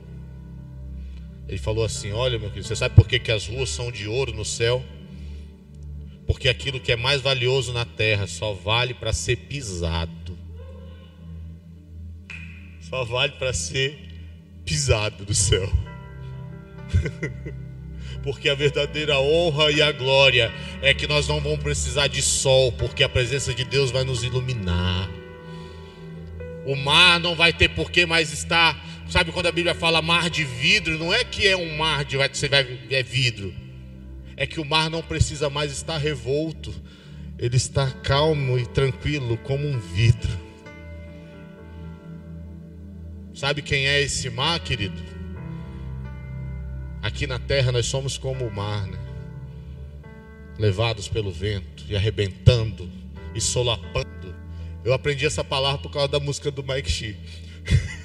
ele 1.48 1.58
falou 1.58 1.84
assim: 1.84 2.12
Olha, 2.12 2.38
meu 2.38 2.50
querido, 2.50 2.66
você 2.66 2.76
sabe 2.76 2.94
por 2.94 3.08
que, 3.08 3.18
que 3.18 3.32
as 3.32 3.46
ruas 3.46 3.70
são 3.70 3.90
de 3.90 4.06
ouro 4.06 4.34
no 4.34 4.44
céu? 4.44 4.84
Porque 6.26 6.48
aquilo 6.48 6.78
que 6.78 6.92
é 6.92 6.96
mais 6.96 7.22
valioso 7.22 7.72
na 7.72 7.86
terra 7.86 8.26
só 8.26 8.52
vale 8.52 8.92
para 8.92 9.14
ser 9.14 9.36
pisado. 9.36 10.36
Só 12.82 13.02
vale 13.04 13.32
para 13.32 13.52
ser 13.54 14.07
pisado 14.68 15.24
do 15.24 15.34
céu. 15.34 15.72
porque 18.22 18.50
a 18.50 18.54
verdadeira 18.54 19.18
honra 19.18 19.72
e 19.72 19.80
a 19.80 19.90
glória 19.90 20.52
é 20.82 20.92
que 20.92 21.06
nós 21.06 21.26
não 21.26 21.40
vamos 21.40 21.60
precisar 21.60 22.08
de 22.08 22.20
sol, 22.20 22.70
porque 22.72 23.02
a 23.02 23.08
presença 23.08 23.54
de 23.54 23.64
Deus 23.64 23.90
vai 23.90 24.04
nos 24.04 24.22
iluminar. 24.22 25.08
O 26.66 26.76
mar 26.76 27.18
não 27.18 27.34
vai 27.34 27.50
ter 27.50 27.70
por 27.70 27.90
que 27.90 28.04
mais 28.04 28.30
estar. 28.30 28.78
Sabe 29.08 29.32
quando 29.32 29.46
a 29.46 29.52
Bíblia 29.52 29.74
fala 29.74 30.02
mar 30.02 30.28
de 30.28 30.44
vidro? 30.44 30.98
Não 30.98 31.14
é 31.14 31.24
que 31.24 31.48
é 31.48 31.56
um 31.56 31.78
mar 31.78 32.04
de 32.04 32.18
você 32.18 32.46
vai 32.46 32.78
é 32.90 33.02
vidro. 33.02 33.54
É 34.36 34.46
que 34.46 34.60
o 34.60 34.64
mar 34.66 34.90
não 34.90 35.00
precisa 35.00 35.48
mais 35.48 35.72
estar 35.72 35.96
revolto. 35.96 36.74
Ele 37.38 37.56
está 37.56 37.90
calmo 37.90 38.58
e 38.58 38.66
tranquilo 38.66 39.38
como 39.38 39.66
um 39.66 39.78
vidro. 39.78 40.47
Sabe 43.38 43.62
quem 43.62 43.86
é 43.86 44.00
esse 44.00 44.28
mar, 44.30 44.58
querido? 44.58 45.00
Aqui 47.00 47.24
na 47.24 47.38
terra 47.38 47.70
nós 47.70 47.86
somos 47.86 48.18
como 48.18 48.44
o 48.44 48.52
mar, 48.52 48.84
né? 48.84 48.98
Levados 50.58 51.06
pelo 51.06 51.30
vento 51.30 51.84
e 51.88 51.94
arrebentando 51.94 52.90
e 53.36 53.40
solapando. 53.40 54.34
Eu 54.84 54.92
aprendi 54.92 55.24
essa 55.24 55.44
palavra 55.44 55.78
por 55.78 55.92
causa 55.92 56.08
da 56.08 56.18
música 56.18 56.50
do 56.50 56.64
Mike 56.64 56.90
Shee. 56.90 57.16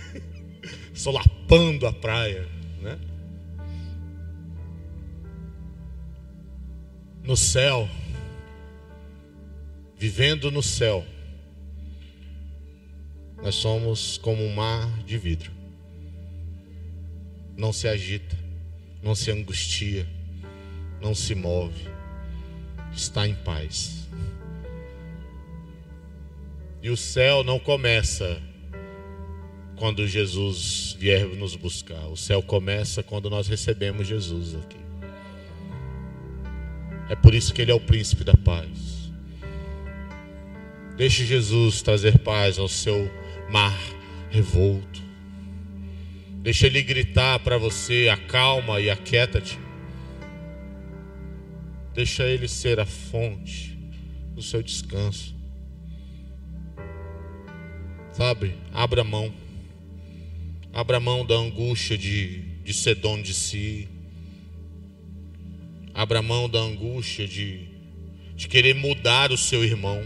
solapando 0.93 1.88
a 1.88 1.91
praia, 1.91 2.47
né? 2.79 2.99
No 7.23 7.36
céu, 7.36 7.89
vivendo 9.97 10.51
no 10.51 10.61
céu, 10.61 11.03
nós 13.44 13.56
somos 13.56 14.18
como 14.18 14.41
um 14.41 14.56
mar 14.56 14.89
de 15.06 15.18
vidro. 15.18 15.52
Não 17.58 17.74
se 17.74 17.89
agita, 17.89 18.38
não 19.02 19.14
se 19.14 19.30
angustia, 19.32 20.08
não 21.02 21.14
se 21.14 21.36
move, 21.36 21.89
está 22.94 23.28
em 23.28 23.36
paz. 23.36 24.08
E 26.82 26.89
o 26.89 26.96
céu 26.96 27.44
não 27.44 27.60
começa 27.60 28.41
quando 29.76 30.08
Jesus 30.08 30.96
vier 30.98 31.28
nos 31.28 31.58
buscar. 31.58 32.08
O 32.08 32.16
céu 32.16 32.41
começa 32.41 33.04
quando 33.04 33.30
nós 33.30 33.50
recebemos 33.50 34.08
Jesus 34.08 34.56
aqui. 34.56 34.80
É 37.10 37.16
por 37.16 37.34
isso 37.34 37.54
que 37.54 37.62
Ele 37.62 37.72
é 37.72 37.76
o 37.76 37.80
príncipe 37.80 38.24
da 38.24 38.36
paz. 38.36 39.12
Deixe 40.96 41.26
Jesus 41.26 41.82
trazer 41.82 42.20
paz 42.20 42.58
ao 42.58 42.70
seu 42.70 43.12
mar 43.54 43.78
revolto. 44.32 45.04
Deixe 46.41 46.66
Ele 46.66 46.82
gritar 46.82 47.38
para 47.39 47.56
você: 47.60 48.10
acalma 48.10 48.82
e 48.82 48.89
aquieta-te. 48.89 49.60
Deixa 51.93 52.24
Ele 52.24 52.47
ser 52.47 52.80
a 52.80 52.86
fonte 52.86 53.78
do 54.34 54.41
seu 54.41 54.64
descanso. 54.64 55.36
Sabe? 58.12 58.56
Abra 58.74 59.04
mão. 59.04 59.32
Abra 60.74 60.99
mão 60.99 61.24
da 61.24 61.36
angústia 61.36 61.95
de, 61.95 62.39
de 62.64 62.74
ser 62.74 62.95
dono 62.95 63.22
de 63.22 63.36
si. 63.36 63.88
Abra 65.93 66.24
mão 66.24 66.49
da 66.49 66.58
angústia 66.58 67.28
de, 67.28 67.68
de 68.36 68.47
querer 68.47 68.74
mudar 68.74 69.32
o 69.32 69.38
seu 69.38 69.64
irmão. 69.64 70.01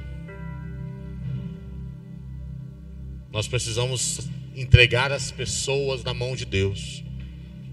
Nós 3.32 3.47
precisamos 3.47 4.30
entregar 4.55 5.11
as 5.11 5.32
pessoas 5.32 6.03
na 6.03 6.13
mão 6.13 6.36
de 6.36 6.45
Deus. 6.45 7.03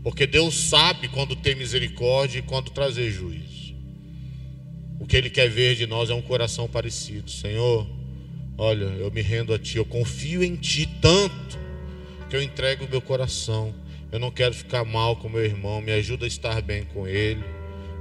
Porque 0.02 0.26
Deus 0.26 0.54
sabe 0.54 1.08
quando 1.08 1.34
ter 1.34 1.56
misericórdia 1.56 2.38
e 2.38 2.42
quando 2.42 2.70
trazer 2.70 3.10
juízo. 3.10 3.74
O 5.00 5.06
que 5.06 5.16
Ele 5.16 5.30
quer 5.30 5.48
ver 5.48 5.74
de 5.74 5.86
nós 5.86 6.10
é 6.10 6.14
um 6.14 6.22
coração 6.22 6.68
parecido. 6.68 7.30
Senhor, 7.30 7.86
olha, 8.58 8.84
eu 8.84 9.10
me 9.10 9.22
rendo 9.22 9.54
a 9.54 9.58
Ti, 9.58 9.78
eu 9.78 9.84
confio 9.84 10.42
em 10.42 10.56
Ti 10.56 10.86
tanto 11.00 11.58
que 12.28 12.36
eu 12.36 12.42
entrego 12.42 12.84
o 12.84 12.88
meu 12.88 13.00
coração. 13.00 13.74
Eu 14.12 14.18
não 14.18 14.30
quero 14.30 14.54
ficar 14.54 14.84
mal 14.84 15.16
com 15.16 15.28
meu 15.28 15.44
irmão, 15.44 15.80
me 15.80 15.92
ajuda 15.92 16.24
a 16.24 16.28
estar 16.28 16.62
bem 16.62 16.84
com 16.84 17.06
ele, 17.06 17.42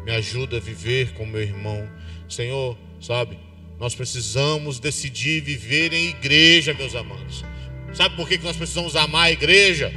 me 0.05 0.11
ajuda 0.11 0.57
a 0.57 0.59
viver 0.59 1.13
com 1.13 1.25
meu 1.25 1.41
irmão. 1.41 1.89
Senhor, 2.29 2.77
sabe, 3.01 3.37
nós 3.79 3.95
precisamos 3.95 4.79
decidir 4.79 5.41
viver 5.41 5.93
em 5.93 6.09
igreja, 6.09 6.73
meus 6.73 6.95
amados. 6.95 7.43
Sabe 7.93 8.15
por 8.15 8.27
que 8.27 8.37
nós 8.37 8.57
precisamos 8.57 8.95
amar 8.95 9.25
a 9.25 9.31
igreja? 9.31 9.93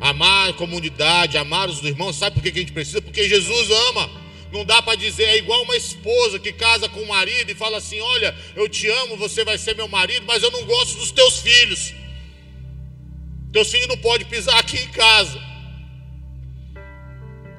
Amar 0.00 0.50
a 0.50 0.52
comunidade, 0.52 1.36
amar 1.36 1.68
os 1.68 1.82
irmãos. 1.82 2.16
Sabe 2.16 2.34
por 2.34 2.42
que 2.42 2.50
a 2.50 2.60
gente 2.60 2.72
precisa? 2.72 3.02
Porque 3.02 3.28
Jesus 3.28 3.70
ama. 3.88 4.10
Não 4.52 4.64
dá 4.64 4.82
para 4.82 4.96
dizer, 4.96 5.24
é 5.24 5.38
igual 5.38 5.62
uma 5.62 5.76
esposa 5.76 6.38
que 6.38 6.52
casa 6.52 6.88
com 6.88 7.00
o 7.00 7.08
marido 7.08 7.50
e 7.50 7.54
fala 7.54 7.78
assim: 7.78 8.00
Olha, 8.00 8.34
eu 8.56 8.68
te 8.68 8.88
amo, 8.88 9.16
você 9.16 9.44
vai 9.44 9.56
ser 9.56 9.76
meu 9.76 9.86
marido, 9.86 10.26
mas 10.26 10.42
eu 10.42 10.50
não 10.50 10.64
gosto 10.64 10.98
dos 10.98 11.10
teus 11.10 11.38
filhos. 11.38 11.94
Teus 13.52 13.70
filhos 13.70 13.88
não 13.88 13.98
podem 13.98 14.26
pisar 14.26 14.58
aqui 14.58 14.76
em 14.76 14.88
casa. 14.88 15.40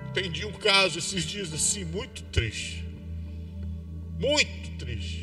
Entendi 0.09 0.45
um 0.45 0.51
caso 0.51 0.99
esses 0.99 1.25
dias 1.25 1.53
assim, 1.53 1.85
muito 1.85 2.21
triste. 2.23 2.83
Muito 4.19 4.77
triste. 4.77 5.20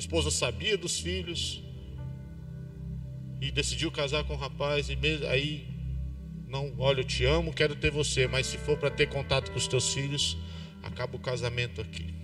A 0.00 0.06
esposa 0.08 0.30
sabia 0.30 0.78
dos 0.78 0.98
filhos 0.98 1.62
e 3.38 3.50
decidiu 3.50 3.90
casar 3.90 4.24
com 4.24 4.32
o 4.32 4.36
rapaz 4.36 4.88
e 4.88 4.96
aí 5.28 5.68
não, 6.48 6.72
olha, 6.78 7.00
eu 7.00 7.04
te 7.04 7.26
amo, 7.26 7.52
quero 7.52 7.76
ter 7.76 7.90
você, 7.90 8.26
mas 8.26 8.46
se 8.46 8.56
for 8.56 8.78
para 8.78 8.90
ter 8.90 9.10
contato 9.10 9.50
com 9.50 9.58
os 9.58 9.68
teus 9.68 9.92
filhos, 9.92 10.38
acaba 10.82 11.16
o 11.16 11.18
casamento 11.18 11.82
aqui. 11.82 12.14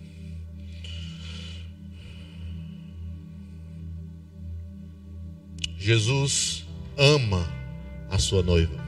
Jesus 5.76 6.64
ama 6.96 7.46
a 8.08 8.18
sua 8.18 8.42
noiva. 8.42 8.82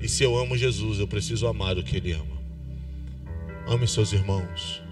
E 0.00 0.08
se 0.08 0.24
eu 0.24 0.38
amo 0.38 0.56
Jesus, 0.56 0.98
eu 0.98 1.06
preciso 1.06 1.46
amar 1.46 1.76
o 1.76 1.84
que 1.84 1.98
ele 1.98 2.12
ama. 2.12 2.40
Ame 3.66 3.86
seus 3.86 4.10
irmãos. 4.14 4.82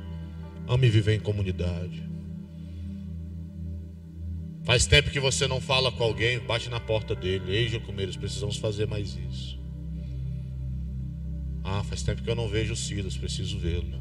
Ame 0.69 0.91
viver 0.91 1.15
em 1.15 1.21
comunidade. 1.21 2.08
Faz 4.69 4.85
tempo 4.85 5.09
que 5.09 5.19
você 5.19 5.49
não 5.49 5.63
fala 5.63 5.91
com 5.91 6.05
alguém, 6.05 6.39
bate 6.41 6.69
na 6.69 6.79
porta 6.79 7.15
dele. 7.15 7.57
Ei, 7.57 7.69
Jacomeiros, 7.69 8.19
precisamos 8.19 8.59
fazer 8.59 8.87
mais 8.87 9.17
isso. 9.17 9.59
Ah, 11.65 11.83
faz 11.83 12.03
tempo 12.03 12.23
que 12.23 12.29
eu 12.29 12.35
não 12.35 12.51
vejo 12.51 12.75
o 12.75 12.77
Silas, 12.77 13.17
preciso 13.17 13.59
vê-lo. 13.59 13.99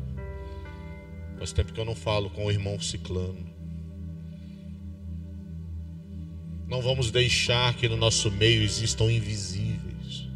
Faz 1.38 1.54
tempo 1.54 1.72
que 1.72 1.80
eu 1.80 1.86
não 1.86 1.96
falo 1.96 2.30
com 2.30 2.48
o 2.48 2.52
irmão 2.52 2.78
Ciclano. 2.82 3.50
Não 6.68 6.82
vamos 6.82 7.12
deixar 7.12 7.74
que 7.74 7.88
no 7.88 7.96
nosso 7.96 8.30
meio 8.30 8.62
existam 8.62 9.10
invisíveis. 9.10 10.28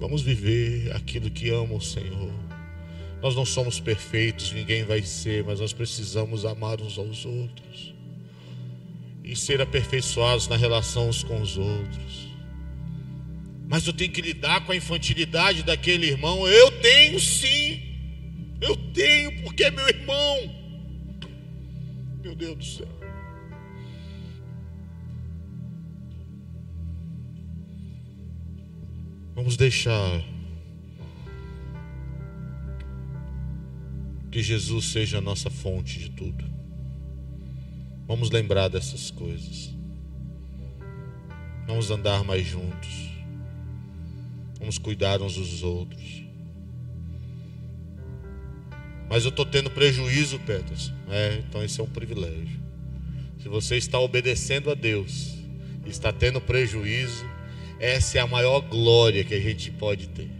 Vamos 0.00 0.20
viver 0.20 0.96
aquilo 0.96 1.30
que 1.30 1.48
ama 1.50 1.74
o 1.74 1.80
Senhor. 1.80 2.49
Nós 3.22 3.36
não 3.36 3.44
somos 3.44 3.78
perfeitos, 3.78 4.52
ninguém 4.52 4.84
vai 4.84 5.02
ser, 5.02 5.44
mas 5.44 5.60
nós 5.60 5.72
precisamos 5.72 6.44
amar 6.46 6.80
uns 6.80 6.96
aos 6.98 7.26
outros 7.26 7.94
e 9.22 9.36
ser 9.36 9.60
aperfeiçoados 9.60 10.48
na 10.48 10.56
relação 10.56 11.08
uns 11.08 11.22
com 11.22 11.40
os 11.40 11.58
outros. 11.58 12.28
Mas 13.68 13.86
eu 13.86 13.92
tenho 13.92 14.10
que 14.10 14.20
lidar 14.20 14.64
com 14.64 14.72
a 14.72 14.76
infantilidade 14.76 15.62
daquele 15.62 16.06
irmão. 16.06 16.48
Eu 16.48 16.72
tenho 16.80 17.20
sim, 17.20 17.80
eu 18.60 18.74
tenho, 18.92 19.42
porque 19.42 19.64
é 19.64 19.70
meu 19.70 19.86
irmão. 19.86 20.56
Meu 22.22 22.34
Deus 22.34 22.56
do 22.56 22.64
céu. 22.64 22.88
Vamos 29.36 29.56
deixar 29.56 30.20
que 34.30 34.42
Jesus 34.42 34.86
seja 34.86 35.18
a 35.18 35.20
nossa 35.20 35.50
fonte 35.50 35.98
de 35.98 36.10
tudo. 36.10 36.44
Vamos 38.06 38.30
lembrar 38.30 38.68
dessas 38.68 39.10
coisas. 39.10 39.70
Vamos 41.66 41.90
andar 41.90 42.24
mais 42.24 42.46
juntos. 42.46 43.10
Vamos 44.58 44.78
cuidar 44.78 45.22
uns 45.22 45.34
dos 45.34 45.62
outros. 45.62 46.24
Mas 49.08 49.24
eu 49.24 49.30
estou 49.30 49.44
tendo 49.44 49.70
prejuízo, 49.70 50.38
Petros. 50.40 50.92
É, 51.08 51.42
então 51.46 51.62
esse 51.62 51.80
é 51.80 51.84
um 51.84 51.88
privilégio. 51.88 52.60
Se 53.40 53.48
você 53.48 53.76
está 53.76 53.98
obedecendo 53.98 54.70
a 54.70 54.74
Deus 54.74 55.40
está 55.90 56.12
tendo 56.12 56.40
prejuízo, 56.40 57.24
essa 57.78 58.18
é 58.18 58.20
a 58.20 58.26
maior 58.26 58.60
glória 58.60 59.24
que 59.24 59.34
a 59.34 59.40
gente 59.40 59.70
pode 59.70 60.08
ter. 60.08 60.30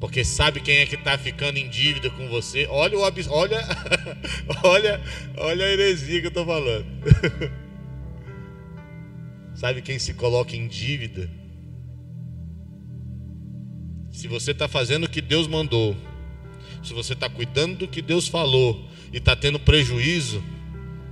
Porque 0.00 0.24
sabe 0.24 0.60
quem 0.60 0.78
é 0.78 0.86
que 0.86 0.94
está 0.94 1.18
ficando 1.18 1.58
em 1.58 1.68
dívida 1.68 2.08
com 2.10 2.26
você? 2.28 2.66
Olha 2.70 2.98
o 2.98 3.04
abs... 3.04 3.28
olha, 3.28 3.60
olha, 4.64 5.00
olha 5.36 5.66
a 5.66 5.68
heresia 5.68 6.20
que 6.20 6.26
eu 6.26 6.30
estou 6.30 6.46
falando. 6.46 6.86
sabe 9.54 9.82
quem 9.82 9.98
se 9.98 10.14
coloca 10.14 10.56
em 10.56 10.66
dívida? 10.66 11.30
Se 14.10 14.26
você 14.26 14.52
está 14.52 14.66
fazendo 14.66 15.04
o 15.04 15.10
que 15.10 15.20
Deus 15.20 15.46
mandou, 15.46 15.94
se 16.82 16.94
você 16.94 17.12
está 17.12 17.28
cuidando 17.28 17.78
do 17.78 17.88
que 17.88 18.00
Deus 18.00 18.26
falou 18.26 18.88
e 19.12 19.18
está 19.18 19.36
tendo 19.36 19.60
prejuízo, 19.60 20.42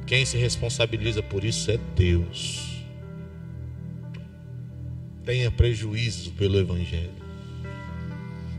quem 0.06 0.24
se 0.24 0.38
responsabiliza 0.38 1.22
por 1.22 1.44
isso 1.44 1.70
é 1.70 1.76
Deus 1.94 2.68
tenha 5.28 5.50
prejuízo 5.50 6.30
pelo 6.30 6.58
Evangelho. 6.58 7.12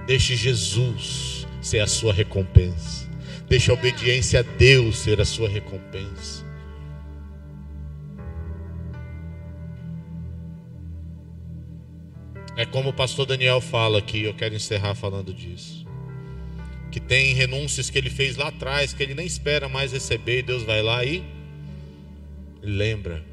Deixe 0.09 0.35
Jesus 0.35 1.45
ser 1.61 1.81
a 1.81 1.85
sua 1.85 2.11
recompensa. 2.11 3.07
Deixe 3.47 3.69
a 3.69 3.75
obediência 3.75 4.39
a 4.39 4.41
Deus 4.41 4.97
ser 4.97 5.21
a 5.21 5.25
sua 5.25 5.47
recompensa. 5.47 6.43
É 12.57 12.65
como 12.65 12.89
o 12.89 12.93
pastor 12.93 13.27
Daniel 13.27 13.61
fala 13.61 13.99
aqui, 13.99 14.23
eu 14.23 14.33
quero 14.33 14.55
encerrar 14.55 14.95
falando 14.95 15.31
disso. 15.31 15.85
Que 16.91 16.99
tem 16.99 17.35
renúncias 17.35 17.91
que 17.91 17.99
ele 17.99 18.09
fez 18.09 18.35
lá 18.35 18.47
atrás, 18.47 18.91
que 18.91 19.03
ele 19.03 19.13
nem 19.13 19.27
espera 19.27 19.69
mais 19.69 19.91
receber, 19.91 20.39
e 20.39 20.41
Deus 20.41 20.63
vai 20.63 20.81
lá 20.81 21.05
e 21.05 21.23
lembra 22.63 23.23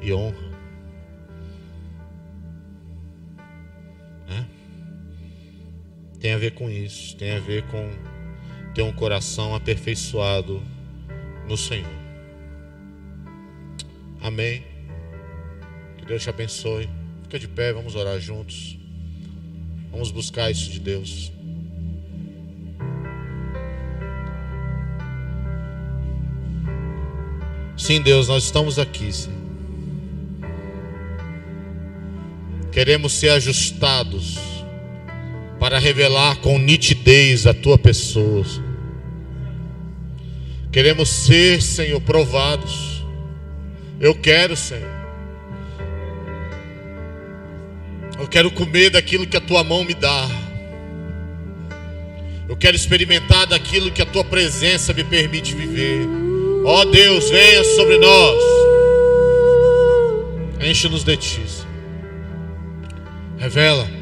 e 0.00 0.12
honra. 0.12 0.53
Tem 6.24 6.32
a 6.32 6.38
ver 6.38 6.52
com 6.52 6.70
isso, 6.70 7.14
tem 7.16 7.32
a 7.32 7.38
ver 7.38 7.64
com 7.64 7.86
ter 8.74 8.80
um 8.80 8.94
coração 8.94 9.54
aperfeiçoado 9.54 10.62
no 11.46 11.54
Senhor. 11.54 11.84
Amém. 14.22 14.62
Que 15.98 16.06
Deus 16.06 16.22
te 16.22 16.30
abençoe. 16.30 16.88
Fica 17.24 17.38
de 17.38 17.46
pé, 17.46 17.74
vamos 17.74 17.94
orar 17.94 18.18
juntos. 18.18 18.78
Vamos 19.90 20.10
buscar 20.10 20.50
isso 20.50 20.70
de 20.70 20.80
Deus. 20.80 21.30
Sim, 27.76 28.00
Deus, 28.00 28.28
nós 28.28 28.44
estamos 28.44 28.78
aqui, 28.78 29.12
Senhor. 29.12 29.38
Queremos 32.72 33.12
ser 33.12 33.28
ajustados 33.28 34.53
para 35.64 35.78
revelar 35.78 36.36
com 36.40 36.58
nitidez 36.58 37.46
a 37.46 37.54
tua 37.54 37.78
pessoa. 37.78 38.44
Queremos 40.70 41.08
ser, 41.08 41.62
Senhor, 41.62 42.02
provados. 42.02 43.02
Eu 43.98 44.14
quero, 44.14 44.54
Senhor. 44.54 44.92
Eu 48.20 48.28
quero 48.28 48.50
comer 48.50 48.90
daquilo 48.90 49.26
que 49.26 49.38
a 49.38 49.40
tua 49.40 49.64
mão 49.64 49.84
me 49.84 49.94
dá. 49.94 50.28
Eu 52.46 52.58
quero 52.58 52.76
experimentar 52.76 53.46
daquilo 53.46 53.90
que 53.90 54.02
a 54.02 54.06
tua 54.06 54.22
presença 54.22 54.92
me 54.92 55.02
permite 55.02 55.54
viver. 55.54 56.06
Ó 56.66 56.82
oh, 56.82 56.84
Deus, 56.84 57.30
venha 57.30 57.64
sobre 57.64 57.96
nós. 57.96 58.42
Enche-nos 60.60 61.04
de 61.04 61.16
ti. 61.16 61.42
Revela. 63.38 63.93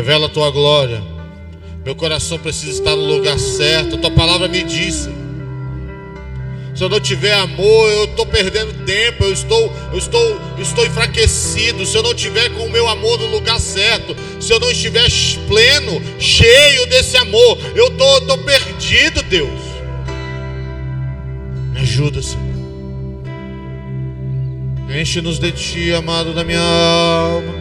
Revela 0.00 0.28
a 0.28 0.28
tua 0.30 0.50
glória. 0.50 1.02
Meu 1.84 1.94
coração 1.94 2.38
precisa 2.38 2.72
estar 2.72 2.96
no 2.96 3.04
lugar 3.04 3.38
certo. 3.38 3.96
A 3.96 3.98
tua 3.98 4.10
palavra 4.10 4.48
me 4.48 4.62
disse. 4.62 5.10
Se 6.74 6.82
eu 6.82 6.88
não 6.88 6.98
tiver 6.98 7.34
amor, 7.34 7.90
eu 7.90 8.04
estou 8.04 8.24
perdendo 8.24 8.86
tempo, 8.86 9.24
eu 9.24 9.32
estou, 9.34 9.70
eu 9.92 9.98
estou, 9.98 10.40
estou 10.58 10.86
enfraquecido. 10.86 11.84
Se 11.84 11.98
eu 11.98 12.02
não 12.02 12.14
tiver 12.14 12.48
com 12.54 12.64
o 12.64 12.70
meu 12.70 12.88
amor 12.88 13.18
no 13.18 13.26
lugar 13.26 13.60
certo, 13.60 14.16
se 14.40 14.50
eu 14.50 14.58
não 14.58 14.70
estiver 14.70 15.06
pleno, 15.46 16.00
cheio 16.18 16.86
desse 16.86 17.18
amor, 17.18 17.58
eu 17.74 17.88
estou, 17.88 18.18
estou 18.20 18.38
perdido, 18.38 19.22
Deus. 19.24 19.60
Me 21.74 21.80
ajuda, 21.80 22.22
Senhor. 22.22 22.40
Enche-nos 24.98 25.38
de 25.38 25.52
Ti, 25.52 25.92
amado 25.92 26.32
da 26.32 26.42
minha 26.42 26.58
alma. 26.58 27.59